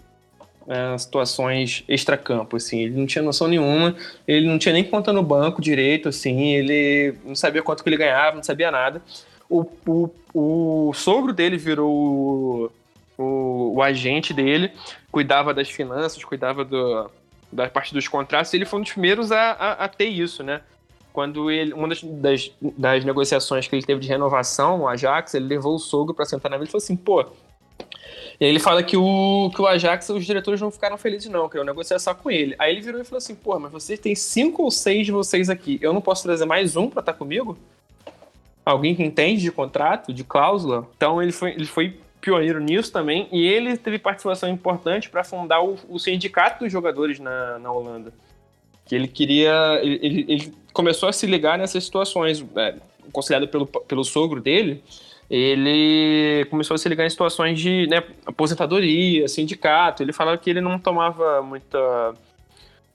a 0.69 0.97
situações 0.97 1.83
extracampo, 1.87 2.57
assim, 2.57 2.81
ele 2.81 2.99
não 2.99 3.05
tinha 3.05 3.23
noção 3.23 3.47
nenhuma, 3.47 3.95
ele 4.27 4.45
não 4.45 4.59
tinha 4.59 4.73
nem 4.73 4.83
conta 4.83 5.13
no 5.13 5.23
banco 5.23 5.61
direito, 5.61 6.09
assim, 6.09 6.55
ele 6.55 7.15
não 7.23 7.35
sabia 7.35 7.63
quanto 7.63 7.81
que 7.81 7.89
ele 7.89 7.95
ganhava, 7.95 8.35
não 8.35 8.43
sabia 8.43 8.69
nada. 8.69 9.01
O, 9.49 9.65
o, 9.87 10.09
o 10.33 10.93
sogro 10.93 11.31
dele 11.31 11.57
virou 11.57 12.69
o, 13.17 13.73
o 13.75 13.81
agente 13.81 14.33
dele, 14.33 14.71
cuidava 15.11 15.53
das 15.53 15.69
finanças, 15.69 16.23
cuidava 16.23 16.63
do, 16.63 17.09
da 17.51 17.69
parte 17.69 17.93
dos 17.93 18.07
contratos, 18.07 18.53
e 18.53 18.57
ele 18.57 18.65
foi 18.65 18.79
um 18.79 18.83
dos 18.83 18.91
primeiros 18.91 19.31
a, 19.31 19.51
a, 19.51 19.71
a 19.85 19.87
ter 19.87 20.07
isso, 20.07 20.43
né? 20.43 20.61
Quando 21.11 21.49
ele, 21.49 21.73
uma 21.73 21.87
das, 21.87 22.03
das, 22.03 22.51
das, 22.61 23.03
negociações 23.03 23.67
que 23.67 23.75
ele 23.75 23.83
teve 23.83 24.01
de 24.01 24.07
renovação, 24.07 24.81
o 24.81 24.87
Ajax, 24.87 25.33
ele 25.33 25.47
levou 25.47 25.73
o 25.73 25.79
sogro 25.79 26.13
para 26.13 26.25
sentar 26.25 26.51
na 26.51 26.57
mesa 26.57 26.69
e 26.69 26.71
falou 26.71 26.83
assim, 26.83 26.95
pô. 26.95 27.25
E 28.39 28.45
aí 28.45 28.51
ele 28.51 28.59
fala 28.59 28.83
que 28.83 28.95
o, 28.95 29.49
que 29.55 29.59
o 29.59 29.65
Ajax, 29.65 30.09
os 30.09 30.23
diretores 30.23 30.61
não 30.61 30.69
ficaram 30.69 30.95
felizes, 30.95 31.27
não, 31.27 31.49
queriam 31.49 31.65
negociar 31.65 31.97
só 31.97 32.13
com 32.13 32.29
ele. 32.29 32.55
Aí 32.59 32.71
ele 32.71 32.81
virou 32.81 33.01
e 33.01 33.03
falou 33.03 33.17
assim, 33.17 33.33
pô, 33.33 33.57
mas 33.57 33.71
vocês 33.71 33.99
têm 33.99 34.13
cinco 34.13 34.61
ou 34.61 34.69
seis 34.69 35.07
de 35.07 35.11
vocês 35.11 35.49
aqui, 35.49 35.79
eu 35.81 35.91
não 35.91 36.01
posso 36.01 36.21
trazer 36.21 36.45
mais 36.45 36.75
um 36.75 36.87
para 36.87 36.99
estar 36.99 37.13
tá 37.13 37.17
comigo? 37.17 37.57
Alguém 38.63 38.93
que 38.93 39.01
entende 39.01 39.41
de 39.41 39.51
contrato, 39.51 40.13
de 40.13 40.23
cláusula? 40.23 40.87
Então 40.95 41.19
ele 41.19 41.31
foi, 41.31 41.51
ele 41.51 41.65
foi 41.65 41.99
pioneiro 42.27 42.59
nisso 42.59 42.91
também, 42.91 43.29
e 43.31 43.47
ele 43.47 43.77
teve 43.77 43.97
participação 43.97 44.49
importante 44.49 45.09
para 45.09 45.23
fundar 45.23 45.61
o, 45.61 45.77
o, 45.87 45.97
sindicato 45.97 46.61
dos 46.61 46.71
jogadores 46.73 47.19
na, 47.19 47.57
na 47.57 47.71
Holanda. 47.71 48.11
Que 48.85 48.93
ele 48.93 49.07
queria. 49.07 49.79
Ele, 49.81 50.25
ele, 50.27 50.53
começou 50.73 51.07
a 51.07 51.13
se 51.13 51.25
ligar 51.25 51.57
nessas 51.57 51.85
situações, 51.85 52.45
é, 52.55 52.75
pelo, 53.47 53.65
pelo 53.65 54.03
sogro 54.03 54.41
dele. 54.41 54.83
Ele 55.29 56.45
começou 56.49 56.75
a 56.75 56.77
se 56.77 56.87
ligar 56.87 57.05
em 57.05 57.09
situações 57.09 57.59
de 57.59 57.87
né, 57.87 58.03
aposentadoria, 58.25 59.27
sindicato. 59.27 60.03
Ele 60.03 60.13
falava 60.13 60.37
que 60.37 60.49
ele 60.49 60.61
não 60.61 60.77
tomava 60.77 61.41
muita, 61.41 62.13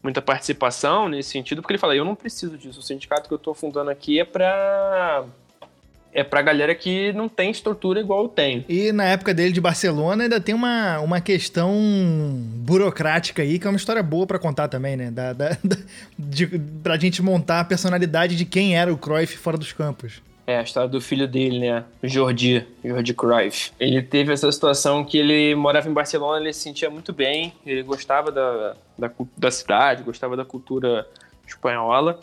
muita 0.02 0.20
participação 0.20 1.08
nesse 1.08 1.30
sentido, 1.30 1.62
porque 1.62 1.72
ele 1.72 1.80
fala: 1.80 1.96
eu 1.96 2.04
não 2.04 2.14
preciso 2.14 2.58
disso. 2.58 2.80
O 2.80 2.82
sindicato 2.82 3.28
que 3.28 3.34
eu 3.34 3.36
estou 3.36 3.54
fundando 3.54 3.90
aqui 3.90 4.20
é 4.20 4.24
para 4.24 5.24
é 6.12 6.22
pra 6.22 6.42
galera 6.42 6.75
que 6.75 7.12
não 7.12 7.29
tem 7.29 7.51
estrutura 7.51 8.01
igual 8.01 8.25
eu 8.25 8.29
tenho. 8.29 8.64
E 8.68 8.92
na 8.92 9.05
época 9.05 9.33
dele 9.33 9.53
de 9.53 9.61
Barcelona 9.61 10.25
ainda 10.25 10.40
tem 10.40 10.55
uma, 10.55 11.01
uma 11.01 11.20
questão 11.20 11.72
burocrática 12.57 13.42
aí, 13.42 13.59
que 13.59 13.66
é 13.66 13.70
uma 13.70 13.77
história 13.77 14.03
boa 14.03 14.27
para 14.27 14.38
contar 14.38 14.68
também, 14.68 14.96
né? 14.96 15.11
Da, 15.11 15.33
da, 15.33 15.51
da, 15.64 15.77
de, 16.18 16.46
pra 16.83 16.98
gente 16.98 17.22
montar 17.22 17.61
a 17.61 17.64
personalidade 17.64 18.37
de 18.37 18.44
quem 18.44 18.77
era 18.77 18.92
o 18.92 18.98
Cruyff 18.98 19.37
fora 19.37 19.57
dos 19.57 19.72
campos. 19.72 20.20
É, 20.46 20.59
a 20.59 20.62
história 20.62 20.88
do 20.88 21.01
filho 21.01 21.29
dele, 21.29 21.61
né? 21.61 21.85
Jordi, 22.03 22.66
Jordi 22.85 23.14
Cruyff. 23.14 23.70
Ele 23.79 24.03
teve 24.03 24.33
essa 24.33 24.51
situação 24.51 25.05
que 25.05 25.16
ele 25.16 25.55
morava 25.55 25.88
em 25.88 25.92
Barcelona, 25.92 26.40
ele 26.40 26.53
se 26.53 26.61
sentia 26.61 26.90
muito 26.90 27.12
bem, 27.12 27.53
ele 27.64 27.83
gostava 27.83 28.33
da, 28.33 28.75
da, 28.98 29.11
da 29.37 29.51
cidade, 29.51 30.03
gostava 30.03 30.37
da 30.37 30.44
cultura 30.44 31.07
espanhola, 31.46 32.18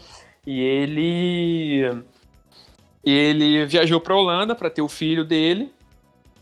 e 0.46 0.60
ele 0.60 2.04
ele 3.04 3.66
viajou 3.66 4.00
para 4.00 4.16
Holanda 4.16 4.56
para 4.56 4.70
ter 4.70 4.82
o 4.82 4.90
filho 4.90 5.24
dele 5.24 5.72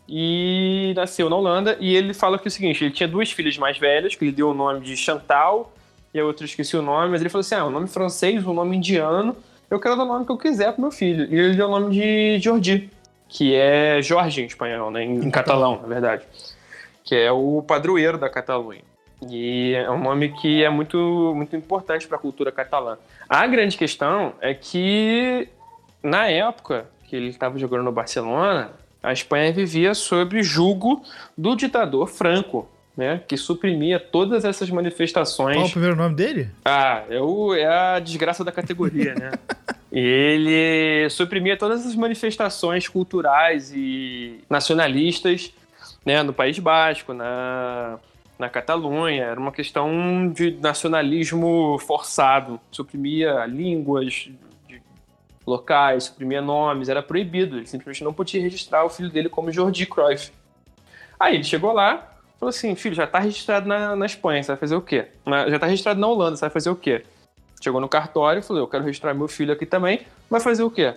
e 0.08 0.94
nasceu 0.96 1.30
na 1.30 1.36
Holanda. 1.36 1.78
E 1.80 1.96
ele 1.96 2.14
fala 2.14 2.38
que 2.38 2.48
é 2.48 2.50
o 2.50 2.52
seguinte: 2.52 2.84
ele 2.84 2.94
tinha 2.94 3.08
duas 3.08 3.32
filhas 3.32 3.58
mais 3.58 3.78
velhas, 3.78 4.16
que 4.16 4.26
ele 4.26 4.32
deu 4.32 4.50
o 4.50 4.54
nome 4.54 4.82
de 4.82 4.96
Chantal 4.96 5.74
e 6.14 6.20
a 6.20 6.26
outra 6.26 6.46
esqueci 6.46 6.76
o 6.76 6.82
nome, 6.82 7.12
mas 7.12 7.22
ele 7.22 7.30
falou 7.30 7.42
assim: 7.42 7.56
ah, 7.56 7.66
o 7.66 7.68
um 7.68 7.72
nome 7.72 7.88
francês, 7.88 8.46
um 8.46 8.54
nome 8.54 8.78
indiano, 8.78 9.36
eu 9.70 9.80
quero 9.80 9.96
dar 9.96 10.04
o 10.04 10.08
nome 10.08 10.26
que 10.26 10.32
eu 10.32 10.38
quiser 10.38 10.72
pro 10.72 10.82
meu 10.82 10.92
filho. 10.92 11.26
E 11.30 11.38
ele 11.38 11.56
deu 11.56 11.68
o 11.68 11.80
nome 11.80 11.94
de 11.94 12.40
Jordi, 12.40 12.90
que 13.28 13.54
é 13.54 14.02
Jorge 14.02 14.42
em 14.42 14.46
espanhol, 14.46 14.90
né? 14.90 15.04
Em, 15.04 15.26
em 15.26 15.32
catalão, 15.32 15.80
na 15.82 15.88
verdade. 15.88 16.24
Que 17.04 17.16
é 17.16 17.32
o 17.32 17.62
padroeiro 17.62 18.18
da 18.18 18.30
Catalunha. 18.30 18.82
E 19.30 19.74
é 19.74 19.90
um 19.90 20.02
nome 20.02 20.30
que 20.30 20.64
é 20.64 20.70
muito, 20.70 21.34
muito 21.36 21.56
importante 21.56 22.08
para 22.08 22.18
a 22.18 22.20
cultura 22.20 22.52
catalã. 22.52 22.98
A 23.28 23.48
grande 23.48 23.76
questão 23.76 24.34
é 24.40 24.54
que 24.54 25.50
na 26.02 26.28
época 26.28 26.86
que 27.08 27.16
ele 27.16 27.28
estava 27.28 27.58
jogando 27.58 27.84
no 27.84 27.92
Barcelona, 27.92 28.72
a 29.02 29.14
Espanha 29.14 29.52
vivia 29.52 29.94
sob 29.94 30.42
julgo 30.44 31.02
do 31.38 31.56
ditador 31.56 32.08
Franco, 32.08 32.68
né, 32.96 33.22
que 33.28 33.38
suprimia 33.38 34.00
todas 34.00 34.44
essas 34.44 34.70
manifestações. 34.70 35.56
Qual 35.56 35.66
é 35.66 35.70
o 35.70 35.72
primeiro 35.72 35.96
nome 35.96 36.16
dele? 36.16 36.50
Ah, 36.66 37.04
é, 37.10 37.22
o, 37.22 37.54
é 37.54 37.66
a 37.66 38.00
desgraça 38.00 38.44
da 38.44 38.52
categoria, 38.52 39.14
né? 39.14 39.32
ele 39.92 41.10
suprimia 41.10 41.56
todas 41.56 41.86
as 41.86 41.96
manifestações 41.96 42.88
culturais 42.88 43.72
e 43.74 44.42
nacionalistas 44.50 45.54
né, 46.06 46.24
no 46.24 46.34
País 46.34 46.60
Basco, 46.60 47.14
na, 47.14 48.00
na 48.38 48.50
Catalunha. 48.50 49.26
Era 49.26 49.40
uma 49.40 49.52
questão 49.52 50.30
de 50.30 50.52
nacionalismo 50.60 51.78
forçado. 51.80 52.60
Suprimia 52.72 53.46
línguas, 53.46 54.30
locais, 55.48 56.04
suprimia 56.04 56.42
nomes, 56.42 56.90
era 56.90 57.02
proibido. 57.02 57.58
Ele 57.58 57.66
simplesmente 57.66 58.04
não 58.04 58.14
podia 58.14 58.42
registrar 58.42 58.84
o 58.84 58.90
filho 58.90 59.10
dele 59.10 59.30
como 59.30 59.52
Jordi 59.52 59.86
Cruyff. 59.86 60.32
Aí 61.18 61.36
ele 61.36 61.44
chegou 61.44 61.72
lá, 61.72 62.16
falou 62.38 62.50
assim: 62.50 62.76
filho, 62.76 62.94
já 62.94 63.06
está 63.06 63.20
registrado 63.20 63.68
na, 63.68 63.96
na 63.96 64.06
Espanha, 64.06 64.44
você 64.44 64.52
vai 64.52 64.58
fazer 64.58 64.76
o 64.76 64.82
quê? 64.82 65.08
Já 65.26 65.56
está 65.56 65.66
registrado 65.66 66.00
na 66.00 66.08
Holanda, 66.08 66.36
você 66.36 66.42
vai 66.42 66.50
fazer 66.50 66.70
o 66.70 66.76
quê? 66.76 67.06
Chegou 67.64 67.80
no 67.80 67.88
cartório, 67.88 68.44
falou: 68.44 68.62
eu 68.62 68.68
quero 68.68 68.84
registrar 68.84 69.14
meu 69.14 69.28
filho 69.28 69.54
aqui 69.54 69.66
também, 69.66 70.02
vai 70.30 70.42
fazer 70.42 70.64
o 70.64 70.70
quê? 70.70 70.94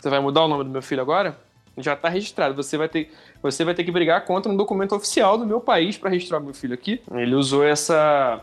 Você 0.00 0.08
vai 0.08 0.20
mudar 0.20 0.44
o 0.44 0.48
nome 0.48 0.64
do 0.64 0.70
meu 0.70 0.82
filho 0.82 1.00
agora? 1.00 1.36
Já 1.78 1.94
está 1.94 2.08
registrado. 2.08 2.54
Você 2.54 2.76
vai 2.76 2.88
ter, 2.88 3.12
você 3.42 3.64
vai 3.64 3.74
ter 3.74 3.84
que 3.84 3.90
brigar 3.90 4.24
contra 4.24 4.50
um 4.50 4.56
documento 4.56 4.94
oficial 4.94 5.36
do 5.36 5.46
meu 5.46 5.60
país 5.60 5.96
para 5.96 6.10
registrar 6.10 6.40
meu 6.40 6.54
filho 6.54 6.74
aqui. 6.74 7.00
Ele 7.10 7.34
usou 7.34 7.64
essa 7.64 8.40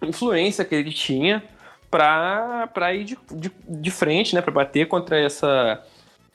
influência 0.00 0.64
que 0.64 0.74
ele 0.74 0.92
tinha 0.92 1.42
para 1.92 2.94
ir 2.94 3.04
de, 3.04 3.18
de, 3.30 3.52
de, 3.68 3.90
frente, 3.90 4.34
né, 4.34 4.40
para 4.40 4.50
bater 4.50 4.88
contra 4.88 5.20
essa, 5.20 5.84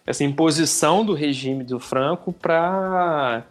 essa 0.06 0.24
imposição 0.24 1.04
do 1.04 1.16
regime 1.16 1.64
do 1.64 1.80
Franco 1.80 2.32
para 2.32 3.44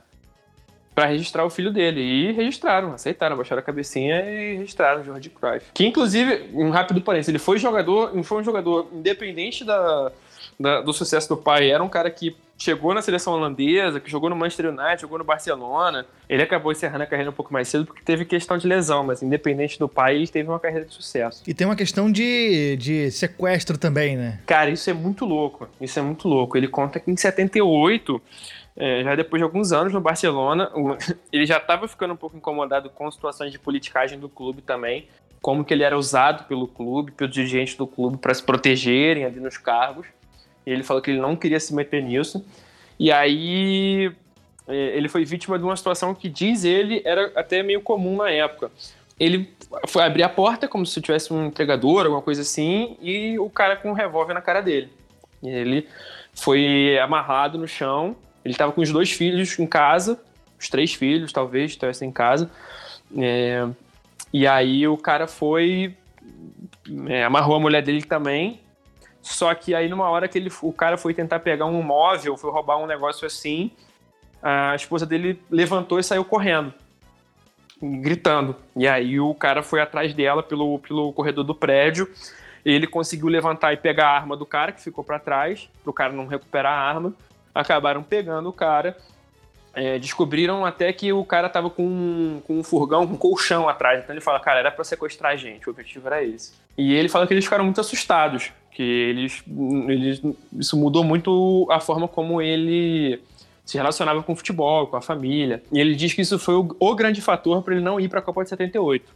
para 0.94 1.04
registrar 1.08 1.44
o 1.44 1.50
filho 1.50 1.70
dele. 1.70 2.00
E 2.00 2.32
registraram, 2.32 2.94
aceitaram, 2.94 3.36
baixaram 3.36 3.60
a 3.60 3.62
cabecinha 3.62 4.18
e 4.22 4.56
registraram 4.56 5.02
o 5.02 5.04
Jorge 5.04 5.28
Cruyff. 5.28 5.66
Que, 5.74 5.86
inclusive, 5.86 6.48
um 6.54 6.70
rápido 6.70 7.02
parênteses, 7.02 7.28
ele 7.28 7.38
foi 7.38 7.58
jogador, 7.58 8.12
foi 8.24 8.40
um 8.40 8.42
jogador 8.42 8.88
independente 8.90 9.62
da, 9.62 10.10
da, 10.58 10.80
do 10.80 10.94
sucesso 10.94 11.28
do 11.28 11.36
pai. 11.36 11.70
Era 11.70 11.84
um 11.84 11.88
cara 11.88 12.10
que 12.10 12.34
chegou 12.58 12.94
na 12.94 13.02
seleção 13.02 13.34
holandesa, 13.34 14.00
que 14.00 14.10
jogou 14.10 14.30
no 14.30 14.36
Manchester 14.36 14.70
United, 14.70 15.02
jogou 15.02 15.18
no 15.18 15.24
Barcelona. 15.24 16.06
Ele 16.28 16.42
acabou 16.42 16.72
encerrando 16.72 17.04
a 17.04 17.06
carreira 17.06 17.30
um 17.30 17.34
pouco 17.34 17.52
mais 17.52 17.68
cedo 17.68 17.86
porque 17.86 18.02
teve 18.02 18.24
questão 18.24 18.56
de 18.56 18.66
lesão, 18.66 19.04
mas 19.04 19.22
independente 19.22 19.78
do 19.78 19.88
pai, 19.88 20.16
ele 20.16 20.26
teve 20.26 20.48
uma 20.48 20.58
carreira 20.58 20.84
de 20.84 20.94
sucesso. 20.94 21.42
E 21.46 21.54
tem 21.54 21.66
uma 21.66 21.76
questão 21.76 22.10
de, 22.10 22.76
de 22.76 23.10
sequestro 23.10 23.76
também, 23.78 24.16
né? 24.16 24.40
Cara, 24.46 24.70
isso 24.70 24.88
é 24.88 24.94
muito 24.94 25.24
louco. 25.24 25.68
Isso 25.80 25.98
é 25.98 26.02
muito 26.02 26.28
louco. 26.28 26.56
Ele 26.56 26.68
conta 26.68 26.98
que 26.98 27.10
em 27.10 27.16
78 27.16 28.20
é, 28.76 29.02
já 29.02 29.14
depois 29.14 29.40
de 29.40 29.44
alguns 29.44 29.72
anos 29.72 29.92
no 29.92 30.00
Barcelona, 30.00 30.70
ele 31.32 31.46
já 31.46 31.56
estava 31.56 31.88
ficando 31.88 32.12
um 32.12 32.16
pouco 32.16 32.36
incomodado 32.36 32.90
com 32.90 33.10
situações 33.10 33.50
de 33.50 33.58
politicagem 33.58 34.18
do 34.18 34.28
clube 34.28 34.60
também, 34.60 35.08
como 35.40 35.64
que 35.64 35.72
ele 35.72 35.82
era 35.82 35.96
usado 35.96 36.44
pelo 36.44 36.66
clube, 36.66 37.12
pelos 37.12 37.32
dirigentes 37.32 37.74
do 37.74 37.86
clube 37.86 38.18
para 38.18 38.34
se 38.34 38.42
protegerem 38.42 39.24
ali 39.24 39.40
nos 39.40 39.56
cargos. 39.56 40.06
Ele 40.66 40.82
falou 40.82 41.00
que 41.02 41.10
ele 41.10 41.20
não 41.20 41.36
queria 41.36 41.60
se 41.60 41.74
meter 41.74 42.02
nisso. 42.02 42.44
E 42.98 43.12
aí 43.12 44.12
é, 44.66 44.96
ele 44.96 45.08
foi 45.08 45.24
vítima 45.24 45.58
de 45.58 45.64
uma 45.64 45.76
situação 45.76 46.14
que 46.14 46.28
diz 46.28 46.64
ele 46.64 47.00
era 47.04 47.32
até 47.36 47.62
meio 47.62 47.80
comum 47.80 48.16
na 48.16 48.30
época. 48.30 48.70
Ele 49.18 49.50
foi 49.86 50.02
abrir 50.02 50.24
a 50.24 50.28
porta 50.28 50.68
como 50.68 50.84
se 50.84 51.00
tivesse 51.00 51.32
um 51.32 51.46
entregador, 51.46 52.04
alguma 52.04 52.20
coisa 52.20 52.42
assim, 52.42 52.98
e 53.00 53.38
o 53.38 53.48
cara 53.48 53.76
com 53.76 53.90
um 53.90 53.94
revólver 53.94 54.34
na 54.34 54.42
cara 54.42 54.60
dele. 54.60 54.90
E 55.42 55.48
ele 55.48 55.88
foi 56.34 56.98
amarrado 56.98 57.56
no 57.56 57.66
chão 57.66 58.16
ele 58.46 58.54
estava 58.54 58.70
com 58.70 58.80
os 58.80 58.92
dois 58.92 59.10
filhos 59.10 59.58
em 59.58 59.66
casa, 59.66 60.20
os 60.56 60.68
três 60.68 60.94
filhos, 60.94 61.32
talvez, 61.32 61.72
estivessem 61.72 62.10
em 62.10 62.12
casa. 62.12 62.48
É, 63.18 63.66
e 64.32 64.46
aí 64.46 64.86
o 64.86 64.96
cara 64.96 65.26
foi. 65.26 65.96
É, 67.08 67.24
amarrou 67.24 67.56
a 67.56 67.60
mulher 67.60 67.82
dele 67.82 68.02
também. 68.02 68.60
Só 69.26 69.52
que 69.54 69.74
aí, 69.74 69.88
numa 69.88 70.08
hora 70.08 70.28
que 70.28 70.38
ele, 70.38 70.50
o 70.62 70.72
cara 70.72 70.96
foi 70.96 71.12
tentar 71.12 71.40
pegar 71.40 71.66
um 71.66 71.82
móvel, 71.82 72.36
foi 72.36 72.50
roubar 72.50 72.78
um 72.78 72.86
negócio 72.86 73.26
assim, 73.26 73.72
a 74.40 74.74
esposa 74.76 75.04
dele 75.04 75.42
levantou 75.50 75.98
e 75.98 76.04
saiu 76.04 76.24
correndo, 76.24 76.72
gritando. 77.82 78.54
E 78.76 78.86
aí 78.86 79.18
o 79.18 79.34
cara 79.34 79.62
foi 79.62 79.80
atrás 79.80 80.14
dela 80.14 80.42
pelo, 80.42 80.78
pelo 80.78 81.12
corredor 81.12 81.42
do 81.42 81.54
prédio. 81.54 82.08
Ele 82.64 82.86
conseguiu 82.86 83.26
levantar 83.26 83.72
e 83.72 83.76
pegar 83.76 84.08
a 84.08 84.16
arma 84.16 84.36
do 84.36 84.46
cara, 84.46 84.70
que 84.70 84.80
ficou 84.80 85.02
para 85.02 85.18
trás, 85.18 85.68
para 85.82 85.90
o 85.90 85.94
cara 85.94 86.12
não 86.12 86.26
recuperar 86.26 86.72
a 86.72 86.80
arma 86.80 87.12
acabaram 87.52 88.02
pegando 88.02 88.48
o 88.48 88.52
cara. 88.52 88.96
É, 89.74 89.98
descobriram 89.98 90.64
até 90.64 90.90
que 90.92 91.12
o 91.12 91.22
cara 91.24 91.50
tava 91.50 91.68
com, 91.68 92.40
com 92.46 92.58
um 92.58 92.62
furgão, 92.62 93.06
com 93.06 93.14
um 93.14 93.18
colchão 93.18 93.68
atrás. 93.68 94.02
Então 94.02 94.14
ele 94.14 94.22
fala, 94.22 94.40
cara, 94.40 94.60
era 94.60 94.70
para 94.70 94.84
sequestrar 94.84 95.32
a 95.32 95.36
gente, 95.36 95.68
o 95.68 95.70
objetivo 95.70 96.06
era 96.06 96.22
esse. 96.22 96.54
E 96.78 96.94
ele 96.94 97.08
fala 97.08 97.26
que 97.26 97.34
eles 97.34 97.44
ficaram 97.44 97.64
muito 97.64 97.80
assustados, 97.80 98.52
que 98.76 98.82
eles, 98.82 99.42
eles 99.88 100.20
isso 100.58 100.76
mudou 100.76 101.02
muito 101.02 101.66
a 101.70 101.80
forma 101.80 102.06
como 102.06 102.42
ele 102.42 103.18
se 103.64 103.78
relacionava 103.78 104.22
com 104.22 104.34
o 104.34 104.36
futebol, 104.36 104.86
com 104.86 104.96
a 104.96 105.00
família. 105.00 105.62
E 105.72 105.80
ele 105.80 105.94
diz 105.94 106.12
que 106.12 106.20
isso 106.20 106.38
foi 106.38 106.54
o, 106.56 106.76
o 106.78 106.94
grande 106.94 107.22
fator 107.22 107.62
para 107.62 107.74
ele 107.74 107.82
não 107.82 107.98
ir 107.98 108.10
para 108.10 108.18
a 108.18 108.22
Copa 108.22 108.42
de 108.42 108.50
78. 108.50 109.10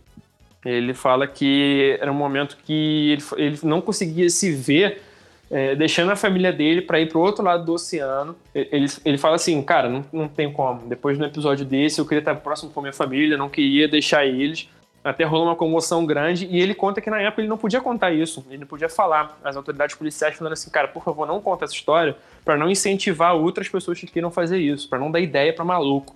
Ele 0.64 0.94
fala 0.94 1.26
que 1.26 1.98
era 2.00 2.10
um 2.10 2.14
momento 2.14 2.56
que 2.64 3.12
ele, 3.12 3.22
ele 3.36 3.58
não 3.62 3.82
conseguia 3.82 4.30
se 4.30 4.50
ver 4.50 5.02
é, 5.50 5.74
deixando 5.74 6.10
a 6.10 6.16
família 6.16 6.52
dele 6.52 6.80
para 6.80 6.98
ir 6.98 7.10
para 7.10 7.18
o 7.18 7.20
outro 7.20 7.44
lado 7.44 7.62
do 7.62 7.74
oceano. 7.74 8.34
Ele, 8.54 8.86
ele 9.04 9.18
fala 9.18 9.36
assim, 9.36 9.60
cara, 9.62 9.90
não, 9.90 10.02
não 10.10 10.26
tem 10.26 10.50
como. 10.50 10.88
Depois 10.88 11.18
de 11.18 11.22
um 11.22 11.26
episódio 11.26 11.66
desse, 11.66 12.00
eu 12.00 12.06
queria 12.06 12.20
estar 12.20 12.34
próximo 12.36 12.70
com 12.70 12.80
a 12.80 12.84
minha 12.84 12.94
família, 12.94 13.36
não 13.36 13.50
queria 13.50 13.86
deixar 13.86 14.24
eles. 14.24 14.70
Até 15.02 15.24
rolou 15.24 15.46
uma 15.46 15.56
comoção 15.56 16.04
grande 16.04 16.46
e 16.46 16.60
ele 16.60 16.74
conta 16.74 17.00
que 17.00 17.08
na 17.08 17.20
época 17.20 17.40
ele 17.40 17.48
não 17.48 17.56
podia 17.56 17.80
contar 17.80 18.12
isso, 18.12 18.44
ele 18.48 18.58
não 18.58 18.66
podia 18.66 18.88
falar. 18.88 19.38
As 19.42 19.56
autoridades 19.56 19.96
policiais 19.96 20.36
falando 20.36 20.52
assim, 20.52 20.70
cara, 20.70 20.88
por 20.88 21.02
favor, 21.02 21.26
não 21.26 21.40
conta 21.40 21.64
essa 21.64 21.72
história 21.72 22.16
para 22.44 22.56
não 22.56 22.68
incentivar 22.68 23.34
outras 23.34 23.68
pessoas 23.68 23.98
que 23.98 24.06
queiram 24.06 24.30
fazer 24.30 24.58
isso, 24.58 24.88
para 24.88 24.98
não 24.98 25.10
dar 25.10 25.20
ideia 25.20 25.54
para 25.54 25.64
maluco. 25.64 26.14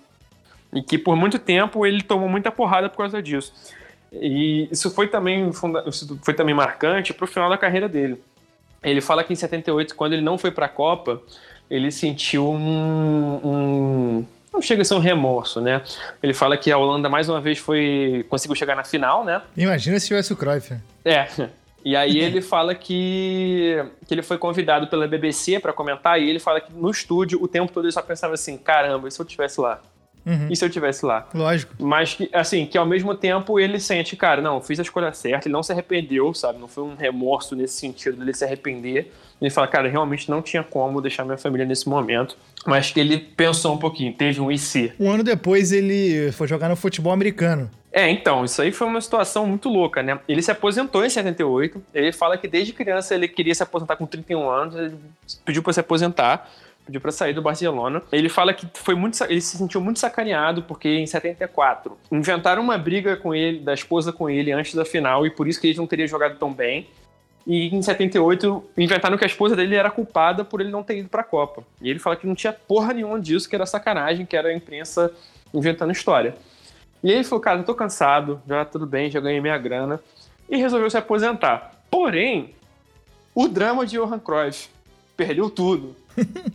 E 0.72 0.82
que 0.82 0.98
por 0.98 1.16
muito 1.16 1.38
tempo 1.38 1.86
ele 1.86 2.02
tomou 2.02 2.28
muita 2.28 2.50
porrada 2.50 2.90
por 2.90 2.98
causa 2.98 3.22
disso. 3.22 3.54
E 4.12 4.68
isso 4.70 4.90
foi 4.90 5.08
também, 5.08 5.50
foi 6.22 6.34
também 6.34 6.54
marcante 6.54 7.14
para 7.14 7.24
o 7.24 7.28
final 7.28 7.48
da 7.48 7.56
carreira 7.56 7.88
dele. 7.88 8.22
Ele 8.82 9.00
fala 9.00 9.24
que 9.24 9.32
em 9.32 9.36
78, 9.36 9.94
quando 9.94 10.12
ele 10.12 10.22
não 10.22 10.36
foi 10.36 10.50
para 10.50 10.66
a 10.66 10.68
Copa, 10.68 11.22
ele 11.70 11.90
sentiu 11.90 12.50
um, 12.50 13.40
um, 13.42 14.26
não 14.54 14.62
chega 14.62 14.82
a 14.82 14.84
ser 14.84 14.94
um 14.94 15.00
remorso, 15.00 15.60
né? 15.60 15.82
Ele 16.22 16.32
fala 16.32 16.56
que 16.56 16.70
a 16.70 16.78
Holanda 16.78 17.08
mais 17.08 17.28
uma 17.28 17.40
vez 17.40 17.58
foi 17.58 18.24
conseguiu 18.28 18.54
chegar 18.54 18.76
na 18.76 18.84
final, 18.84 19.24
né? 19.24 19.42
Imagina 19.56 19.98
se 19.98 20.06
tivesse 20.06 20.32
o 20.32 20.36
Cruyff. 20.36 20.74
É. 21.04 21.26
E 21.84 21.96
aí 21.96 22.18
ele 22.18 22.40
fala 22.42 22.74
que, 22.74 23.84
que 24.06 24.14
ele 24.14 24.22
foi 24.22 24.38
convidado 24.38 24.86
pela 24.86 25.08
BBC 25.08 25.58
para 25.58 25.72
comentar 25.72 26.20
e 26.20 26.30
ele 26.30 26.38
fala 26.38 26.60
que 26.60 26.72
no 26.72 26.88
estúdio 26.88 27.42
o 27.42 27.48
tempo 27.48 27.72
todo 27.72 27.84
ele 27.84 27.92
só 27.92 28.00
pensava 28.00 28.34
assim, 28.34 28.56
caramba, 28.56 29.08
e 29.08 29.10
se 29.10 29.20
eu 29.20 29.24
estivesse 29.24 29.60
lá? 29.60 29.80
Uhum. 30.26 30.48
E 30.50 30.56
se 30.56 30.64
eu 30.64 30.70
tivesse 30.70 31.04
lá? 31.04 31.28
Lógico. 31.34 31.74
Mas 31.78 32.14
que, 32.14 32.30
assim, 32.32 32.66
que 32.66 32.78
ao 32.78 32.86
mesmo 32.86 33.14
tempo 33.14 33.60
ele 33.60 33.78
sente, 33.78 34.16
cara, 34.16 34.40
não, 34.40 34.60
fiz 34.60 34.78
a 34.78 34.82
escolha 34.82 35.12
certa, 35.12 35.48
ele 35.48 35.52
não 35.52 35.62
se 35.62 35.72
arrependeu, 35.72 36.32
sabe? 36.32 36.58
Não 36.58 36.68
foi 36.68 36.84
um 36.84 36.94
remorso 36.94 37.54
nesse 37.54 37.74
sentido 37.74 38.16
dele 38.16 38.32
se 38.32 38.44
arrepender. 38.44 39.12
Ele 39.40 39.50
fala, 39.50 39.66
cara, 39.66 39.88
realmente 39.88 40.30
não 40.30 40.40
tinha 40.40 40.62
como 40.62 41.00
deixar 41.00 41.24
minha 41.24 41.36
família 41.36 41.66
nesse 41.66 41.88
momento. 41.88 42.36
Mas 42.66 42.90
que 42.90 43.00
ele 43.00 43.18
pensou 43.18 43.74
um 43.74 43.78
pouquinho, 43.78 44.12
teve 44.14 44.40
um 44.40 44.50
IC. 44.50 44.92
Um 44.98 45.10
ano 45.10 45.22
depois 45.22 45.72
ele 45.72 46.32
foi 46.32 46.48
jogar 46.48 46.68
no 46.68 46.76
futebol 46.76 47.12
americano. 47.12 47.70
É, 47.92 48.10
então, 48.10 48.44
isso 48.44 48.60
aí 48.60 48.72
foi 48.72 48.88
uma 48.88 49.00
situação 49.00 49.46
muito 49.46 49.68
louca, 49.68 50.02
né? 50.02 50.18
Ele 50.26 50.42
se 50.42 50.50
aposentou 50.50 51.04
em 51.04 51.10
78. 51.10 51.80
Ele 51.94 52.10
fala 52.10 52.36
que 52.36 52.48
desde 52.48 52.72
criança 52.72 53.14
ele 53.14 53.28
queria 53.28 53.54
se 53.54 53.62
aposentar 53.62 53.94
com 53.94 54.04
31 54.04 54.50
anos, 54.50 54.74
ele 54.74 54.96
pediu 55.44 55.62
para 55.62 55.72
se 55.72 55.78
aposentar 55.78 56.50
pediu 56.84 57.00
para 57.00 57.10
sair 57.10 57.32
do 57.32 57.42
Barcelona. 57.42 58.02
Ele 58.12 58.28
fala 58.28 58.52
que 58.52 58.66
foi 58.74 58.94
muito, 58.94 59.22
ele 59.24 59.40
se 59.40 59.56
sentiu 59.56 59.80
muito 59.80 59.98
sacaneado 59.98 60.62
porque 60.62 60.88
em 60.88 61.06
74 61.06 61.96
inventaram 62.12 62.62
uma 62.62 62.76
briga 62.76 63.16
com 63.16 63.34
ele, 63.34 63.60
da 63.60 63.74
esposa 63.74 64.12
com 64.12 64.28
ele 64.28 64.52
antes 64.52 64.74
da 64.74 64.84
final 64.84 65.26
e 65.26 65.30
por 65.30 65.48
isso 65.48 65.60
que 65.60 65.68
ele 65.68 65.78
não 65.78 65.86
teria 65.86 66.06
jogado 66.06 66.38
tão 66.38 66.52
bem. 66.52 66.88
E 67.46 67.74
em 67.74 67.82
78 67.82 68.64
inventaram 68.76 69.18
que 69.18 69.24
a 69.24 69.26
esposa 69.26 69.54
dele 69.54 69.74
era 69.74 69.90
culpada 69.90 70.44
por 70.44 70.60
ele 70.60 70.70
não 70.70 70.82
ter 70.82 70.98
ido 70.98 71.08
para 71.08 71.20
a 71.20 71.24
Copa. 71.24 71.62
E 71.80 71.90
ele 71.90 71.98
fala 71.98 72.16
que 72.16 72.26
não 72.26 72.34
tinha 72.34 72.52
porra 72.52 72.94
nenhuma 72.94 73.20
disso, 73.20 73.48
que 73.48 73.54
era 73.54 73.66
sacanagem, 73.66 74.24
que 74.24 74.36
era 74.36 74.48
a 74.48 74.54
imprensa 74.54 75.12
inventando 75.52 75.92
história. 75.92 76.34
E 77.02 77.10
ele 77.10 77.22
falou: 77.22 77.40
"Cara, 77.40 77.60
eu 77.60 77.64
tô 77.64 77.74
cansado, 77.74 78.40
já 78.48 78.64
tudo 78.64 78.86
bem, 78.86 79.10
já 79.10 79.20
ganhei 79.20 79.40
minha 79.40 79.58
grana" 79.58 80.00
e 80.48 80.56
resolveu 80.56 80.88
se 80.90 80.96
aposentar. 80.96 81.72
Porém, 81.90 82.54
o 83.34 83.48
drama 83.48 83.86
de 83.86 83.96
Johan 83.96 84.18
Cruyff 84.18 84.68
perdeu 85.16 85.50
tudo 85.50 85.94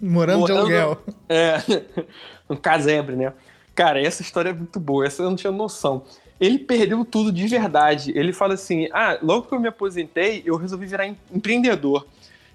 Morando, 0.01 0.39
Morando 0.41 0.45
de 0.45 0.51
aluguel. 0.51 0.97
É, 1.28 1.57
um 2.49 2.55
casebre, 2.55 3.16
né? 3.16 3.34
Cara, 3.76 4.01
essa 4.01 4.22
história 4.22 4.49
é 4.49 4.53
muito 4.53 4.80
boa, 4.80 5.05
essa 5.05 5.22
eu 5.22 5.30
não 5.30 5.36
tinha 5.36 5.51
noção. 5.51 6.03
Ele 6.39 6.60
perdeu 6.60 7.03
tudo 7.03 7.32
de 7.32 7.47
verdade. 7.47 8.12
Ele 8.16 8.34
fala 8.34 8.53
assim: 8.53 8.88
ah, 8.93 9.18
logo 9.22 9.47
que 9.47 9.53
eu 9.53 9.60
me 9.60 9.68
aposentei, 9.68 10.41
eu 10.45 10.55
resolvi 10.55 10.86
virar 10.86 11.07
empreendedor. 11.07 12.05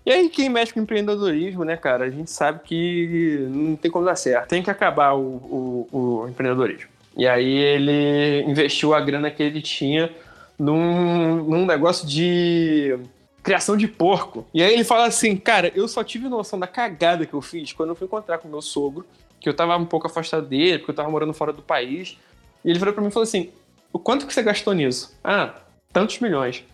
E 0.06 0.12
aí, 0.12 0.28
quem 0.28 0.50
mexe 0.50 0.72
com 0.72 0.80
empreendedorismo, 0.80 1.64
né, 1.64 1.78
cara, 1.78 2.04
a 2.04 2.10
gente 2.10 2.30
sabe 2.30 2.60
que 2.62 3.46
não 3.50 3.74
tem 3.74 3.90
como 3.90 4.04
dar 4.04 4.16
certo. 4.16 4.48
Tem 4.48 4.62
que 4.62 4.70
acabar 4.70 5.14
o, 5.14 5.22
o, 5.22 5.88
o 5.92 6.28
empreendedorismo. 6.28 6.90
E 7.16 7.26
aí 7.26 7.56
ele 7.56 8.42
investiu 8.42 8.92
a 8.92 9.00
grana 9.00 9.30
que 9.30 9.42
ele 9.42 9.62
tinha 9.62 10.10
num, 10.58 11.44
num 11.44 11.64
negócio 11.64 12.06
de 12.06 12.98
criação 13.44 13.76
de 13.76 13.86
porco. 13.86 14.46
E 14.54 14.62
aí 14.62 14.72
ele 14.72 14.82
fala 14.82 15.06
assim, 15.06 15.36
cara, 15.36 15.70
eu 15.76 15.86
só 15.86 16.02
tive 16.02 16.28
noção 16.28 16.58
da 16.58 16.66
cagada 16.66 17.26
que 17.26 17.34
eu 17.34 17.42
fiz 17.42 17.74
quando 17.74 17.90
eu 17.90 17.94
fui 17.94 18.06
encontrar 18.06 18.38
com 18.38 18.48
meu 18.48 18.62
sogro, 18.62 19.06
que 19.38 19.46
eu 19.46 19.54
tava 19.54 19.76
um 19.76 19.84
pouco 19.84 20.06
afastado 20.06 20.46
dele, 20.46 20.78
porque 20.78 20.90
eu 20.90 20.96
tava 20.96 21.10
morando 21.10 21.34
fora 21.34 21.52
do 21.52 21.60
país. 21.60 22.16
E 22.64 22.70
ele 22.70 22.78
virou 22.78 22.94
pra 22.94 23.02
mim 23.02 23.10
e 23.10 23.12
falou 23.12 23.24
assim: 23.24 23.50
o 23.92 23.98
quanto 23.98 24.26
que 24.26 24.32
você 24.32 24.42
gastou 24.42 24.72
nisso? 24.72 25.14
Ah, 25.22 25.54
tantos 25.92 26.18
milhões. 26.18 26.64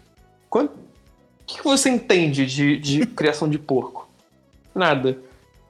Quanto... 0.49 0.73
O 0.73 1.45
que 1.45 1.61
você 1.65 1.91
entende 1.91 2.47
de, 2.47 2.77
de 2.77 3.05
criação 3.15 3.49
de 3.51 3.59
porco? 3.59 4.09
Nada. 4.73 5.19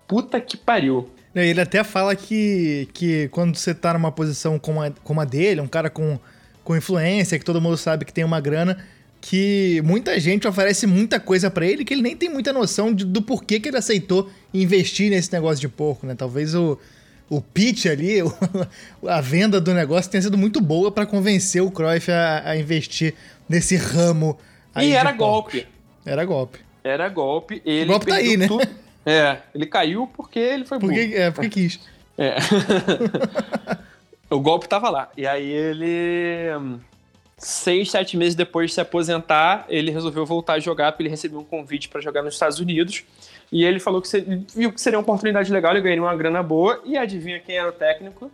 Puta 0.06 0.38
que 0.38 0.58
pariu. 0.58 1.08
Ele 1.34 1.60
até 1.60 1.82
fala 1.82 2.14
que, 2.14 2.88
que 2.92 3.28
quando 3.28 3.56
você 3.56 3.72
tá 3.72 3.94
numa 3.94 4.12
posição 4.12 4.58
como 4.58 4.82
a, 4.82 4.90
como 5.02 5.20
a 5.20 5.24
dele, 5.24 5.62
um 5.62 5.68
cara 5.68 5.88
com, 5.88 6.18
com 6.62 6.76
influência, 6.76 7.38
que 7.38 7.44
todo 7.44 7.60
mundo 7.60 7.78
sabe 7.78 8.04
que 8.04 8.12
tem 8.12 8.24
uma 8.24 8.40
grana, 8.40 8.76
que 9.20 9.82
muita 9.84 10.18
gente 10.18 10.48
oferece 10.48 10.86
muita 10.86 11.20
coisa 11.20 11.50
para 11.50 11.66
ele 11.66 11.84
que 11.84 11.92
ele 11.92 12.02
nem 12.02 12.16
tem 12.16 12.28
muita 12.28 12.52
noção 12.52 12.92
de, 12.92 13.04
do 13.04 13.20
porquê 13.20 13.60
que 13.60 13.68
ele 13.68 13.76
aceitou 13.76 14.30
investir 14.52 15.10
nesse 15.10 15.32
negócio 15.32 15.60
de 15.60 15.68
porco, 15.68 16.06
né? 16.06 16.14
Talvez 16.14 16.54
o, 16.54 16.78
o 17.28 17.40
pitch 17.40 17.86
ali, 17.86 18.22
o, 18.22 18.32
a 19.08 19.20
venda 19.20 19.60
do 19.60 19.74
negócio 19.74 20.10
tenha 20.10 20.22
sido 20.22 20.38
muito 20.38 20.60
boa 20.60 20.90
para 20.90 21.04
convencer 21.04 21.62
o 21.62 21.70
Cruyff 21.70 22.10
a, 22.10 22.50
a, 22.50 22.56
investir 22.56 23.14
nesse 23.48 23.76
ramo 23.76 24.38
e 24.76 24.92
era 24.92 25.12
golpe. 25.12 25.66
Era 26.04 26.24
golpe. 26.24 26.60
Era 26.82 27.08
golpe. 27.08 27.60
Ele 27.64 27.84
o 27.84 27.88
golpe 27.88 28.06
tá 28.06 28.14
aí, 28.14 28.36
né? 28.36 28.48
Tudo. 28.48 28.66
É, 29.04 29.38
ele 29.54 29.66
caiu 29.66 30.06
porque 30.06 30.38
ele 30.38 30.64
foi 30.64 30.78
burro. 30.78 30.94
Porque, 30.94 31.14
é, 31.14 31.30
porque 31.30 31.48
quis. 31.50 31.80
É. 32.16 32.36
o 34.30 34.40
golpe 34.40 34.68
tava 34.68 34.88
lá. 34.88 35.10
E 35.16 35.26
aí 35.26 35.50
ele. 35.50 36.46
Seis, 37.40 37.90
sete 37.90 38.18
meses 38.18 38.34
depois 38.34 38.70
de 38.70 38.74
se 38.74 38.80
aposentar, 38.82 39.64
ele 39.68 39.90
resolveu 39.90 40.26
voltar 40.26 40.54
a 40.54 40.58
jogar 40.60 40.92
porque 40.92 41.04
ele 41.04 41.10
recebeu 41.10 41.40
um 41.40 41.44
convite 41.44 41.88
para 41.88 42.00
jogar 42.00 42.22
nos 42.22 42.34
Estados 42.34 42.60
Unidos. 42.60 43.02
E 43.50 43.64
ele 43.64 43.80
falou 43.80 44.02
que 44.02 44.08
seria, 44.08 44.42
viu 44.54 44.70
que 44.70 44.80
seria 44.80 44.98
uma 44.98 45.02
oportunidade 45.02 45.50
legal, 45.50 45.72
ele 45.72 45.80
ganharia 45.80 46.02
uma 46.02 46.14
grana 46.14 46.42
boa. 46.42 46.82
E 46.84 46.98
adivinha 46.98 47.40
quem 47.40 47.56
era 47.56 47.70
o 47.70 47.72
técnico? 47.72 48.30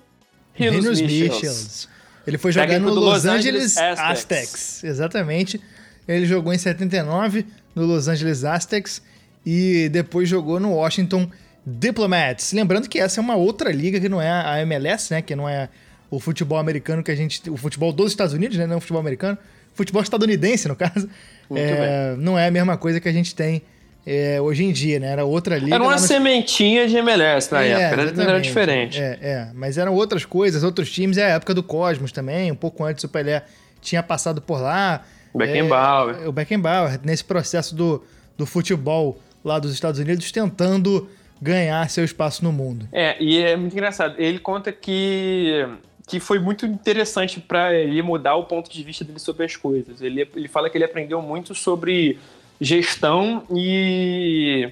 Rinos 0.52 1.00
Michels. 1.00 1.88
Ele 2.26 2.36
foi 2.36 2.50
jogar 2.50 2.80
no 2.80 2.92
Los, 2.92 3.04
Los 3.04 3.26
Angeles, 3.26 3.76
Angeles 3.76 4.00
Aztecs. 4.00 4.54
Aztecs. 4.54 4.84
Exatamente. 4.84 5.61
Ele 6.09 6.26
jogou 6.26 6.52
em 6.52 6.59
79 6.59 7.46
no 7.74 7.84
Los 7.84 8.09
Angeles 8.09 8.44
Aztecs 8.44 9.00
e 9.44 9.88
depois 9.90 10.28
jogou 10.28 10.59
no 10.59 10.72
Washington 10.72 11.30
Diplomats. 11.64 12.52
Lembrando 12.52 12.88
que 12.88 12.98
essa 12.98 13.20
é 13.20 13.22
uma 13.22 13.36
outra 13.36 13.70
liga 13.70 14.00
que 14.00 14.09
não 14.09 14.20
é 14.20 14.30
a 14.30 14.61
MLS, 14.62 15.12
né? 15.12 15.22
Que 15.22 15.36
não 15.36 15.48
é 15.48 15.68
o 16.11 16.20
futebol 16.20 16.59
americano 16.59 17.02
que 17.02 17.11
a 17.11 17.14
gente. 17.14 17.48
O 17.50 17.57
futebol 17.57 17.92
dos 17.92 18.12
Estados 18.12 18.34
Unidos, 18.34 18.57
né? 18.57 18.66
Não 18.66 18.78
o 18.78 18.80
futebol 18.80 19.00
americano. 19.00 19.36
Futebol 19.74 20.02
estadunidense, 20.02 20.68
no 20.68 20.76
caso. 20.76 21.09
É, 21.54 22.16
não 22.18 22.38
é 22.38 22.48
a 22.48 22.50
mesma 22.50 22.76
coisa 22.76 23.00
que 23.00 23.09
a 23.09 23.12
gente 23.12 23.34
tem 23.34 23.62
é, 24.07 24.40
hoje 24.40 24.64
em 24.64 24.72
dia, 24.72 25.00
né? 25.00 25.09
Era 25.09 25.24
outra 25.24 25.59
liga. 25.59 25.74
Era 25.74 25.82
uma 25.82 25.98
sementinha 25.98 26.86
de 26.86 26.96
MLS 26.96 27.52
na 27.52 27.64
é, 27.64 27.70
época, 27.70 28.22
era 28.22 28.40
diferente. 28.40 29.00
É, 29.00 29.18
é, 29.20 29.48
mas 29.52 29.76
eram 29.76 29.92
outras 29.94 30.24
coisas, 30.24 30.62
outros 30.62 30.90
times. 30.90 31.18
É 31.18 31.24
a 31.24 31.28
época 31.30 31.52
do 31.52 31.62
Cosmos 31.62 32.12
também, 32.12 32.52
um 32.52 32.57
pouco 32.57 32.84
antes 32.84 33.02
o 33.02 33.09
Pelé 33.09 33.42
tinha 33.80 34.02
passado 34.02 34.40
por 34.40 34.61
lá. 34.61 35.04
Beckenbauer. 35.34 36.22
É, 36.22 36.28
o 36.28 36.32
Beckenbauer, 36.32 37.00
nesse 37.02 37.24
processo 37.24 37.74
do, 37.74 38.04
do 38.38 38.46
futebol 38.46 39.20
lá 39.44 39.59
dos 39.59 39.72
Estados 39.72 39.98
Unidos, 39.98 40.30
tentando 40.30 41.09
ganhar 41.42 41.88
seu 41.90 42.04
espaço 42.04 42.44
no 42.44 42.52
mundo. 42.52 42.88
É, 42.92 43.16
e 43.20 43.38
é 43.42 43.57
muito 43.57 43.72
engraçado. 43.72 44.14
Ele 44.18 44.38
conta 44.38 44.72
que 44.72 45.66
que 46.07 46.20
foi 46.20 46.38
muito 46.38 46.64
interessante 46.64 47.40
para 47.40 47.74
ele 47.74 48.00
mudar 48.00 48.36
o 48.36 48.44
ponto 48.44 48.70
de 48.70 48.82
vista 48.82 49.04
dele 49.04 49.18
sobre 49.18 49.44
as 49.44 49.57
coisas. 49.57 50.00
Ele, 50.00 50.28
ele 50.36 50.48
fala 50.48 50.70
que 50.70 50.78
ele 50.78 50.84
aprendeu 50.84 51.20
muito 51.20 51.54
sobre 51.54 52.18
gestão 52.61 53.42
e, 53.50 54.70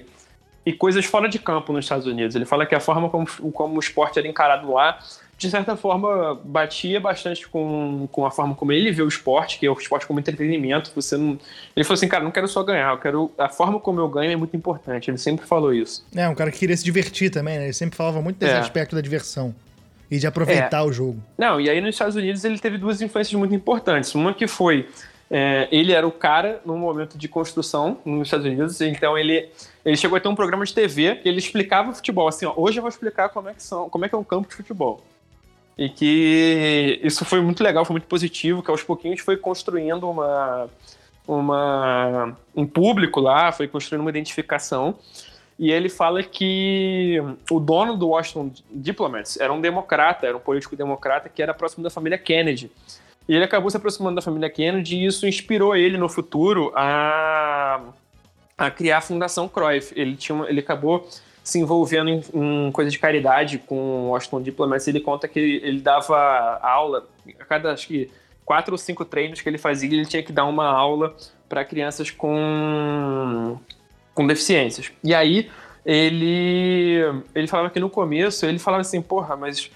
e 0.65 0.73
coisas 0.73 1.05
fora 1.05 1.27
de 1.27 1.37
campo 1.37 1.73
nos 1.73 1.85
Estados 1.85 2.07
Unidos. 2.07 2.35
Ele 2.35 2.45
fala 2.45 2.65
que 2.65 2.73
a 2.73 2.79
forma 2.79 3.09
como, 3.09 3.27
como 3.51 3.75
o 3.75 3.79
esporte 3.79 4.17
era 4.17 4.27
encarado 4.27 4.71
lá 4.71 4.99
de 5.37 5.49
certa 5.49 5.75
forma, 5.75 6.39
batia 6.45 6.99
bastante 6.99 7.47
com, 7.47 8.07
com 8.11 8.25
a 8.25 8.31
forma 8.31 8.55
como 8.55 8.71
ele 8.71 8.91
vê 8.91 9.01
o 9.01 9.07
esporte, 9.07 9.59
que 9.59 9.65
é 9.65 9.69
o 9.69 9.73
esporte 9.73 10.07
como 10.07 10.19
entretenimento. 10.19 10.91
Você 10.95 11.17
não... 11.17 11.37
Ele 11.75 11.83
falou 11.83 11.95
assim, 11.95 12.07
cara, 12.07 12.23
não 12.23 12.31
quero 12.31 12.47
só 12.47 12.63
ganhar, 12.63 12.93
eu 12.93 12.97
quero. 12.97 13.31
A 13.37 13.49
forma 13.49 13.79
como 13.79 13.99
eu 13.99 14.07
ganho 14.07 14.31
é 14.31 14.35
muito 14.35 14.55
importante. 14.55 15.11
Ele 15.11 15.17
sempre 15.17 15.45
falou 15.45 15.73
isso. 15.73 16.05
É, 16.15 16.27
um 16.29 16.35
cara 16.35 16.51
que 16.51 16.59
queria 16.59 16.77
se 16.77 16.85
divertir 16.85 17.29
também, 17.29 17.57
né? 17.57 17.65
Ele 17.65 17.73
sempre 17.73 17.97
falava 17.97 18.21
muito 18.21 18.37
desse 18.37 18.53
é. 18.53 18.59
aspecto 18.59 18.95
da 18.95 19.01
diversão. 19.01 19.53
E 20.09 20.19
de 20.19 20.27
aproveitar 20.27 20.79
é. 20.79 20.83
o 20.83 20.91
jogo. 20.91 21.21
Não, 21.37 21.59
e 21.59 21.69
aí 21.69 21.81
nos 21.81 21.95
Estados 21.95 22.15
Unidos 22.15 22.43
ele 22.45 22.59
teve 22.59 22.77
duas 22.77 23.01
influências 23.01 23.33
muito 23.33 23.55
importantes. 23.55 24.13
Uma 24.13 24.33
que 24.33 24.47
foi. 24.47 24.87
É, 25.29 25.67
ele 25.71 25.91
era 25.91 26.07
o 26.07 26.11
cara 26.11 26.61
no 26.65 26.77
momento 26.77 27.17
de 27.17 27.27
construção 27.27 27.97
nos 28.05 28.27
Estados 28.27 28.45
Unidos, 28.45 28.79
então 28.81 29.17
ele, 29.17 29.49
ele 29.83 29.97
chegou 29.97 30.17
a 30.17 30.21
ter 30.21 30.27
um 30.27 30.35
programa 30.35 30.63
de 30.63 30.73
TV 30.73 31.15
que 31.15 31.27
ele 31.27 31.39
explicava 31.39 31.89
o 31.89 31.95
futebol. 31.95 32.27
Assim, 32.27 32.45
ó, 32.45 32.53
hoje 32.55 32.77
eu 32.77 32.81
vou 32.83 32.89
explicar 32.89 33.29
como 33.29 33.49
é 33.49 33.53
que, 33.53 33.63
são, 33.63 33.89
como 33.89 34.05
é, 34.05 34.09
que 34.09 34.13
é 34.13 34.17
um 34.17 34.23
campo 34.23 34.47
de 34.47 34.55
futebol. 34.55 35.03
E 35.77 35.89
que 35.89 37.01
isso 37.03 37.25
foi 37.25 37.41
muito 37.41 37.63
legal, 37.63 37.83
foi 37.83 37.95
muito 37.95 38.07
positivo, 38.07 38.63
que 38.63 38.71
aos 38.71 38.83
pouquinhos 38.83 39.19
foi 39.19 39.35
construindo 39.35 40.09
uma, 40.09 40.69
uma, 41.27 42.37
um 42.55 42.65
público 42.65 43.19
lá, 43.19 43.51
foi 43.51 43.67
construindo 43.67 44.01
uma 44.01 44.09
identificação. 44.09 44.95
E 45.57 45.71
ele 45.71 45.87
fala 45.87 46.21
que 46.21 47.17
o 47.49 47.59
dono 47.59 47.95
do 47.95 48.09
Washington 48.09 48.51
Diplomats 48.69 49.37
era 49.39 49.53
um 49.53 49.61
democrata, 49.61 50.27
era 50.27 50.35
um 50.35 50.39
político 50.39 50.75
democrata 50.75 51.29
que 51.29 51.41
era 51.41 51.53
próximo 51.53 51.83
da 51.83 51.89
família 51.89 52.17
Kennedy. 52.17 52.69
E 53.27 53.33
ele 53.33 53.43
acabou 53.43 53.69
se 53.69 53.77
aproximando 53.77 54.17
da 54.17 54.21
família 54.21 54.49
Kennedy 54.49 54.97
e 54.97 55.05
isso 55.05 55.25
inspirou 55.25 55.75
ele 55.75 55.97
no 55.97 56.09
futuro 56.09 56.71
a, 56.75 57.81
a 58.57 58.69
criar 58.69 58.97
a 58.97 59.01
Fundação 59.01 59.47
Cruyff. 59.47 59.93
Ele, 59.97 60.15
tinha, 60.17 60.45
ele 60.47 60.59
acabou 60.59 61.07
se 61.45 61.59
envolvendo 61.59 62.09
em, 62.09 62.23
em 62.33 62.71
coisa 62.71 62.91
de 62.91 62.99
caridade 62.99 63.59
com 63.59 63.75
o 63.75 64.09
Washington 64.09 64.41
Diplomats, 64.41 64.87
ele 64.87 64.99
conta 64.99 65.27
que 65.27 65.39
ele 65.39 65.79
dava 65.79 66.59
aula, 66.61 67.07
a 67.39 67.45
cada 67.45 67.71
acho 67.71 67.87
que 67.87 68.09
quatro 68.43 68.73
ou 68.73 68.77
cinco 68.77 69.05
treinos 69.05 69.41
que 69.41 69.47
ele 69.47 69.59
fazia, 69.59 69.87
ele 69.87 70.07
tinha 70.07 70.23
que 70.23 70.31
dar 70.31 70.45
uma 70.45 70.65
aula 70.65 71.15
para 71.47 71.63
crianças 71.63 72.09
com, 72.09 73.59
com 74.15 74.25
deficiências. 74.25 74.91
E 75.03 75.13
aí 75.13 75.51
ele, 75.85 76.99
ele 77.35 77.47
falava 77.47 77.69
que 77.69 77.79
no 77.79 77.89
começo 77.89 78.45
ele 78.45 78.57
falava 78.57 78.81
assim, 78.81 79.01
porra, 79.01 79.35
mas 79.35 79.69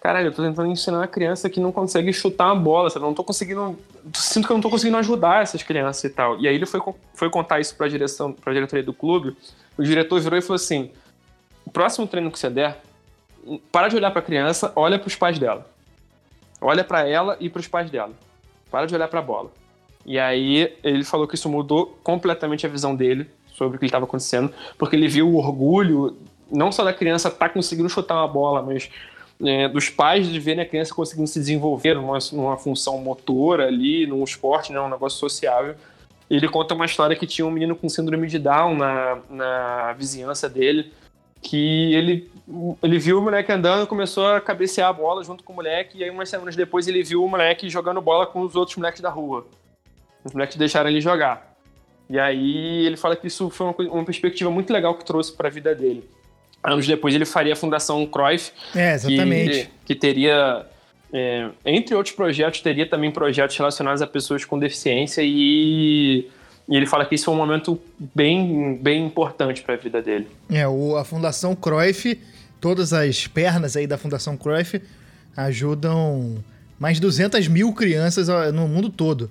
caralho, 0.00 0.28
eu 0.28 0.32
tô 0.32 0.42
tentando 0.42 0.70
ensinar 0.70 0.98
uma 0.98 1.06
criança 1.08 1.48
que 1.48 1.58
não 1.58 1.72
consegue 1.72 2.12
chutar 2.12 2.46
uma 2.46 2.60
bola, 2.60 2.90
sabe? 2.90 3.04
Eu 3.04 3.08
não 3.08 3.14
tô 3.14 3.24
conseguindo. 3.24 3.78
Sinto 4.14 4.46
que 4.46 4.52
eu 4.52 4.56
não 4.56 4.60
tô 4.60 4.70
conseguindo 4.70 4.96
ajudar 4.98 5.42
essas 5.42 5.62
crianças 5.62 6.04
e 6.04 6.10
tal. 6.10 6.38
E 6.38 6.46
aí 6.46 6.54
ele 6.54 6.66
foi, 6.66 6.80
foi 7.14 7.30
contar 7.30 7.58
isso 7.60 7.74
pra 7.74 7.88
direção, 7.88 8.32
pra 8.32 8.52
diretoria 8.52 8.84
do 8.84 8.92
clube. 8.92 9.36
O 9.76 9.82
diretor 9.82 10.20
virou 10.20 10.38
e 10.38 10.42
falou 10.42 10.56
assim: 10.56 10.90
o 11.64 11.70
próximo 11.70 12.06
treino 12.06 12.30
que 12.30 12.38
você 12.38 12.48
der, 12.50 12.80
para 13.72 13.88
de 13.88 13.96
olhar 13.96 14.10
para 14.10 14.20
a 14.20 14.24
criança, 14.24 14.72
olha 14.76 14.98
para 14.98 15.08
os 15.08 15.16
pais 15.16 15.38
dela. 15.38 15.66
Olha 16.60 16.84
para 16.84 17.08
ela 17.08 17.36
e 17.40 17.50
para 17.50 17.60
os 17.60 17.66
pais 17.66 17.90
dela. 17.90 18.12
Para 18.70 18.86
de 18.86 18.94
olhar 18.94 19.08
para 19.08 19.18
a 19.18 19.22
bola. 19.22 19.50
E 20.04 20.20
aí 20.20 20.76
ele 20.84 21.02
falou 21.02 21.26
que 21.26 21.34
isso 21.34 21.48
mudou 21.48 21.98
completamente 22.04 22.64
a 22.64 22.68
visão 22.68 22.94
dele 22.94 23.28
sobre 23.56 23.76
o 23.76 23.80
que 23.80 23.86
estava 23.86 24.04
acontecendo, 24.04 24.52
porque 24.78 24.94
ele 24.94 25.08
viu 25.08 25.28
o 25.28 25.36
orgulho 25.36 26.16
não 26.50 26.70
só 26.70 26.84
da 26.84 26.92
criança 26.92 27.28
estar 27.28 27.48
tá 27.48 27.52
conseguindo 27.52 27.88
chutar 27.88 28.14
uma 28.14 28.28
bola, 28.28 28.62
mas 28.62 28.90
é, 29.44 29.68
dos 29.68 29.88
pais 29.88 30.26
de 30.28 30.38
verem 30.38 30.62
a 30.62 30.66
criança 30.66 30.94
conseguindo 30.94 31.26
se 31.26 31.38
desenvolver 31.38 31.94
numa, 31.94 32.18
numa 32.32 32.56
função 32.56 32.98
motora 32.98 33.66
ali, 33.66 34.06
num 34.06 34.22
esporte, 34.24 34.72
né, 34.72 34.80
um 34.80 34.88
negócio 34.88 35.18
sociável. 35.18 35.74
Ele 36.28 36.48
conta 36.48 36.74
uma 36.74 36.86
história 36.86 37.16
que 37.16 37.26
tinha 37.26 37.46
um 37.46 37.50
menino 37.50 37.76
com 37.76 37.88
síndrome 37.88 38.26
de 38.26 38.38
Down 38.38 38.76
na, 38.76 39.18
na 39.30 39.92
vizinhança 39.92 40.48
dele, 40.48 40.92
que 41.40 41.94
ele, 41.94 42.30
ele 42.82 42.98
viu 42.98 43.18
o 43.18 43.22
moleque 43.22 43.52
andando, 43.52 43.86
começou 43.86 44.26
a 44.26 44.40
cabecear 44.40 44.88
a 44.88 44.92
bola 44.92 45.22
junto 45.22 45.44
com 45.44 45.52
o 45.52 45.56
moleque, 45.56 45.98
e 45.98 46.04
aí 46.04 46.10
umas 46.10 46.28
semanas 46.28 46.56
depois 46.56 46.88
ele 46.88 47.02
viu 47.02 47.22
o 47.22 47.28
moleque 47.28 47.68
jogando 47.68 48.00
bola 48.00 48.26
com 48.26 48.40
os 48.40 48.56
outros 48.56 48.76
moleques 48.76 49.00
da 49.00 49.10
rua. 49.10 49.46
Os 50.24 50.32
moleques 50.32 50.56
deixaram 50.56 50.90
ele 50.90 51.00
jogar. 51.00 51.45
E 52.08 52.18
aí 52.18 52.86
ele 52.86 52.96
fala 52.96 53.16
que 53.16 53.26
isso 53.26 53.50
foi 53.50 53.66
uma, 53.66 53.74
uma 53.92 54.04
perspectiva 54.04 54.50
muito 54.50 54.72
legal 54.72 54.94
que 54.94 55.04
trouxe 55.04 55.32
para 55.32 55.48
a 55.48 55.50
vida 55.50 55.74
dele. 55.74 56.04
Anos 56.62 56.86
depois 56.86 57.14
ele 57.14 57.24
faria 57.24 57.52
a 57.52 57.56
Fundação 57.56 58.04
Cruyff. 58.06 58.52
É, 58.74 58.94
exatamente. 58.94 59.64
Que, 59.64 59.70
que 59.86 59.94
teria, 59.94 60.66
é, 61.12 61.48
entre 61.64 61.94
outros 61.94 62.14
projetos, 62.14 62.60
teria 62.60 62.88
também 62.88 63.10
projetos 63.10 63.56
relacionados 63.56 64.02
a 64.02 64.06
pessoas 64.06 64.44
com 64.44 64.58
deficiência 64.58 65.22
e 65.24 66.28
e 66.68 66.76
ele 66.76 66.86
fala 66.86 67.04
que 67.06 67.14
isso 67.14 67.26
foi 67.26 67.34
um 67.34 67.36
momento 67.36 67.80
bem, 68.14 68.76
bem 68.82 69.06
importante 69.06 69.62
para 69.62 69.74
a 69.74 69.76
vida 69.76 70.02
dele. 70.02 70.26
É, 70.50 70.66
o, 70.66 70.96
a 70.96 71.04
Fundação 71.04 71.54
Cruyff, 71.54 72.20
todas 72.60 72.92
as 72.92 73.26
pernas 73.26 73.76
aí 73.76 73.86
da 73.86 73.96
Fundação 73.96 74.36
Cruyff 74.36 74.82
ajudam 75.36 76.42
mais 76.78 76.96
de 76.96 77.02
200 77.02 77.46
mil 77.48 77.72
crianças 77.72 78.28
no 78.52 78.66
mundo 78.66 78.88
todo. 78.88 79.30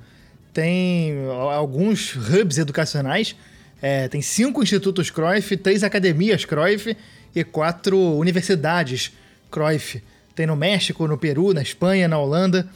Tem 0.55 1.13
alguns 1.53 2.15
hubs 2.15 2.57
educacionais, 2.57 3.35
é, 3.81 4.07
tem 4.07 4.21
cinco 4.21 4.63
institutos 4.63 5.09
Cruyff, 5.09 5.57
três 5.57 5.83
academias 5.83 6.45
Cruyff 6.45 6.95
e 7.35 7.43
quatro 7.43 7.99
universidades 8.17 9.11
Cruyff. 9.51 10.01
Tem 10.33 10.47
no 10.47 10.55
México, 10.55 11.05
no 11.09 11.17
Peru, 11.17 11.53
na 11.53 11.61
Espanha, 11.61 12.07
na 12.07 12.17
Holanda. 12.17 12.69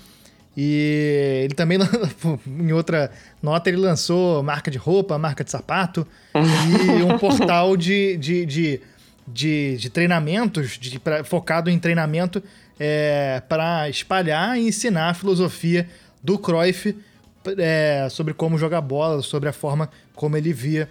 E 0.58 1.40
ele 1.46 1.54
também, 1.54 1.78
em 2.46 2.74
outra 2.74 3.12
nota, 3.42 3.70
ele 3.70 3.78
lançou 3.78 4.44
marca 4.44 4.70
de 4.70 4.78
roupa, 4.78 5.18
marca 5.18 5.42
de 5.42 5.50
sapato 5.50 6.06
e 6.36 7.02
um 7.02 7.18
portal 7.18 7.78
de, 7.78 8.18
de, 8.18 8.46
de, 8.46 8.82
de, 9.26 9.78
de 9.78 9.90
treinamentos, 9.90 10.78
de, 10.78 11.00
pra, 11.00 11.24
focado 11.24 11.70
em 11.70 11.80
treinamento 11.80 12.44
é, 12.78 13.42
para 13.48 13.88
espalhar 13.88 14.60
e 14.60 14.68
ensinar 14.68 15.12
a 15.12 15.14
filosofia 15.14 15.88
do 16.22 16.38
Cruyff 16.38 16.94
é, 17.58 18.08
sobre 18.10 18.34
como 18.34 18.58
jogar 18.58 18.82
bola, 18.82 19.22
sobre 19.22 19.50
a 19.50 19.54
forma 19.54 19.90
como 20.16 20.36
ele 20.38 20.54
via 20.54 20.90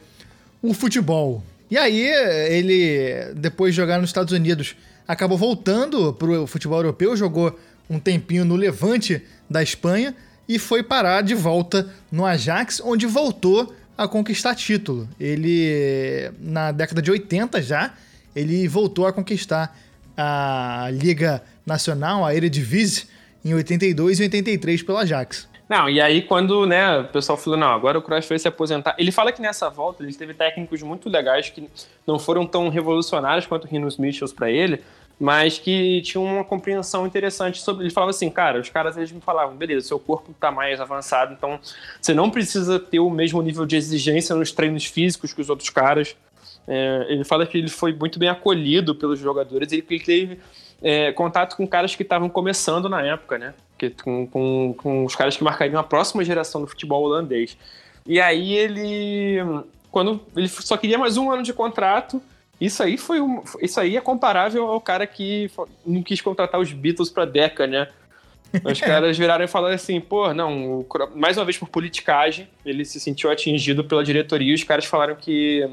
o 0.63 0.73
futebol. 0.75 1.43
E 1.71 1.77
aí, 1.77 2.07
ele, 2.49 3.35
depois 3.35 3.75
de 3.75 3.77
jogar 3.77 4.01
nos 4.01 4.11
Estados 4.11 4.33
Unidos, 4.33 4.75
acabou 5.07 5.37
voltando 5.37 6.13
para 6.13 6.29
o 6.29 6.47
futebol 6.47 6.79
europeu, 6.79 7.17
jogou 7.17 7.59
um 7.89 7.99
tempinho 7.99 8.45
no 8.45 8.57
Levante 8.57 9.23
da 9.49 9.63
Espanha 9.63 10.15
e 10.49 10.59
foi 10.59 10.83
parar 10.83 11.23
de 11.23 11.35
volta 11.35 11.89
no 12.11 12.25
Ajax, 12.25 12.81
onde 12.83 13.07
voltou 13.07 13.75
a 13.97 14.09
conquistar 14.09 14.55
título. 14.55 15.09
Ele, 15.19 16.31
na 16.41 16.73
década 16.73 17.03
de 17.03 17.11
80 17.11 17.61
já, 17.61 17.95
ele 18.35 18.67
voltou 18.69 19.07
a 19.07 19.13
conquistar 19.13 19.77
a 20.17 20.89
Liga 20.93 21.43
Nacional, 21.67 22.25
a 22.25 22.35
Eredivisie, 22.35 23.05
em 23.45 23.55
82 23.55 24.21
e 24.21 24.23
83 24.25 24.83
pelo 24.83 24.99
Ajax. 24.99 25.49
Não, 25.69 25.89
e 25.89 26.01
aí 26.01 26.23
quando 26.23 26.65
né, 26.67 27.01
o 27.01 27.05
pessoal 27.05 27.37
falou, 27.37 27.59
não, 27.59 27.69
agora 27.69 27.99
o 27.99 28.03
Cruyff 28.03 28.29
vai 28.29 28.39
se 28.39 28.49
aposentar. 28.49 28.97
Ele 28.99 29.13
fala 29.13 29.31
que 29.31 29.43
nessa 29.43 29.69
volta 29.69 30.03
ele 30.03 30.15
teve 30.15 30.33
técnicos 30.33 30.83
muito 30.83 31.09
legais 31.11 31.51
que 31.51 31.69
não 32.07 32.19
foram 32.19 32.47
tão 32.47 32.71
revolucionários 32.71 33.47
quanto 33.47 33.65
o 33.65 33.69
Rinos 33.69 33.99
Michels 33.99 34.33
para 34.33 34.51
ele, 34.51 34.83
mas 35.21 35.59
que 35.59 36.01
tinham 36.03 36.25
uma 36.25 36.45
compreensão 36.45 37.07
interessante 37.07 37.61
sobre. 37.61 37.85
Ele 37.85 37.91
falava 37.91 38.11
assim, 38.11 38.31
cara, 38.31 38.61
os 38.61 38.71
caras 38.71 38.97
eles 38.97 39.13
me 39.13 39.21
falavam, 39.21 39.57
beleza, 39.57 39.89
seu 39.89 39.99
corpo 39.99 40.31
está 40.31 40.51
mais 40.51 40.81
avançado, 40.81 41.35
então 41.35 41.61
você 42.01 42.15
não 42.15 42.31
precisa 42.31 42.79
ter 42.79 43.01
o 43.01 43.11
mesmo 43.11 43.43
nível 43.43 43.67
de 43.67 43.77
exigência 43.77 44.35
nos 44.35 44.53
treinos 44.53 44.87
físicos 44.87 45.35
que 45.35 45.41
os 45.41 45.51
outros 45.51 45.69
caras. 45.69 46.17
É, 46.67 47.07
ele 47.09 47.25
fala 47.25 47.47
que 47.47 47.57
ele 47.59 47.69
foi 47.69 47.95
muito 47.95 48.19
bem 48.19 48.29
acolhido 48.29 48.95
pelos 48.95 49.19
jogadores 49.19 49.73
e 49.73 49.81
que 49.81 49.95
ele 49.95 50.05
teve 50.05 50.39
é, 50.83 51.13
contato 51.13 51.57
com 51.57 51.67
caras 51.67 51.95
que 51.95 52.03
estavam 52.03 52.29
começando 52.29 52.89
na 52.89 53.03
época, 53.03 53.39
né? 53.39 53.55
Que, 53.79 53.91
com, 53.91 54.27
com, 54.27 54.75
com 54.77 55.05
os 55.05 55.15
caras 55.15 55.37
que 55.37 55.45
marcariam 55.45 55.79
a 55.79 55.85
próxima 55.85 56.25
geração 56.25 56.61
do 56.61 56.67
futebol 56.67 57.05
holandês. 57.05 57.57
E 58.05 58.21
aí 58.21 58.55
ele, 58.55 59.39
quando 59.91 60.21
ele 60.37 60.49
só 60.49 60.77
queria 60.77 60.99
mais 60.99 61.17
um 61.17 61.31
ano 61.31 61.43
de 61.43 61.53
contrato, 61.53 62.21
isso 62.61 62.83
aí 62.83 62.99
foi 62.99 63.21
um, 63.21 63.43
isso 63.61 63.79
aí 63.79 63.97
é 63.97 64.01
comparável 64.01 64.67
ao 64.67 64.81
cara 64.81 65.07
que 65.07 65.51
não 65.87 66.03
quis 66.03 66.21
contratar 66.21 66.61
os 66.61 66.73
Beatles 66.73 67.09
para 67.09 67.25
Deca, 67.25 67.67
né? 67.67 67.89
Os 68.65 68.81
caras 68.81 69.17
viraram 69.17 69.45
e 69.45 69.49
falaram 69.49 69.75
assim, 69.75 70.01
pô, 70.01 70.35
não, 70.35 70.85
mais 71.15 71.37
uma 71.37 71.45
vez 71.45 71.57
por 71.57 71.69
politicagem, 71.69 72.49
ele 72.65 72.85
se 72.85 72.99
sentiu 72.99 73.31
atingido 73.31 73.85
pela 73.85 74.03
diretoria 74.03 74.51
e 74.51 74.55
os 74.55 74.65
caras 74.65 74.87
falaram 74.87 75.15
que 75.15 75.69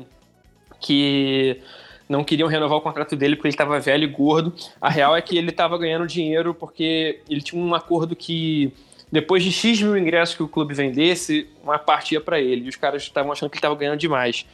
que 0.80 1.62
não 2.08 2.24
queriam 2.24 2.48
renovar 2.48 2.78
o 2.78 2.82
contrato 2.82 3.16
dele 3.16 3.36
porque 3.36 3.48
ele 3.48 3.54
estava 3.54 3.80
velho 3.80 4.04
e 4.04 4.08
gordo. 4.08 4.54
A 4.80 4.90
real 4.90 5.16
é 5.16 5.22
que 5.22 5.38
ele 5.38 5.50
estava 5.50 5.78
ganhando 5.78 6.06
dinheiro 6.06 6.54
porque 6.54 7.20
ele 7.30 7.42
tinha 7.42 7.62
um 7.62 7.74
acordo 7.74 8.16
que 8.16 8.72
depois 9.12 9.44
de 9.44 9.52
X 9.52 9.82
mil 9.82 9.98
ingressos 9.98 10.36
que 10.36 10.44
o 10.44 10.48
clube 10.48 10.74
vendesse, 10.74 11.48
uma 11.64 11.80
parte 11.80 12.14
ia 12.14 12.22
para 12.22 12.40
ele. 12.40 12.66
E 12.66 12.70
os 12.70 12.76
caras 12.76 13.04
estavam 13.04 13.32
achando 13.32 13.50
que 13.50 13.56
ele 13.56 13.60
estava 13.60 13.76
ganhando 13.76 13.98
demais. 13.98 14.46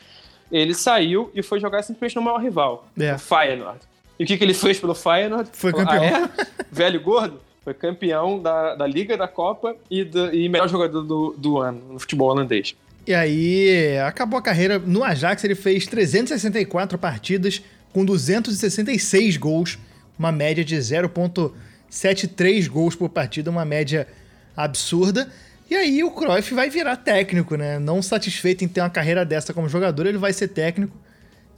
Ele 0.51 0.73
saiu 0.73 1.31
e 1.33 1.41
foi 1.41 1.59
jogar 1.59 1.81
simplesmente 1.83 2.15
no 2.15 2.21
maior 2.21 2.37
rival, 2.37 2.85
é. 2.99 3.13
o 3.13 3.19
Feyenoord. 3.19 3.79
E 4.19 4.23
o 4.23 4.27
que, 4.27 4.37
que 4.37 4.43
ele 4.43 4.53
fez 4.53 4.79
pelo 4.79 4.93
Feyenoord? 4.93 5.49
Foi 5.53 5.71
campeão. 5.71 6.03
Ah, 6.03 6.29
é? 6.39 6.47
velho 6.71 7.01
gordo? 7.01 7.39
Foi 7.63 7.73
campeão 7.73 8.39
da, 8.39 8.75
da 8.75 8.87
Liga 8.87 9.15
da 9.15 9.27
Copa 9.27 9.75
e, 9.89 10.03
do, 10.03 10.33
e 10.33 10.49
melhor 10.49 10.67
jogador 10.67 11.01
do, 11.01 11.35
do 11.37 11.57
ano 11.59 11.93
no 11.93 11.99
futebol 11.99 12.29
holandês. 12.29 12.75
E 13.05 13.13
aí, 13.13 13.97
acabou 14.05 14.37
a 14.37 14.41
carreira 14.41 14.77
no 14.77 15.03
Ajax, 15.03 15.43
ele 15.43 15.55
fez 15.55 15.87
364 15.87 16.97
partidas 16.97 17.61
com 17.91 18.05
266 18.05 19.37
gols, 19.37 19.79
uma 20.17 20.31
média 20.31 20.63
de 20.63 20.75
0.73 20.75 22.67
gols 22.69 22.95
por 22.95 23.09
partida, 23.09 23.49
uma 23.49 23.65
média 23.65 24.07
absurda. 24.55 25.27
E 25.69 25.75
aí 25.75 26.03
o 26.03 26.11
Cruyff 26.11 26.53
vai 26.53 26.69
virar 26.69 26.97
técnico, 26.97 27.55
né? 27.55 27.79
Não 27.79 28.01
satisfeito 28.01 28.63
em 28.63 28.67
ter 28.67 28.81
uma 28.81 28.89
carreira 28.89 29.25
dessa 29.25 29.53
como 29.53 29.67
jogador, 29.67 30.05
ele 30.05 30.17
vai 30.17 30.33
ser 30.33 30.49
técnico 30.49 30.95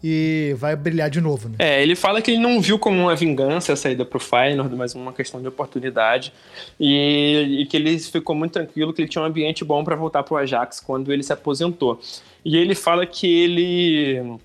e 0.03 0.53
vai 0.57 0.75
brilhar 0.75 1.09
de 1.09 1.21
novo, 1.21 1.47
né? 1.47 1.55
É, 1.59 1.81
ele 1.81 1.95
fala 1.95 2.21
que 2.21 2.31
ele 2.31 2.41
não 2.41 2.59
viu 2.59 2.77
como 2.77 2.99
uma 2.99 3.15
vingança 3.15 3.71
a 3.71 3.75
saída 3.75 4.03
pro 4.03 4.19
Feyenoord, 4.19 4.75
mas 4.75 4.93
uma 4.93 5.13
questão 5.13 5.41
de 5.41 5.47
oportunidade. 5.47 6.33
E, 6.77 7.59
e, 7.61 7.65
que 7.65 7.77
ele 7.77 7.97
ficou 7.97 8.35
muito 8.35 8.51
tranquilo, 8.51 8.91
que 8.91 9.01
ele 9.01 9.09
tinha 9.09 9.21
um 9.21 9.25
ambiente 9.25 9.63
bom 9.63 9.81
para 9.81 9.95
voltar 9.95 10.23
pro 10.23 10.35
Ajax 10.35 10.81
quando 10.81 11.13
ele 11.13 11.23
se 11.23 11.31
aposentou. 11.31 12.01
E 12.43 12.57
ele 12.57 12.75
fala 12.75 13.05
que 13.05 13.25
ele 13.25 14.37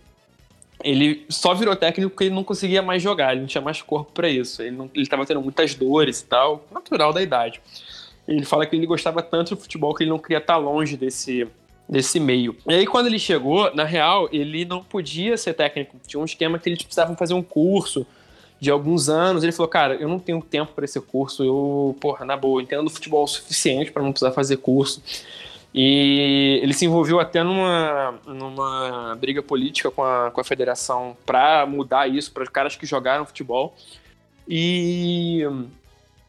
ele 0.84 1.26
só 1.28 1.54
virou 1.54 1.74
técnico 1.74 2.10
porque 2.10 2.24
ele 2.24 2.34
não 2.36 2.44
conseguia 2.44 2.80
mais 2.80 3.02
jogar, 3.02 3.32
ele 3.32 3.40
não 3.40 3.48
tinha 3.48 3.60
mais 3.60 3.82
corpo 3.82 4.12
para 4.12 4.28
isso. 4.28 4.62
Ele, 4.62 4.76
não, 4.76 4.88
ele 4.94 5.06
tava 5.08 5.26
tendo 5.26 5.42
muitas 5.42 5.74
dores 5.74 6.20
e 6.20 6.26
tal, 6.26 6.64
natural 6.70 7.12
da 7.12 7.20
idade. 7.20 7.60
Ele 8.28 8.44
fala 8.44 8.64
que 8.64 8.76
ele 8.76 8.86
gostava 8.86 9.22
tanto 9.22 9.56
do 9.56 9.60
futebol 9.60 9.92
que 9.92 10.04
ele 10.04 10.10
não 10.10 10.20
queria 10.20 10.38
estar 10.38 10.56
longe 10.56 10.96
desse 10.96 11.48
desse 11.88 12.20
meio. 12.20 12.54
E 12.66 12.74
aí, 12.74 12.86
quando 12.86 13.06
ele 13.06 13.18
chegou, 13.18 13.74
na 13.74 13.84
real, 13.84 14.28
ele 14.30 14.64
não 14.64 14.82
podia 14.84 15.36
ser 15.36 15.54
técnico. 15.54 15.96
Tinha 16.06 16.20
um 16.20 16.24
esquema 16.24 16.58
que 16.58 16.68
eles 16.68 16.82
precisavam 16.82 17.16
fazer 17.16 17.34
um 17.34 17.42
curso 17.42 18.06
de 18.60 18.70
alguns 18.70 19.08
anos. 19.08 19.42
Ele 19.42 19.52
falou, 19.52 19.68
cara, 19.68 19.94
eu 19.94 20.08
não 20.08 20.18
tenho 20.18 20.42
tempo 20.42 20.72
para 20.72 20.84
esse 20.84 21.00
curso. 21.00 21.42
Eu, 21.42 21.96
porra, 22.00 22.24
na 22.24 22.36
boa, 22.36 22.60
entendo 22.60 22.90
futebol 22.90 23.24
o 23.24 23.28
suficiente 23.28 23.90
para 23.90 24.02
não 24.02 24.12
precisar 24.12 24.32
fazer 24.32 24.58
curso. 24.58 25.02
E 25.72 26.60
ele 26.62 26.72
se 26.72 26.84
envolveu 26.84 27.20
até 27.20 27.42
numa, 27.42 28.14
numa 28.26 29.16
briga 29.20 29.42
política 29.42 29.90
com 29.90 30.02
a, 30.02 30.30
com 30.30 30.40
a 30.40 30.44
federação 30.44 31.16
para 31.24 31.66
mudar 31.66 32.08
isso 32.08 32.32
para 32.32 32.42
os 32.42 32.48
caras 32.48 32.76
que 32.76 32.84
jogaram 32.86 33.24
futebol. 33.24 33.74
E 34.46 35.42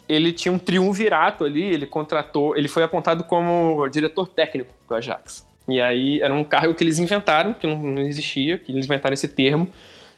ele 0.08 0.34
tinha 0.34 0.52
um 0.52 0.60
triunvirato 0.60 1.46
ali, 1.46 1.64
ele 1.64 1.86
contratou, 1.86 2.56
ele 2.56 2.68
foi 2.68 2.84
apontado 2.84 3.24
como 3.24 3.88
diretor 3.88 4.28
técnico 4.28 4.74
do 4.88 4.96
Ajax. 4.96 5.49
E 5.72 5.82
aí 5.82 6.22
era 6.22 6.34
um 6.34 6.44
cargo 6.44 6.74
que 6.74 6.84
eles 6.84 7.00
inventaram, 7.00 7.54
que 7.54 7.68
não, 7.68 8.00
existia, 8.00 8.58
que 8.58 8.72
eles 8.72 8.86
inventaram 8.86 9.14
esse 9.14 9.28
termo. 9.28 9.68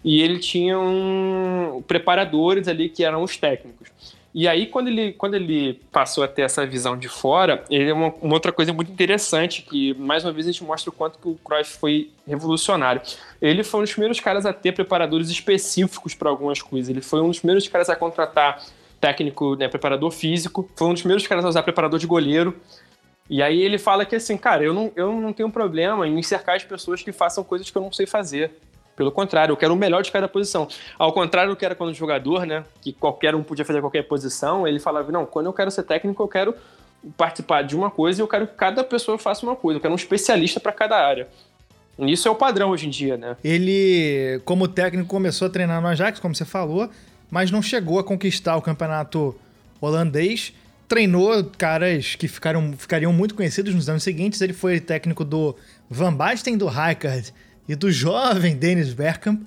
E 0.04 0.22
ele 0.22 0.40
tinha 0.40 0.80
um, 0.80 1.84
preparadores 1.88 2.68
ali 2.68 2.90
que 2.90 3.04
eram 3.04 3.22
os 3.24 3.38
técnicos. 3.38 3.90
E 4.34 4.48
aí, 4.48 4.66
quando 4.66 4.88
ele, 4.88 5.12
quando 5.12 5.36
ele 5.36 5.80
passou 5.92 6.24
a 6.24 6.28
ter 6.28 6.44
essa 6.44 6.66
visão 6.66 6.98
de 6.98 7.10
fora, 7.10 7.66
ele 7.70 7.90
é 7.90 7.94
uma, 7.94 8.14
uma, 8.22 8.34
outra 8.34 8.52
coisa 8.52 8.72
muito 8.72 8.90
interessante, 8.90 9.62
que 9.62 9.94
mais 9.96 10.24
uma 10.24 10.32
vez 10.32 10.48
a 10.48 10.52
gente 10.52 10.64
mostra 10.64 10.90
o 10.90 10.94
quanto 10.94 11.20
que 11.20 11.28
o 11.28 11.36
Cruyff 11.44 11.78
foi 11.78 12.10
revolucionário. 12.26 13.02
Ele 13.42 13.62
foi 13.62 13.82
um 13.82 13.84
dos 13.84 13.92
primeiros 13.92 14.22
caras 14.22 14.46
a 14.46 14.54
ter 14.54 14.72
preparadores 14.72 15.30
específicos 15.30 16.16
para 16.16 16.30
algumas 16.30 16.62
coisas. 16.62 16.90
Ele 16.90 17.02
foi 17.02 17.22
um 17.22 17.28
dos 17.28 17.40
primeiros 17.40 17.68
caras 17.68 17.90
a 17.90 17.96
contratar 17.96 18.64
técnico, 19.02 19.56
né, 19.56 19.68
preparador 19.68 20.12
físico, 20.12 20.70
foi 20.76 20.88
um 20.88 20.94
dos 20.94 21.02
primeiros 21.02 21.28
caras 21.28 21.44
a 21.44 21.50
usar 21.50 21.64
preparador 21.64 22.00
de 22.00 22.08
goleiro. 22.08 22.56
E 23.32 23.42
aí 23.42 23.62
ele 23.62 23.78
fala 23.78 24.06
que 24.06 24.14
assim, 24.14 24.36
cara, 24.36 24.62
eu 24.62 24.74
não, 24.74 24.92
eu 24.94 25.14
não 25.14 25.32
tenho 25.32 25.50
problema 25.50 26.06
em 26.06 26.14
me 26.14 26.22
cercar 26.22 26.60
de 26.60 26.66
pessoas 26.66 27.02
que 27.02 27.14
façam 27.14 27.46
coisas 27.46 27.72
que 27.72 27.78
eu 27.78 27.82
não 27.82 27.90
sei 27.90 28.06
fazer. 28.06 28.52
Pelo 28.94 29.10
contrário, 29.10 29.54
eu 29.54 29.58
quero 29.58 29.74
o 29.74 29.78
melhor 29.78 30.04
de 30.04 30.12
cada 30.12 30.28
posição. 30.28 30.68
Ao 31.00 31.14
contrário 31.14 31.50
do 31.50 31.56
que 31.56 31.64
era 31.64 31.74
quando 31.74 31.94
jogador, 31.94 32.46
né? 32.46 32.66
Que 32.82 32.92
qualquer 32.92 33.34
um 33.34 33.42
podia 33.42 33.64
fazer 33.64 33.80
qualquer 33.80 34.04
posição, 34.04 34.68
ele 34.68 34.82
falava, 34.82 35.10
não, 35.14 35.26
quando 35.26 35.46
eu 35.46 35.54
quero 35.54 35.72
ser 35.72 35.84
técnico, 35.84 36.22
eu 36.22 36.28
quero 36.28 36.54
participar 37.16 37.62
de 37.62 37.74
uma 37.74 37.90
coisa 37.90 38.20
e 38.20 38.22
eu 38.22 38.28
quero 38.28 38.46
que 38.46 38.54
cada 38.54 38.84
pessoa 38.84 39.18
faça 39.18 39.46
uma 39.46 39.56
coisa. 39.56 39.78
Eu 39.78 39.82
quero 39.82 39.94
um 39.94 39.96
especialista 39.96 40.60
para 40.60 40.74
cada 40.74 40.98
área. 40.98 41.30
E 41.98 42.12
isso 42.12 42.28
é 42.28 42.32
o 42.32 42.36
padrão 42.36 42.72
hoje 42.72 42.88
em 42.88 42.90
dia, 42.90 43.16
né? 43.16 43.38
Ele, 43.42 44.42
como 44.44 44.68
técnico, 44.68 45.08
começou 45.08 45.48
a 45.48 45.50
treinar 45.50 45.82
no 45.82 45.88
Ajax, 45.88 46.20
como 46.20 46.36
você 46.36 46.44
falou, 46.44 46.90
mas 47.30 47.50
não 47.50 47.62
chegou 47.62 47.98
a 47.98 48.04
conquistar 48.04 48.58
o 48.58 48.62
campeonato 48.62 49.34
holandês 49.80 50.54
treinou 50.92 51.50
caras 51.58 52.16
que 52.16 52.28
ficaram, 52.28 52.74
ficariam 52.78 53.14
muito 53.14 53.34
conhecidos 53.34 53.74
nos 53.74 53.88
anos 53.88 54.04
seguintes. 54.04 54.42
Ele 54.42 54.52
foi 54.52 54.78
técnico 54.78 55.24
do 55.24 55.56
Van 55.90 56.14
Basten, 56.14 56.58
do 56.58 56.68
Rijkaard 56.68 57.34
e 57.66 57.76
do 57.76 57.90
jovem 57.90 58.58
Dennis 58.58 58.94
Bergkamp 58.94 59.42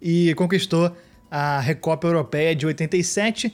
e 0.00 0.32
conquistou 0.36 0.96
a 1.28 1.58
Recopa 1.58 2.06
Europeia 2.06 2.54
de 2.54 2.64
87 2.64 3.52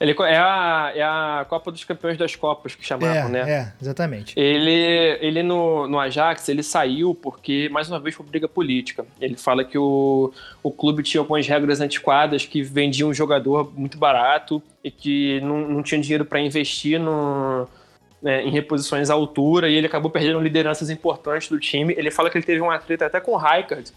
ele 0.00 0.16
é 0.18 0.38
a, 0.38 0.92
é 0.94 1.02
a 1.02 1.46
Copa 1.46 1.70
dos 1.70 1.84
Campeões 1.84 2.16
das 2.16 2.34
Copas 2.34 2.74
que 2.74 2.82
chamavam, 2.82 3.28
é, 3.28 3.28
né? 3.28 3.40
É, 3.40 3.72
exatamente. 3.82 4.32
Ele, 4.34 5.18
ele 5.20 5.42
no, 5.42 5.86
no 5.86 6.00
Ajax, 6.00 6.48
ele 6.48 6.62
saiu 6.62 7.14
porque, 7.14 7.68
mais 7.68 7.90
uma 7.90 8.00
vez, 8.00 8.16
por 8.16 8.24
briga 8.24 8.48
política. 8.48 9.04
Ele 9.20 9.36
fala 9.36 9.62
que 9.62 9.76
o, 9.76 10.32
o 10.62 10.70
clube 10.70 11.02
tinha 11.02 11.20
algumas 11.20 11.46
regras 11.46 11.82
antiquadas 11.82 12.46
que 12.46 12.62
vendiam 12.62 13.10
um 13.10 13.14
jogador 13.14 13.70
muito 13.78 13.98
barato 13.98 14.62
e 14.82 14.90
que 14.90 15.38
não, 15.42 15.68
não 15.68 15.82
tinha 15.82 16.00
dinheiro 16.00 16.24
para 16.24 16.40
investir 16.40 16.98
no, 16.98 17.68
né, 18.22 18.42
em 18.42 18.50
reposições 18.50 19.10
à 19.10 19.12
altura 19.12 19.68
e 19.68 19.74
ele 19.74 19.86
acabou 19.86 20.10
perdendo 20.10 20.40
lideranças 20.40 20.88
importantes 20.88 21.50
do 21.50 21.60
time. 21.60 21.94
Ele 21.94 22.10
fala 22.10 22.30
que 22.30 22.38
ele 22.38 22.46
teve 22.46 22.62
uma 22.62 22.78
treta 22.78 23.04
até 23.04 23.20
com 23.20 23.32
o 23.32 23.36
Rijkaard, 23.36 23.92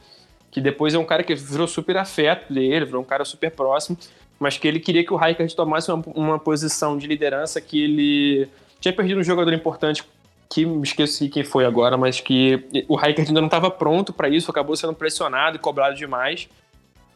que 0.52 0.60
depois 0.60 0.94
é 0.94 1.00
um 1.00 1.06
cara 1.06 1.24
que 1.24 1.34
virou 1.34 1.66
super 1.66 1.96
afeto 1.96 2.54
dele, 2.54 2.84
virou 2.84 3.02
um 3.02 3.06
cara 3.06 3.24
super 3.24 3.50
próximo 3.52 3.98
mas 4.44 4.58
que 4.58 4.68
ele 4.68 4.80
queria 4.80 5.06
que 5.06 5.14
o 5.14 5.16
Rijkaard 5.16 5.56
tomasse 5.56 5.90
uma, 5.90 6.04
uma 6.14 6.40
posição 6.40 6.98
de 6.98 7.08
liderança 7.08 7.62
que 7.62 7.82
ele 7.82 8.50
tinha 8.82 8.94
perdido 8.94 9.22
um 9.22 9.24
jogador 9.24 9.54
importante 9.54 10.04
que 10.50 10.66
me 10.66 10.84
esqueci 10.84 11.30
quem 11.30 11.46
foi 11.46 11.66
agora, 11.66 11.98
mas 11.98 12.20
que 12.20 12.62
o 12.90 12.96
Rijkaard 12.98 13.30
ainda 13.30 13.40
não 13.40 13.48
estava 13.48 13.72
pronto 13.72 14.12
para 14.12 14.28
isso, 14.28 14.52
acabou 14.52 14.76
sendo 14.76 14.94
pressionado 14.94 15.56
e 15.56 15.60
cobrado 15.60 15.96
demais. 15.96 16.50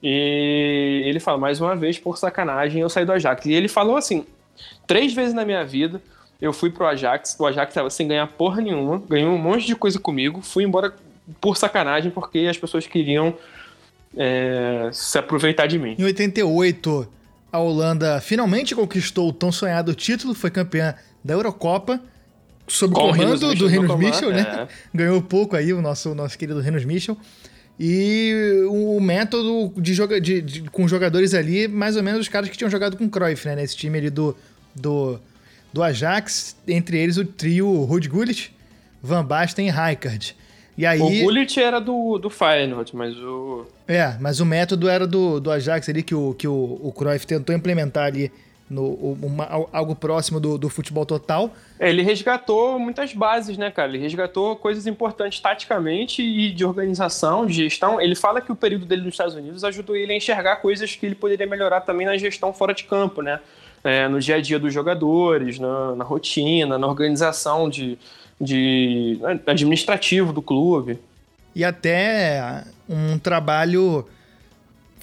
E 0.01 1.03
ele 1.05 1.19
fala, 1.19 1.37
mais 1.37 1.59
uma 1.59 1.75
vez, 1.75 1.99
por 1.99 2.17
sacanagem, 2.17 2.81
eu 2.81 2.89
saí 2.89 3.03
do 3.03 3.11
Ajax. 3.11 3.45
E 3.45 3.53
ele 3.53 3.67
falou 3.67 3.97
assim, 3.97 4.25
três 4.87 5.13
vezes 5.13 5.33
na 5.33 5.43
minha 5.43 5.65
vida, 5.65 6.01
eu 6.41 6.53
fui 6.53 6.69
pro 6.69 6.87
Ajax, 6.87 7.35
o 7.37 7.45
Ajax 7.45 7.71
estava 7.71 7.89
sem 7.89 8.07
ganhar 8.07 8.27
porra 8.27 8.61
nenhuma, 8.61 9.03
ganhou 9.09 9.33
um 9.33 9.37
monte 9.37 9.65
de 9.65 9.75
coisa 9.75 9.99
comigo, 9.99 10.41
fui 10.41 10.63
embora 10.63 10.95
por 11.41 11.57
sacanagem, 11.57 12.09
porque 12.09 12.39
as 12.49 12.57
pessoas 12.57 12.87
queriam 12.87 13.35
é, 14.15 14.89
se 14.91 15.17
aproveitar 15.17 15.67
de 15.67 15.77
mim. 15.77 15.95
Em 15.97 16.03
88, 16.03 17.07
a 17.57 17.59
Holanda 17.59 18.21
finalmente 18.21 18.75
conquistou 18.75 19.29
o 19.29 19.33
tão 19.33 19.51
sonhado 19.51 19.93
título, 19.95 20.33
foi 20.33 20.51
campeã 20.51 20.95
da 21.23 21.33
Eurocopa, 21.33 22.01
sob 22.67 22.93
o 22.93 22.95
comando 22.95 23.55
do 23.55 23.67
Renus 23.67 23.97
Michel, 23.97 24.31
né? 24.31 24.41
É. 24.41 24.67
Ganhou 24.95 25.21
pouco 25.21 25.55
aí 25.55 25.73
o 25.73 25.81
nosso, 25.81 26.13
nosso 26.13 26.37
querido 26.37 26.59
Renus 26.59 26.85
Michel. 26.85 27.17
E 27.79 28.65
o 28.69 28.99
método 28.99 29.73
de, 29.79 29.93
joga, 29.93 30.19
de, 30.19 30.41
de, 30.41 30.61
com 30.69 30.87
jogadores 30.87 31.33
ali, 31.33 31.67
mais 31.67 31.95
ou 31.95 32.03
menos 32.03 32.21
os 32.21 32.27
caras 32.27 32.49
que 32.49 32.57
tinham 32.57 32.69
jogado 32.69 32.97
com 32.97 33.05
o 33.05 33.09
Cruyff, 33.09 33.47
né? 33.47 33.55
Nesse 33.55 33.75
time 33.75 33.97
ali 33.97 34.09
do, 34.09 34.35
do, 34.73 35.19
do 35.71 35.83
Ajax, 35.83 36.55
entre 36.67 36.97
eles 36.97 37.17
o 37.17 37.25
trio 37.25 37.83
Ruud 37.83 38.07
Gullit, 38.09 38.53
Van 39.01 39.23
Basten 39.23 39.67
e 39.67 39.71
Rijkaard. 39.71 40.35
E 40.77 40.85
aí, 40.85 41.01
o 41.01 41.25
Gullit 41.25 41.59
era 41.59 41.81
do, 41.81 42.19
do 42.19 42.29
Feyenoord, 42.29 42.95
mas 42.95 43.17
o... 43.17 43.65
É, 43.87 44.15
mas 44.19 44.39
o 44.39 44.45
método 44.45 44.87
era 44.87 45.07
do, 45.07 45.39
do 45.39 45.49
Ajax 45.49 45.89
ali, 45.89 46.03
que, 46.03 46.13
o, 46.13 46.35
que 46.35 46.47
o, 46.47 46.79
o 46.83 46.91
Cruyff 46.91 47.25
tentou 47.25 47.55
implementar 47.55 48.05
ali 48.05 48.31
no, 48.69 48.93
uma, 48.93 49.45
algo 49.71 49.95
próximo 49.95 50.39
do, 50.39 50.57
do 50.57 50.69
futebol 50.69 51.05
total. 51.05 51.51
É, 51.79 51.89
ele 51.89 52.01
resgatou 52.01 52.77
muitas 52.77 53.13
bases, 53.13 53.57
né, 53.57 53.71
cara? 53.71 53.89
Ele 53.89 53.99
resgatou 53.99 54.55
coisas 54.55 54.85
importantes 54.85 55.39
taticamente 55.39 56.21
e 56.21 56.51
de 56.51 56.65
organização, 56.65 57.45
de 57.45 57.53
gestão. 57.53 57.99
Ele 57.99 58.15
fala 58.15 58.41
que 58.41 58.51
o 58.51 58.55
período 58.55 58.85
dele 58.85 59.01
nos 59.01 59.13
Estados 59.13 59.35
Unidos 59.35 59.63
ajudou 59.63 59.95
ele 59.95 60.13
a 60.13 60.15
enxergar 60.15 60.57
coisas 60.57 60.95
que 60.95 61.05
ele 61.05 61.15
poderia 61.15 61.47
melhorar 61.47 61.81
também 61.81 62.05
na 62.05 62.17
gestão 62.17 62.53
fora 62.53 62.73
de 62.73 62.83
campo, 62.83 63.21
né? 63.21 63.39
É, 63.83 64.07
no 64.07 64.19
dia 64.19 64.35
a 64.35 64.41
dia 64.41 64.59
dos 64.59 64.73
jogadores, 64.73 65.59
na, 65.59 65.95
na 65.95 66.03
rotina, 66.03 66.77
na 66.77 66.87
organização 66.87 67.69
de, 67.69 67.97
de 68.39 69.17
né, 69.21 69.39
administrativo 69.47 70.31
do 70.31 70.41
clube. 70.41 70.99
E 71.55 71.63
até 71.63 72.63
um 72.87 73.17
trabalho 73.17 74.07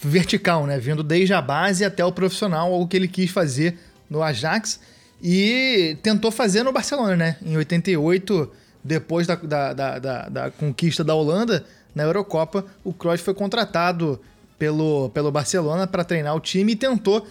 vertical, 0.00 0.66
né? 0.66 0.78
Vindo 0.78 1.02
desde 1.02 1.34
a 1.34 1.42
base 1.42 1.84
até 1.84 2.04
o 2.04 2.12
profissional, 2.12 2.72
algo 2.72 2.86
que 2.86 2.96
ele 2.96 3.08
quis 3.08 3.30
fazer 3.30 3.78
no 4.08 4.22
Ajax 4.22 4.80
e 5.22 5.96
tentou 6.02 6.30
fazer 6.30 6.62
no 6.62 6.72
Barcelona, 6.72 7.16
né? 7.16 7.36
Em 7.44 7.56
88, 7.56 8.50
depois 8.82 9.26
da, 9.26 9.34
da, 9.34 9.72
da, 9.72 9.98
da, 9.98 10.28
da 10.28 10.50
conquista 10.50 11.02
da 11.02 11.14
Holanda 11.14 11.64
na 11.94 12.02
Eurocopa, 12.02 12.64
o 12.82 12.92
Cruyff 12.92 13.24
foi 13.24 13.34
contratado 13.34 14.20
pelo, 14.58 15.10
pelo 15.10 15.30
Barcelona 15.32 15.86
para 15.86 16.04
treinar 16.04 16.34
o 16.36 16.40
time 16.40 16.72
e 16.72 16.76
tentou 16.76 17.26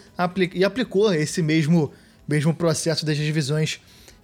e 0.53 0.63
aplicou 0.63 1.13
esse 1.13 1.41
mesmo, 1.41 1.91
mesmo 2.27 2.53
processo 2.53 3.05
das 3.05 3.17
divisões 3.17 3.79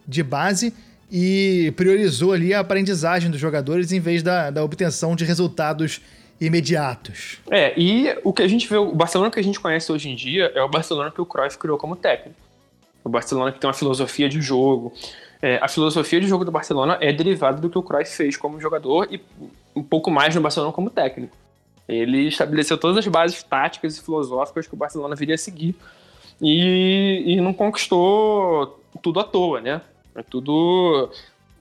de 0.08 0.24
base 0.24 0.74
e 1.12 1.74
priorizou 1.76 2.34
ali 2.34 2.54
a 2.54 2.60
aprendizagem 2.60 3.32
dos 3.32 3.40
jogadores 3.40 3.92
em 3.92 4.00
vez 4.00 4.22
da, 4.22 4.52
da 4.52 4.64
obtenção 4.64 5.16
de 5.16 5.26
resultados 5.26 6.02
imediatos. 6.40 7.40
É, 7.50 7.74
e 7.78 8.16
o 8.24 8.32
que 8.32 8.42
a 8.42 8.48
gente 8.48 8.68
vê, 8.68 8.78
o 8.78 8.94
Barcelona 8.94 9.30
que 9.32 9.40
a 9.40 9.44
gente 9.44 9.60
conhece 9.60 9.92
hoje 9.92 10.10
em 10.10 10.16
dia 10.16 10.52
é 10.56 10.62
o 10.62 10.70
Barcelona 10.70 11.12
que 11.12 11.20
o 11.20 11.26
Cruyff 11.26 11.58
criou 11.58 11.78
como 11.78 11.96
técnico. 11.96 12.40
O 13.04 13.10
Barcelona 13.10 13.52
que 13.52 13.60
tem 13.60 13.68
uma 13.68 13.74
filosofia 13.74 14.30
de 14.30 14.42
jogo. 14.42 14.94
É, 15.42 15.58
a 15.62 15.68
filosofia 15.68 16.20
de 16.20 16.28
jogo 16.28 16.46
do 16.46 16.52
Barcelona 16.52 16.98
é 17.02 17.12
derivada 17.12 17.60
do 17.60 17.70
que 17.70 17.78
o 17.78 17.84
Cruyff 17.84 18.16
fez 18.16 18.38
como 18.38 18.60
jogador 18.60 19.08
e 19.12 19.22
um 19.76 19.84
pouco 19.84 20.12
mais 20.12 20.36
no 20.36 20.42
Barcelona 20.42 20.72
como 20.72 20.90
técnico. 20.90 21.36
Ele 21.88 22.28
estabeleceu 22.28 22.78
todas 22.78 22.98
as 22.98 23.08
bases 23.08 23.42
táticas 23.42 23.98
e 23.98 24.02
filosóficas 24.02 24.68
que 24.68 24.74
o 24.74 24.78
Barcelona 24.78 25.16
viria 25.16 25.36
a 25.36 25.38
seguir 25.38 25.76
e, 26.42 27.24
e 27.26 27.42
não 27.42 27.54
conquistou 27.54 28.80
tudo 29.02 29.20
à 29.20 29.24
toa, 29.24 29.60
né? 29.60 29.82
É 30.16 30.24
tudo 30.24 31.12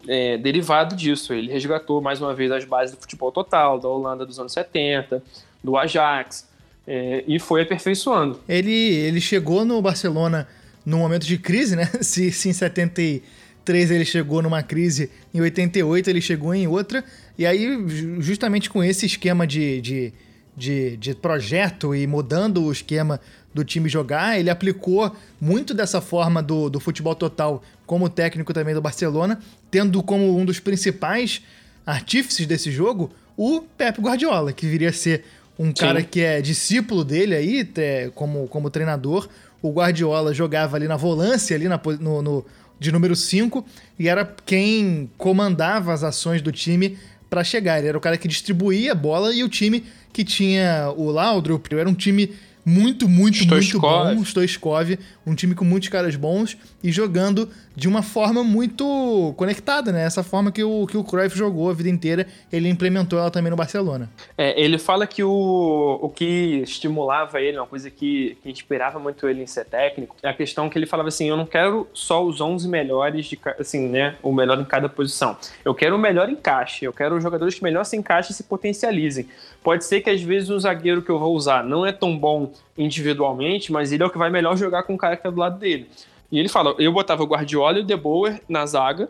é, 0.07 0.37
derivado 0.39 0.95
disso. 0.95 1.33
Ele 1.33 1.51
resgatou 1.51 2.01
mais 2.01 2.21
uma 2.21 2.35
vez 2.35 2.51
as 2.51 2.65
bases 2.65 2.95
do 2.95 3.01
futebol 3.01 3.33
total, 3.33 3.79
da 3.79 3.89
Holanda 3.89 4.25
dos 4.25 4.39
anos 4.39 4.53
70, 4.53 5.23
do 5.63 5.77
Ajax, 5.77 6.49
é, 6.87 7.25
e 7.27 7.39
foi 7.39 7.63
aperfeiçoando. 7.63 8.41
Ele, 8.49 8.71
ele 8.71 9.21
chegou 9.21 9.65
no 9.65 9.81
Barcelona 9.83 10.49
num 10.85 10.99
momento 10.99 11.27
de 11.27 11.37
crise, 11.37 11.77
né? 11.77 11.85
Se, 12.01 12.33
se 12.33 12.49
em 12.49 12.53
73 12.53 13.91
ele 13.91 14.05
chegou 14.05 14.41
numa 14.41 14.63
crise, 14.63 15.11
em 15.35 15.41
88 15.41 16.09
ele 16.09 16.21
chegou 16.21 16.55
em 16.55 16.67
outra, 16.67 17.05
e 17.37 17.45
aí, 17.45 17.77
justamente 18.21 18.71
com 18.71 18.83
esse 18.83 19.05
esquema 19.05 19.47
de, 19.47 19.81
de, 19.81 20.13
de, 20.57 20.97
de 20.97 21.15
projeto 21.15 21.95
e 21.95 22.07
mudando 22.07 22.65
o 22.65 22.73
esquema 22.73 23.21
do 23.55 23.65
time 23.65 23.89
jogar, 23.89 24.39
ele 24.39 24.51
aplicou 24.51 25.15
muito 25.41 25.73
dessa 25.75 26.01
forma 26.01 26.43
do, 26.43 26.69
do 26.69 26.79
futebol 26.79 27.15
total 27.15 27.63
como 27.87 28.09
técnico 28.09 28.53
também 28.53 28.75
do 28.75 28.81
Barcelona, 28.81 29.41
tendo 29.71 30.03
como 30.03 30.37
um 30.37 30.45
dos 30.45 30.61
principais 30.61 31.43
artífices 31.87 32.47
desse 32.47 32.71
jogo 32.71 33.11
o 33.37 33.63
Pep 33.77 34.01
Guardiola, 34.01 34.53
que 34.53 34.67
viria 34.67 34.91
a 34.91 34.93
ser 34.93 35.25
um 35.59 35.73
cara 35.73 36.03
que 36.03 36.21
é 36.21 36.41
discípulo 36.41 37.05
dele 37.05 37.35
aí, 37.35 37.69
é, 37.77 38.11
como, 38.15 38.47
como 38.49 38.69
treinador. 38.69 39.29
O 39.63 39.73
Guardiola 39.73 40.35
jogava 40.35 40.77
ali 40.77 40.87
na 40.87 40.97
volância, 40.97 41.57
ali 41.57 41.69
na, 41.69 41.81
no, 42.01 42.23
no 42.23 42.47
de 42.79 42.93
número 42.93 43.17
5, 43.17 43.65
e 43.99 44.09
era 44.09 44.25
quem 44.47 45.11
comandava 45.19 45.93
as 45.93 46.05
ações 46.05 46.41
do 46.41 46.53
time 46.53 46.97
para 47.29 47.43
chegar. 47.43 47.79
Ele 47.79 47.89
era 47.89 47.99
o 47.99 48.01
cara 48.01 48.17
que 48.17 48.29
distribuía 48.29 48.93
a 48.93 48.95
bola 48.95 49.33
e 49.35 49.43
o 49.43 49.49
time 49.49 49.85
que 50.13 50.25
tinha 50.25 50.93
o 50.97 51.11
Laudrup 51.11 51.73
era 51.73 51.89
um 51.89 51.95
time 51.95 52.35
muito, 52.69 53.09
muito, 53.09 53.39
Stoichkov. 53.39 54.05
muito 54.07 54.19
bom. 54.19 54.25
Stoichkov, 54.25 54.99
um 55.29 55.35
time 55.35 55.55
com 55.55 55.65
muitos 55.65 55.89
caras 55.89 56.17
bons 56.17 56.57
e 56.83 56.91
jogando 56.91 57.49
de 57.77 57.87
uma 57.87 58.03
forma 58.03 58.43
muito 58.43 59.33
conectada, 59.37 59.93
né? 59.93 60.05
Essa 60.05 60.25
forma 60.25 60.51
que 60.51 60.65
o, 60.65 60.87
que 60.87 60.97
o 60.97 61.05
Cruyff 61.05 61.37
jogou 61.37 61.71
a 61.71 61.73
vida 61.73 61.89
inteira, 61.89 62.27
ele 62.53 62.69
implementou 62.69 63.19
ela 63.19 63.31
também 63.31 63.51
no 63.51 63.57
Barcelona. 63.57 64.11
É, 64.37 64.61
ele 64.61 64.79
fala 64.79 65.07
que 65.07 65.23
o, 65.23 65.99
o 66.03 66.09
que 66.09 66.61
estimulava 66.63 67.41
ele, 67.41 67.59
uma 67.59 67.67
coisa 67.67 67.91
que, 67.91 68.37
que 68.43 68.51
inspirava 68.51 68.99
muito 68.99 69.29
ele 69.29 69.43
em 69.43 69.47
ser 69.47 69.65
técnico, 69.65 70.17
é 70.23 70.29
a 70.29 70.35
questão 70.35 70.69
que 70.69 70.77
ele 70.77 70.87
falava 70.87 71.09
assim, 71.09 71.29
eu 71.29 71.37
não 71.37 71.47
quero 71.47 71.87
só 71.93 72.25
os 72.25 72.41
11 72.41 72.69
melhores, 72.69 73.27
de, 73.27 73.39
assim, 73.61 73.89
né? 73.89 74.17
O 74.23 74.33
melhor 74.33 74.59
em 74.59 74.65
cada 74.65 74.89
posição. 74.89 75.37
Eu 75.65 75.75
quero 75.75 75.95
o 75.95 75.99
melhor 75.99 76.29
encaixe, 76.29 76.85
eu 76.85 76.93
quero 76.93 77.17
os 77.17 77.23
jogadores 77.23 77.55
que 77.55 77.63
melhor 77.63 77.85
se 77.85 77.97
encaixem 77.97 78.33
e 78.33 78.35
se 78.35 78.43
potencializem. 78.43 79.29
Pode 79.63 79.85
ser 79.85 80.01
que 80.01 80.11
às 80.11 80.23
vezes 80.23 80.51
o 80.51 80.59
zagueiro 80.59 81.03
que 81.03 81.11
eu 81.11 81.19
vou 81.19 81.35
usar 81.35 81.63
não 81.63 81.85
é 81.85 81.93
tão 81.93 82.17
bom 82.17 82.53
individualmente, 82.77 83.73
mas 83.73 83.93
ele 83.93 84.03
é 84.03 84.07
o 84.07 84.11
que 84.11 84.17
vai 84.17 84.31
melhor 84.31 84.57
jogar 84.57 84.85
com 84.85 84.95
o 84.95 84.99
cara 84.99 85.17
que 85.19 85.25
tá 85.25 85.31
do 85.31 85.39
lado 85.39 85.59
dele. 85.59 85.91
E 86.33 86.39
ele 86.39 86.49
fala: 86.49 86.75
eu 86.79 86.93
botava 86.93 87.23
o 87.23 87.27
Guardiola 87.27 87.79
e 87.79 87.83
o 87.83 87.85
De 87.85 87.97
Boer 87.97 88.41
na 88.49 88.65
zaga, 88.65 89.09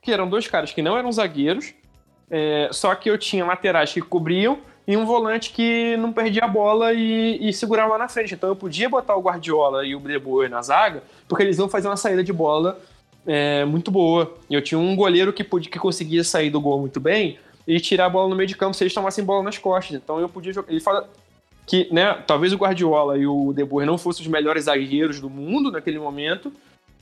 que 0.00 0.12
eram 0.12 0.28
dois 0.28 0.48
caras 0.48 0.72
que 0.72 0.82
não 0.82 0.96
eram 0.96 1.12
zagueiros, 1.12 1.74
é, 2.30 2.68
só 2.72 2.94
que 2.94 3.10
eu 3.10 3.18
tinha 3.18 3.44
laterais 3.44 3.92
que 3.92 4.00
cobriam 4.00 4.58
e 4.86 4.96
um 4.96 5.04
volante 5.04 5.52
que 5.52 5.96
não 5.98 6.12
perdia 6.12 6.44
a 6.44 6.48
bola 6.48 6.94
e, 6.94 7.46
e, 7.46 7.52
segurava 7.52 7.92
lá 7.92 7.98
na 7.98 8.08
frente. 8.08 8.34
Então 8.34 8.48
eu 8.48 8.56
podia 8.56 8.88
botar 8.88 9.14
o 9.16 9.20
Guardiola 9.20 9.84
e 9.84 9.94
o 9.94 10.00
De 10.00 10.18
Boer 10.18 10.48
na 10.48 10.62
zaga, 10.62 11.02
porque 11.28 11.42
eles 11.42 11.58
iam 11.58 11.68
fazer 11.68 11.88
uma 11.88 11.96
saída 11.96 12.24
de 12.24 12.32
bola 12.32 12.80
é, 13.26 13.64
muito 13.66 13.90
boa. 13.90 14.34
E 14.48 14.54
eu 14.54 14.62
tinha 14.62 14.78
um 14.78 14.96
goleiro 14.96 15.30
que, 15.32 15.44
podia, 15.44 15.70
que 15.70 15.78
conseguia 15.78 16.24
sair 16.24 16.48
do 16.48 16.60
gol 16.60 16.80
muito 16.80 16.98
bem 16.98 17.38
e 17.66 17.78
tirar 17.78 18.06
a 18.06 18.08
bola 18.08 18.30
no 18.30 18.34
meio 18.34 18.46
de 18.46 18.56
campo 18.56 18.74
se 18.74 18.82
eles 18.82 18.94
tomassem 18.94 19.22
bola 19.22 19.42
nas 19.42 19.58
costas. 19.58 19.94
Então 19.94 20.18
eu 20.18 20.28
podia 20.28 20.54
jogar. 20.54 20.70
Ele 20.70 20.80
fala 20.80 21.06
que, 21.68 21.86
né, 21.92 22.14
talvez 22.26 22.52
o 22.52 22.56
Guardiola 22.56 23.18
e 23.18 23.26
o 23.26 23.52
De 23.52 23.62
Boer 23.62 23.86
não 23.86 23.98
fossem 23.98 24.22
os 24.22 24.28
melhores 24.28 24.64
zagueiros 24.64 25.20
do 25.20 25.28
mundo 25.28 25.70
naquele 25.70 25.98
momento, 25.98 26.50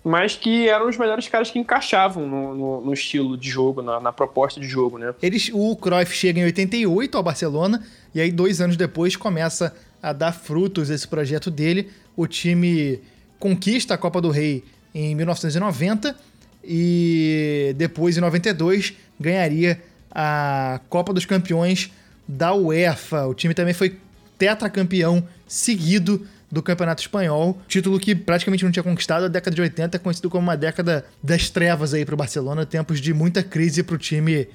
mas 0.05 0.35
que 0.35 0.69
eram 0.69 0.89
os 0.89 0.97
melhores 0.97 1.29
caras 1.29 1.51
que 1.51 1.59
encaixavam 1.59 2.27
no, 2.27 2.55
no, 2.55 2.81
no 2.81 2.93
estilo 2.93 3.37
de 3.37 3.49
jogo, 3.49 3.81
na, 3.81 4.01
na, 4.01 4.13
proposta 4.13 4.61
de 4.61 4.67
jogo, 4.67 4.99
né? 4.99 5.15
Eles, 5.23 5.51
o 5.53 5.75
Cruyff 5.77 6.15
chega 6.15 6.41
em 6.41 6.45
88 6.45 7.17
ao 7.17 7.23
Barcelona 7.23 7.83
e 8.15 8.21
aí 8.21 8.31
dois 8.33 8.61
anos 8.61 8.77
depois 8.77 9.17
começa 9.17 9.75
a 10.03 10.13
dar 10.13 10.33
frutos 10.33 10.91
esse 10.91 11.07
projeto 11.07 11.51
dele. 11.51 11.91
O 12.17 12.27
time 12.27 13.01
conquista 13.39 13.95
a 13.95 13.99
Copa 13.99 14.21
do 14.21 14.31
Rei 14.31 14.65
em 14.95 15.15
1990 15.15 16.17
e 16.65 17.73
depois 17.77 18.17
em 18.17 18.21
92 18.21 18.95
ganharia 19.19 19.81
a 20.11 20.81
Copa 20.89 21.13
dos 21.13 21.25
Campeões 21.25 21.91
da 22.27 22.55
UEFA. 22.55 23.27
O 23.27 23.35
time 23.35 23.55
também 23.55 23.75
foi 23.75 23.99
tetracampeão 24.39 25.27
seguido 25.47 26.27
do 26.51 26.63
Campeonato 26.63 27.03
Espanhol, 27.03 27.59
título 27.67 27.99
que 27.99 28.15
praticamente 28.15 28.65
não 28.65 28.71
tinha 28.71 28.83
conquistado. 28.83 29.25
A 29.25 29.29
década 29.29 29.55
de 29.55 29.63
80 29.63 29.97
é 29.97 29.99
conhecido 29.99 30.31
como 30.31 30.43
uma 30.43 30.57
década 30.57 31.05
das 31.23 31.51
trevas 31.51 31.93
aí 31.93 32.05
para 32.05 32.15
o 32.15 32.17
Barcelona, 32.17 32.65
tempos 32.65 33.01
de 33.01 33.13
muita 33.13 33.43
crise 33.43 33.83
para 33.83 33.95
o 33.95 33.99
time 33.99 34.49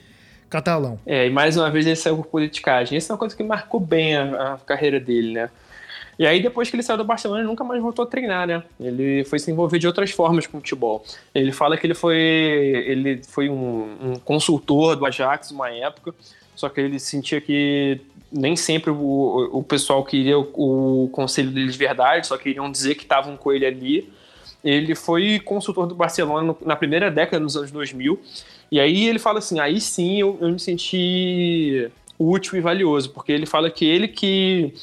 catalão. 0.50 1.00
É, 1.06 1.28
e 1.28 1.30
mais 1.30 1.58
uma 1.58 1.70
vez 1.70 1.86
ele 1.86 1.96
saiu 1.96 2.18
por 2.18 2.28
politicagem. 2.28 2.98
Isso 2.98 3.12
é 3.12 3.14
uma 3.14 3.20
coisa 3.20 3.36
que 3.36 3.44
marcou 3.44 3.80
bem 3.80 4.16
a, 4.16 4.54
a 4.54 4.58
carreira 4.58 5.00
dele, 5.00 5.34
né? 5.34 5.50
E 6.20 6.28
aí, 6.28 6.42
depois 6.42 6.70
que 6.70 6.76
ele 6.76 6.84
saiu 6.84 6.98
do 6.98 7.06
Barcelona, 7.06 7.40
ele 7.40 7.48
nunca 7.48 7.64
mais 7.64 7.82
voltou 7.82 8.04
a 8.04 8.08
treinar, 8.08 8.46
né? 8.46 8.62
Ele 8.80 9.24
foi 9.24 9.40
se 9.40 9.50
envolver 9.50 9.80
de 9.80 9.88
outras 9.88 10.12
formas 10.12 10.46
com 10.46 10.58
o 10.58 10.62
futebol. 10.62 11.04
Ele 11.34 11.52
fala 11.52 11.76
que 11.78 11.88
ele 11.88 11.96
foi, 11.96 12.16
ele 12.16 13.22
foi 13.24 13.50
um, 13.50 13.98
um 14.02 14.16
consultor 14.20 14.96
do 14.96 15.06
Ajax 15.06 15.50
uma 15.52 15.72
época, 15.72 16.14
só 16.56 16.70
que 16.70 16.80
ele 16.80 17.00
sentia 17.00 17.42
que 17.42 18.02
nem 18.32 18.56
sempre 18.56 18.92
o, 18.92 19.50
o 19.52 19.64
pessoal 19.64 20.04
queria 20.04 20.40
o, 20.40 21.04
o 21.04 21.10
conselho 21.10 21.52
dele 21.52 21.72
de 21.72 21.78
verdade, 21.78 22.28
só 22.28 22.38
queriam 22.38 22.72
dizer 22.72 22.96
que 22.96 23.04
estavam 23.04 23.36
com 23.36 23.52
ele 23.52 23.66
ali. 23.66 24.10
Ele 24.64 24.94
foi 24.94 25.40
consultor 25.40 25.88
do 25.88 25.96
Barcelona 25.96 26.56
na 26.64 26.76
primeira 26.76 27.10
década 27.10 27.44
dos 27.44 27.58
anos 27.58 27.72
2000, 27.72 28.20
e 28.72 28.80
aí 28.80 29.08
ele 29.08 29.20
fala 29.20 29.40
assim: 29.40 29.60
aí 29.60 29.82
sim 29.82 30.20
eu, 30.20 30.38
eu 30.40 30.50
me 30.50 30.60
senti 30.60 31.90
útil 32.18 32.58
e 32.58 32.62
valioso, 32.62 33.10
porque 33.10 33.32
ele 33.32 33.46
fala 33.46 33.70
que 33.70 33.86
ele 33.86 34.08
que 34.08 34.74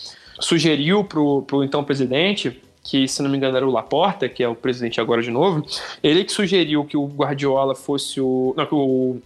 sugeriu 0.40 1.04
para 1.04 1.20
o 1.20 1.64
então 1.64 1.84
presidente, 1.84 2.60
que 2.82 3.06
se 3.06 3.22
não 3.22 3.30
me 3.30 3.36
engano 3.36 3.56
era 3.56 3.66
o 3.66 3.70
Laporta, 3.70 4.28
que 4.28 4.42
é 4.42 4.48
o 4.48 4.54
presidente 4.54 5.00
agora 5.00 5.22
de 5.22 5.30
novo, 5.30 5.64
ele 6.02 6.24
que 6.24 6.32
sugeriu 6.32 6.84
que 6.84 6.96
o 6.96 7.06
Guardiola 7.06 7.74
fosse 7.74 8.20
o. 8.20 8.54
Não, 8.56 8.66
que 8.66 8.74
o 8.74 9.18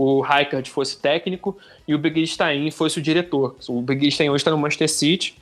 o 0.00 0.20
Rijkaard 0.22 0.70
fosse 0.70 0.98
técnico 0.98 1.56
e 1.86 1.94
o 1.94 1.98
Begiristain 1.98 2.70
fosse 2.70 2.98
o 2.98 3.02
diretor. 3.02 3.56
O 3.68 3.82
Begiristain 3.82 4.30
hoje 4.30 4.40
está 4.40 4.50
no 4.50 4.56
Manchester 4.56 4.88
City 4.88 5.36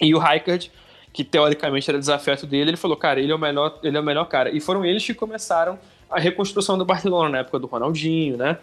e 0.00 0.14
o 0.14 0.18
Rijkaard 0.18 0.70
que 1.12 1.22
teoricamente 1.22 1.90
era 1.90 1.98
desafeto 1.98 2.46
dele, 2.46 2.70
ele 2.70 2.76
falou, 2.78 2.96
cara, 2.96 3.20
ele 3.20 3.30
é 3.30 3.34
o 3.34 3.38
melhor, 3.38 3.78
ele 3.82 3.96
é 3.96 4.00
o 4.00 4.02
melhor 4.02 4.24
cara. 4.24 4.50
E 4.50 4.60
foram 4.60 4.82
eles 4.82 5.04
que 5.04 5.12
começaram 5.12 5.78
a 6.10 6.18
reconstrução 6.18 6.78
do 6.78 6.86
Barcelona 6.86 7.28
na 7.28 7.38
época 7.38 7.58
do 7.58 7.66
Ronaldinho, 7.66 8.38
né? 8.38 8.56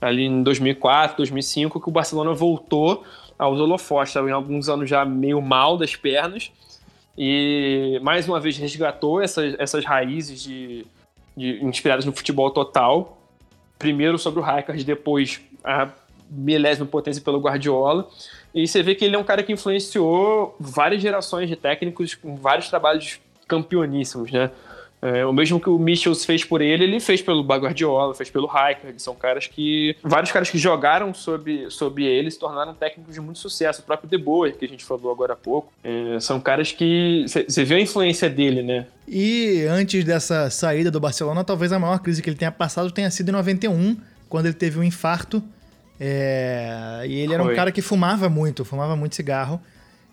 Ali 0.00 0.24
em 0.24 0.44
2004, 0.44 1.16
2005, 1.16 1.80
que 1.80 1.88
o 1.88 1.90
Barcelona 1.90 2.32
voltou 2.32 3.02
aos 3.36 3.58
holofotes, 3.58 4.10
estava 4.10 4.28
em 4.28 4.32
alguns 4.32 4.68
anos 4.68 4.88
já 4.88 5.04
meio 5.04 5.42
mal 5.42 5.76
das 5.76 5.96
pernas, 5.96 6.52
e 7.16 7.98
mais 8.00 8.28
uma 8.28 8.38
vez 8.38 8.56
resgatou 8.56 9.20
essas, 9.20 9.56
essas 9.58 9.84
raízes 9.84 10.40
de, 10.40 10.86
de, 11.36 11.64
inspiradas 11.64 12.04
no 12.04 12.12
futebol 12.12 12.48
total, 12.52 13.17
primeiro 13.78 14.18
sobre 14.18 14.40
o 14.40 14.42
Rijkaard, 14.42 14.84
depois 14.84 15.40
a 15.64 15.88
milésima 16.30 16.86
potência 16.86 17.22
pelo 17.22 17.40
Guardiola, 17.40 18.08
e 18.54 18.66
você 18.66 18.82
vê 18.82 18.94
que 18.94 19.04
ele 19.04 19.16
é 19.16 19.18
um 19.18 19.24
cara 19.24 19.42
que 19.42 19.52
influenciou 19.52 20.56
várias 20.58 21.00
gerações 21.00 21.48
de 21.48 21.56
técnicos 21.56 22.14
com 22.14 22.36
vários 22.36 22.68
trabalhos 22.68 23.20
campeoníssimos, 23.46 24.30
né? 24.30 24.50
É, 25.00 25.24
o 25.24 25.32
mesmo 25.32 25.60
que 25.60 25.70
o 25.70 25.78
Michels 25.78 26.24
fez 26.24 26.44
por 26.44 26.60
ele, 26.60 26.84
ele 26.84 27.00
fez 27.00 27.22
pelo 27.22 27.42
Guardiola, 27.42 28.14
fez 28.14 28.30
pelo 28.30 28.46
Rijkaard. 28.46 29.00
São 29.00 29.14
caras 29.14 29.46
que. 29.46 29.96
Vários 30.02 30.32
caras 30.32 30.50
que 30.50 30.58
jogaram 30.58 31.14
sob, 31.14 31.66
sob 31.70 32.04
ele 32.04 32.30
se 32.30 32.38
tornaram 32.38 32.74
técnicos 32.74 33.14
de 33.14 33.20
muito 33.20 33.38
sucesso. 33.38 33.80
O 33.80 33.84
próprio 33.84 34.08
De 34.08 34.18
Boer, 34.18 34.56
que 34.56 34.64
a 34.64 34.68
gente 34.68 34.84
falou 34.84 35.12
agora 35.12 35.34
há 35.34 35.36
pouco. 35.36 35.72
É, 35.84 36.18
são 36.20 36.40
caras 36.40 36.72
que. 36.72 37.24
Você 37.26 37.64
vê 37.64 37.76
a 37.76 37.80
influência 37.80 38.28
dele, 38.28 38.62
né? 38.62 38.86
E 39.06 39.64
antes 39.70 40.04
dessa 40.04 40.50
saída 40.50 40.90
do 40.90 41.00
Barcelona, 41.00 41.44
talvez 41.44 41.72
a 41.72 41.78
maior 41.78 42.00
crise 42.00 42.20
que 42.20 42.28
ele 42.28 42.36
tenha 42.36 42.52
passado 42.52 42.90
tenha 42.90 43.10
sido 43.10 43.28
em 43.28 43.32
91, 43.32 43.96
quando 44.28 44.46
ele 44.46 44.54
teve 44.54 44.78
um 44.78 44.84
infarto. 44.84 45.42
É... 46.00 47.04
E 47.06 47.20
ele 47.20 47.34
era 47.34 47.42
um 47.42 47.54
cara 47.54 47.70
que 47.70 47.80
fumava 47.80 48.28
muito, 48.28 48.64
fumava 48.64 48.96
muito 48.96 49.14
cigarro. 49.14 49.60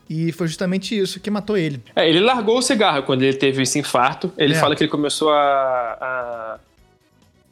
E 0.09 0.31
foi 0.31 0.47
justamente 0.47 0.97
isso 0.97 1.19
que 1.19 1.31
matou 1.31 1.57
ele. 1.57 1.81
É, 1.95 2.07
ele 2.07 2.19
largou 2.19 2.59
o 2.59 2.61
cigarro 2.61 3.03
quando 3.03 3.23
ele 3.23 3.35
teve 3.35 3.63
esse 3.63 3.79
infarto. 3.79 4.31
Ele 4.37 4.53
é. 4.53 4.57
fala 4.57 4.75
que 4.75 4.83
ele 4.83 4.91
começou 4.91 5.31
a. 5.31 5.97
a... 5.99 6.59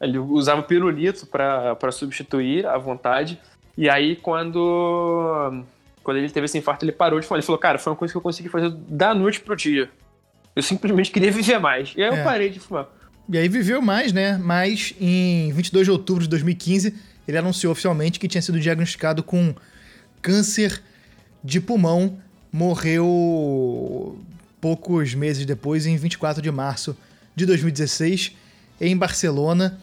Ele 0.00 0.18
usava 0.18 0.62
pirulito 0.62 1.26
para 1.26 1.90
substituir 1.90 2.66
à 2.66 2.78
vontade. 2.78 3.40
E 3.76 3.88
aí, 3.88 4.16
quando. 4.16 5.64
Quando 6.02 6.18
ele 6.18 6.28
teve 6.30 6.44
esse 6.44 6.58
infarto, 6.58 6.84
ele 6.84 6.92
parou 6.92 7.18
de 7.18 7.26
fumar. 7.26 7.38
Ele 7.38 7.46
falou, 7.46 7.58
cara, 7.58 7.78
foi 7.78 7.92
uma 7.92 7.96
coisa 7.96 8.12
que 8.12 8.18
eu 8.18 8.22
consegui 8.22 8.48
fazer 8.48 8.70
da 8.70 9.14
noite 9.14 9.40
pro 9.40 9.56
dia. 9.56 9.90
Eu 10.54 10.62
simplesmente 10.62 11.10
queria 11.10 11.32
viver 11.32 11.58
mais. 11.58 11.92
E 11.96 12.02
aí 12.02 12.14
é. 12.14 12.20
eu 12.20 12.24
parei 12.24 12.50
de 12.50 12.60
fumar. 12.60 12.86
E 13.28 13.38
aí 13.38 13.48
viveu 13.48 13.80
mais, 13.80 14.12
né? 14.12 14.38
Mas 14.38 14.94
em 15.00 15.50
22 15.52 15.86
de 15.86 15.90
outubro 15.90 16.22
de 16.22 16.28
2015, 16.28 16.94
ele 17.26 17.38
anunciou 17.38 17.72
oficialmente 17.72 18.20
que 18.20 18.28
tinha 18.28 18.42
sido 18.42 18.60
diagnosticado 18.60 19.22
com 19.22 19.54
câncer 20.20 20.82
de 21.42 21.60
pulmão 21.60 22.18
morreu 22.54 24.16
poucos 24.60 25.12
meses 25.12 25.44
depois, 25.44 25.86
em 25.86 25.96
24 25.96 26.40
de 26.40 26.52
março 26.52 26.96
de 27.34 27.44
2016, 27.46 28.30
em 28.80 28.96
Barcelona. 28.96 29.76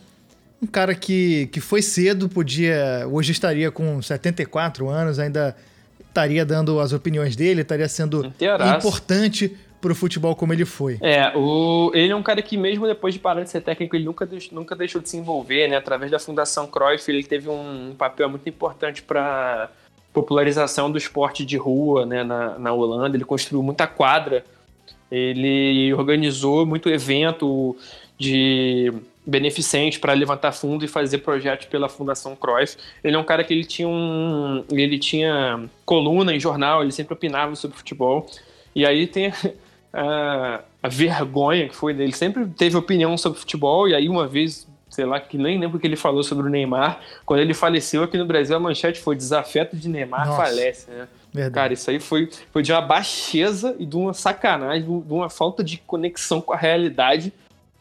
Um 0.61 0.67
cara 0.67 0.95
que, 0.95 1.47
que 1.47 1.59
foi 1.59 1.81
cedo, 1.81 2.29
podia. 2.29 3.05
Hoje 3.11 3.33
estaria 3.33 3.69
com 3.69 4.01
74 4.01 4.87
anos, 4.87 5.19
ainda 5.19 5.53
estaria 5.99 6.45
dando 6.45 6.79
as 6.79 6.93
opiniões 6.93 7.35
dele, 7.35 7.61
estaria 7.61 7.89
sendo 7.89 8.25
Inteiraço. 8.25 8.77
importante 8.77 9.57
pro 9.81 9.93
futebol 9.93 10.33
como 10.33 10.53
ele 10.53 10.63
foi. 10.63 10.97
É, 11.01 11.35
o, 11.35 11.91
ele 11.93 12.13
é 12.13 12.15
um 12.15 12.23
cara 12.23 12.41
que 12.41 12.55
mesmo 12.55 12.87
depois 12.87 13.13
de 13.13 13.19
parar 13.19 13.43
de 13.43 13.49
ser 13.49 13.61
técnico, 13.61 13.97
ele 13.97 14.05
nunca, 14.05 14.25
deixou, 14.25 14.53
nunca 14.53 14.75
deixou 14.77 15.01
de 15.01 15.09
se 15.09 15.17
envolver, 15.17 15.67
né? 15.67 15.75
Através 15.75 16.09
da 16.09 16.19
Fundação 16.19 16.67
Cruyff, 16.67 17.11
ele 17.11 17.23
teve 17.23 17.49
um 17.49 17.93
papel 17.97 18.29
muito 18.29 18.47
importante 18.47 19.01
para 19.01 19.69
popularização 20.13 20.91
do 20.91 20.97
esporte 20.97 21.45
de 21.45 21.57
rua 21.57 22.05
né, 22.05 22.23
na, 22.23 22.59
na 22.59 22.73
Holanda. 22.73 23.15
Ele 23.15 23.25
construiu 23.25 23.63
muita 23.63 23.87
quadra, 23.87 24.45
ele 25.11 25.93
organizou 25.93 26.65
muito 26.65 26.89
evento 26.89 27.75
de 28.17 28.93
beneficente 29.25 29.99
para 29.99 30.13
levantar 30.13 30.51
fundo 30.51 30.83
e 30.83 30.87
fazer 30.87 31.19
projetos 31.19 31.67
pela 31.67 31.87
Fundação 31.87 32.35
Cruyff. 32.35 32.77
Ele 33.03 33.15
é 33.15 33.19
um 33.19 33.23
cara 33.23 33.43
que 33.43 33.53
ele 33.53 33.63
tinha 33.63 33.87
um, 33.87 34.63
ele 34.71 34.97
tinha 34.97 35.69
coluna 35.85 36.33
em 36.33 36.39
jornal, 36.39 36.81
ele 36.81 36.91
sempre 36.91 37.13
opinava 37.13 37.55
sobre 37.55 37.77
futebol. 37.77 38.25
E 38.75 38.85
aí 38.85 39.05
tem 39.07 39.31
a, 39.93 40.61
a 40.81 40.89
vergonha 40.89 41.67
que 41.67 41.75
foi 41.75 41.93
dele. 41.93 42.13
Sempre 42.13 42.45
teve 42.47 42.75
opinião 42.77 43.17
sobre 43.17 43.39
futebol 43.39 43.87
e 43.87 43.95
aí 43.95 44.09
uma 44.09 44.27
vez 44.27 44.67
sei 44.91 45.05
lá, 45.05 45.19
que 45.19 45.37
nem 45.37 45.57
lembro 45.57 45.77
o 45.77 45.79
que 45.79 45.87
ele 45.87 45.95
falou 45.95 46.21
sobre 46.21 46.45
o 46.45 46.49
Neymar. 46.49 46.99
Quando 47.25 47.39
ele 47.39 47.53
faleceu 47.53 48.03
aqui 48.03 48.17
no 48.17 48.25
Brasil, 48.25 48.55
a 48.55 48.59
manchete 48.59 48.99
foi 48.99 49.15
desafeto 49.15 49.75
de 49.75 49.87
Neymar 49.87 50.27
Nossa, 50.27 50.43
falece, 50.43 50.91
né? 50.91 51.07
Verdade. 51.33 51.55
Cara, 51.55 51.73
isso 51.73 51.89
aí 51.89 51.99
foi, 51.99 52.29
foi 52.51 52.61
de 52.61 52.73
uma 52.73 52.81
baixeza 52.81 53.73
e 53.79 53.85
de 53.85 53.95
uma 53.95 54.13
sacanagem, 54.13 54.83
de 54.83 55.13
uma 55.13 55.29
falta 55.29 55.63
de 55.63 55.77
conexão 55.77 56.41
com 56.41 56.51
a 56.51 56.57
realidade 56.57 57.31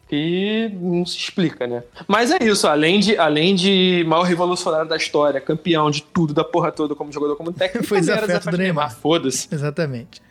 que 0.09 0.71
não 0.81 1.05
se 1.05 1.19
explica, 1.19 1.67
né? 1.67 1.83
Mas 2.07 2.31
é 2.31 2.39
isso, 2.43 2.69
além 2.69 3.01
de, 3.01 3.17
além 3.19 3.57
de 3.57 4.05
maior 4.07 4.23
revolucionário 4.23 4.89
da 4.89 4.97
história, 4.97 5.41
campeão 5.41 5.91
de 5.91 6.03
tudo, 6.03 6.33
da 6.33 6.45
porra 6.45 6.71
toda, 6.71 6.95
como 6.95 7.13
jogador, 7.13 7.35
como 7.35 7.53
técnico, 7.53 7.87
foi 7.87 8.01
desafeto 8.01 8.51
do 8.51 8.57
Neymar. 8.57 8.87
Neymar. 8.87 9.01
Foda-se. 9.01 9.49
Exatamente. 9.53 10.23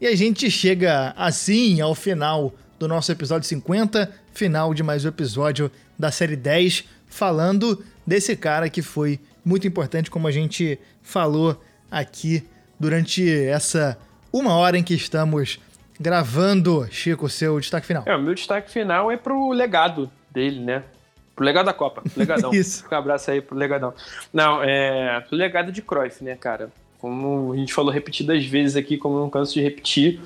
E 0.00 0.06
a 0.06 0.14
gente 0.14 0.48
chega 0.48 1.12
assim 1.16 1.80
ao 1.80 1.94
final 1.94 2.52
do 2.78 2.86
nosso 2.86 3.10
episódio 3.10 3.48
50, 3.48 4.12
final 4.32 4.74
de 4.74 4.82
mais 4.82 5.04
um 5.04 5.08
episódio 5.08 5.70
da 5.98 6.10
série 6.10 6.36
10, 6.36 6.84
falando 7.06 7.84
desse 8.06 8.36
cara 8.36 8.68
que 8.68 8.82
foi 8.82 9.20
muito 9.44 9.66
importante, 9.66 10.10
como 10.10 10.26
a 10.26 10.32
gente 10.32 10.78
falou 11.02 11.60
aqui 11.90 12.42
durante 12.78 13.28
essa 13.46 13.98
uma 14.32 14.54
hora 14.54 14.76
em 14.76 14.82
que 14.82 14.94
estamos 14.94 15.60
gravando. 16.00 16.86
Chico, 16.90 17.28
seu 17.28 17.58
destaque 17.60 17.86
final. 17.86 18.02
É, 18.06 18.16
o 18.16 18.20
meu 18.20 18.34
destaque 18.34 18.70
final 18.70 19.10
é 19.10 19.16
pro 19.16 19.50
legado 19.52 20.10
dele, 20.30 20.60
né? 20.60 20.82
Pro 21.36 21.44
legado 21.44 21.66
da 21.66 21.72
Copa, 21.72 22.02
legadão. 22.16 22.50
Isso. 22.54 22.84
Um 22.90 22.94
abraço 22.94 23.30
aí 23.30 23.40
pro 23.40 23.56
legadão. 23.56 23.94
Não, 24.32 24.62
é 24.62 25.20
pro 25.20 25.36
legado 25.36 25.70
de 25.70 25.82
Cruyff, 25.82 26.22
né, 26.22 26.36
cara? 26.36 26.70
Como 26.98 27.52
a 27.52 27.56
gente 27.56 27.74
falou 27.74 27.92
repetidas 27.92 28.44
vezes 28.46 28.76
aqui, 28.76 28.96
como 28.96 29.16
eu 29.16 29.20
não 29.20 29.30
canso 29.30 29.52
de 29.54 29.60
repetir, 29.60 30.20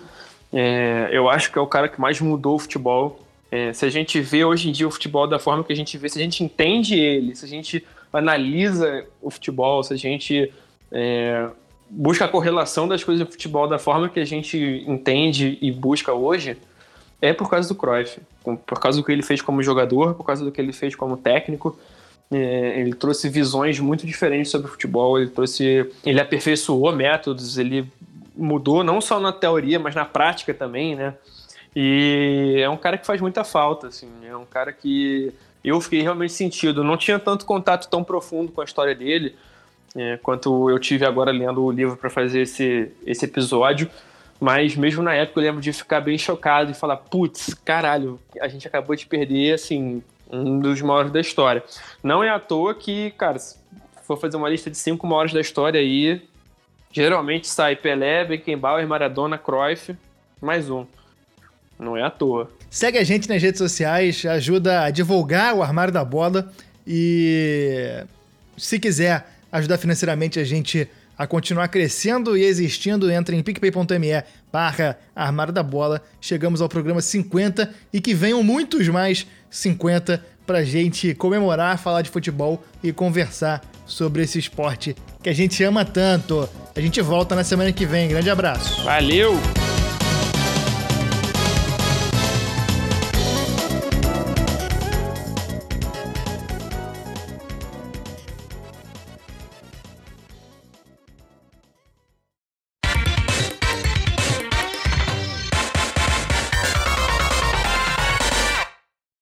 é, 0.53 1.09
eu 1.12 1.29
acho 1.29 1.51
que 1.51 1.59
é 1.59 1.61
o 1.61 1.66
cara 1.66 1.89
que 1.89 2.01
mais 2.01 2.21
mudou 2.21 2.57
o 2.57 2.59
futebol 2.59 3.21
é, 3.51 3.72
se 3.72 3.84
a 3.84 3.90
gente 3.90 4.20
vê 4.20 4.44
hoje 4.44 4.68
em 4.68 4.72
dia 4.72 4.86
o 4.86 4.90
futebol 4.90 5.26
da 5.26 5.38
forma 5.38 5.64
que 5.64 5.72
a 5.72 5.76
gente 5.76 5.96
vê, 5.96 6.09
se 6.09 6.18
a 6.18 6.22
gente 6.22 6.44
entende 6.44 6.99
ele, 6.99 7.34
se 7.34 7.44
a 7.44 7.49
gente 7.49 7.84
analisa 8.12 9.07
o 9.22 9.30
futebol, 9.30 9.82
se 9.82 9.92
a 9.94 9.96
gente 9.96 10.53
é, 10.92 11.49
busca 11.88 12.24
a 12.26 12.28
correlação 12.28 12.86
das 12.86 13.03
coisas 13.03 13.26
do 13.26 13.30
futebol 13.30 13.66
da 13.66 13.78
forma 13.78 14.09
que 14.09 14.20
a 14.20 14.24
gente 14.24 14.84
entende 14.86 15.59
e 15.61 15.72
busca 15.72 16.12
hoje, 16.12 16.57
é 17.20 17.32
por 17.32 17.51
causa 17.51 17.68
do 17.68 17.74
Cruyff, 17.74 18.20
por 18.44 18.80
causa 18.80 18.99
do 18.99 19.05
que 19.05 19.11
ele 19.11 19.22
fez 19.22 19.42
como 19.42 19.62
jogador, 19.62 20.14
por 20.14 20.24
causa 20.24 20.44
do 20.44 20.53
que 20.53 20.61
ele 20.61 20.72
fez 20.72 20.94
como 20.94 21.16
técnico. 21.16 21.78
É, 22.30 22.80
ele 22.80 22.94
trouxe 22.94 23.28
visões 23.28 23.80
muito 23.80 24.07
diferentes 24.07 24.51
sobre 24.51 24.68
o 24.68 24.70
futebol, 24.70 25.18
ele 25.18 25.30
trouxe, 25.30 25.90
ele 26.05 26.20
aperfeiçoou 26.20 26.94
métodos, 26.94 27.57
ele 27.57 27.90
mudou 28.36 28.84
não 28.84 29.01
só 29.01 29.18
na 29.18 29.32
teoria, 29.32 29.78
mas 29.78 29.94
na 29.94 30.05
prática 30.05 30.53
também, 30.53 30.94
né? 30.94 31.14
E 31.75 32.57
é 32.59 32.69
um 32.69 32.77
cara 32.77 32.99
que 32.99 33.07
faz 33.07 33.21
muita 33.21 33.45
falta, 33.45 33.89
assim. 33.89 34.11
É 34.25 34.37
um 34.37 34.45
cara 34.45 34.73
que 34.73 35.33
eu 35.64 35.81
fiquei 35.81 36.03
realmente 36.03 36.33
sentido. 36.33 36.83
Não 36.83 36.97
tinha 36.97 37.19
tanto 37.19 37.45
contato 37.45 37.89
tão 37.89 38.03
profundo 38.03 38.51
com 38.53 38.61
a 38.61 38.64
história 38.64 38.95
dele 38.95 39.35
é, 39.97 40.16
quanto 40.19 40.69
eu 40.71 40.79
tive 40.79 41.05
agora 41.05 41.31
lendo 41.31 41.64
o 41.64 41.71
livro 41.71 41.97
para 41.97 42.11
fazer 42.11 42.43
esse, 42.43 42.91
esse 43.07 43.25
episódio. 43.25 43.91
Mas 44.41 44.77
mesmo 44.77 45.03
na 45.03 45.14
época 45.14 45.41
eu 45.41 45.45
lembro 45.45 45.61
de 45.61 45.73
ficar 45.73 46.01
bem 46.01 46.16
chocado 46.16 46.71
e 46.71 46.75
falar: 46.75 46.97
putz, 46.97 47.55
caralho, 47.64 48.21
a 48.41 48.47
gente 48.49 48.66
acabou 48.66 48.95
de 48.95 49.07
perder, 49.07 49.55
assim, 49.55 50.03
um 50.31 50.61
dos 50.61 50.81
maiores 50.81 51.11
da 51.11 51.21
história. 51.21 51.62
Não 52.03 52.23
é 52.23 52.31
à 52.31 52.39
toa 52.39 52.75
que, 52.75 53.11
cara, 53.12 53.39
se 53.39 53.59
for 54.05 54.16
fazer 54.16 54.37
uma 54.37 54.49
lista 54.49 54.71
de 54.71 54.77
cinco 54.77 55.07
maiores 55.07 55.33
da 55.33 55.41
história 55.41 55.81
aí, 55.81 56.23
geralmente 56.93 57.49
sai 57.49 57.75
Pelé, 57.75 58.25
Beckenbauer, 58.25 58.87
Maradona, 58.87 59.37
Cruyff, 59.37 59.97
mais 60.41 60.71
um. 60.71 60.87
Não 61.79 61.97
é 61.97 62.03
à 62.03 62.11
toa. 62.11 62.51
Segue 62.70 62.99
a 62.99 63.05
gente 63.05 63.29
nas 63.29 63.43
redes 63.43 63.59
sociais, 63.59 64.24
ajuda 64.26 64.83
a 64.83 64.91
divulgar 64.91 65.55
o 65.55 65.62
Armário 65.62 65.93
da 65.93 66.05
Bola 66.05 66.53
e 66.87 68.05
se 68.57 68.79
quiser 68.79 69.26
ajudar 69.53 69.79
financeiramente 69.79 70.39
a 70.39 70.45
gente 70.45 70.89
a 71.16 71.26
continuar 71.26 71.66
crescendo 71.68 72.37
e 72.37 72.45
existindo, 72.45 73.11
entre 73.11 73.37
em 73.37 73.43
picpay.me 73.43 74.22
barra 74.53 74.97
Armário 75.16 75.53
da 75.53 75.62
Bola. 75.62 76.01
Chegamos 76.20 76.61
ao 76.61 76.68
programa 76.68 77.01
50 77.01 77.74
e 77.93 78.01
que 78.01 78.14
venham 78.14 78.43
muitos 78.43 78.87
mais 78.89 79.26
50 79.51 80.24
pra 80.47 80.62
gente 80.62 81.14
comemorar, 81.14 81.76
falar 81.79 82.03
de 82.03 82.11
futebol 82.11 82.62
e 82.83 82.93
conversar 82.93 83.62
sobre 83.85 84.22
esse 84.22 84.39
esporte 84.39 84.95
que 85.22 85.29
a 85.29 85.35
gente 85.35 85.62
ama 85.64 85.85
tanto. 85.85 86.49
A 86.74 86.81
gente 86.81 87.01
volta 87.01 87.35
na 87.35 87.43
semana 87.43 87.72
que 87.72 87.85
vem. 87.85 88.09
Grande 88.09 88.31
abraço. 88.31 88.85
Valeu! 88.85 89.33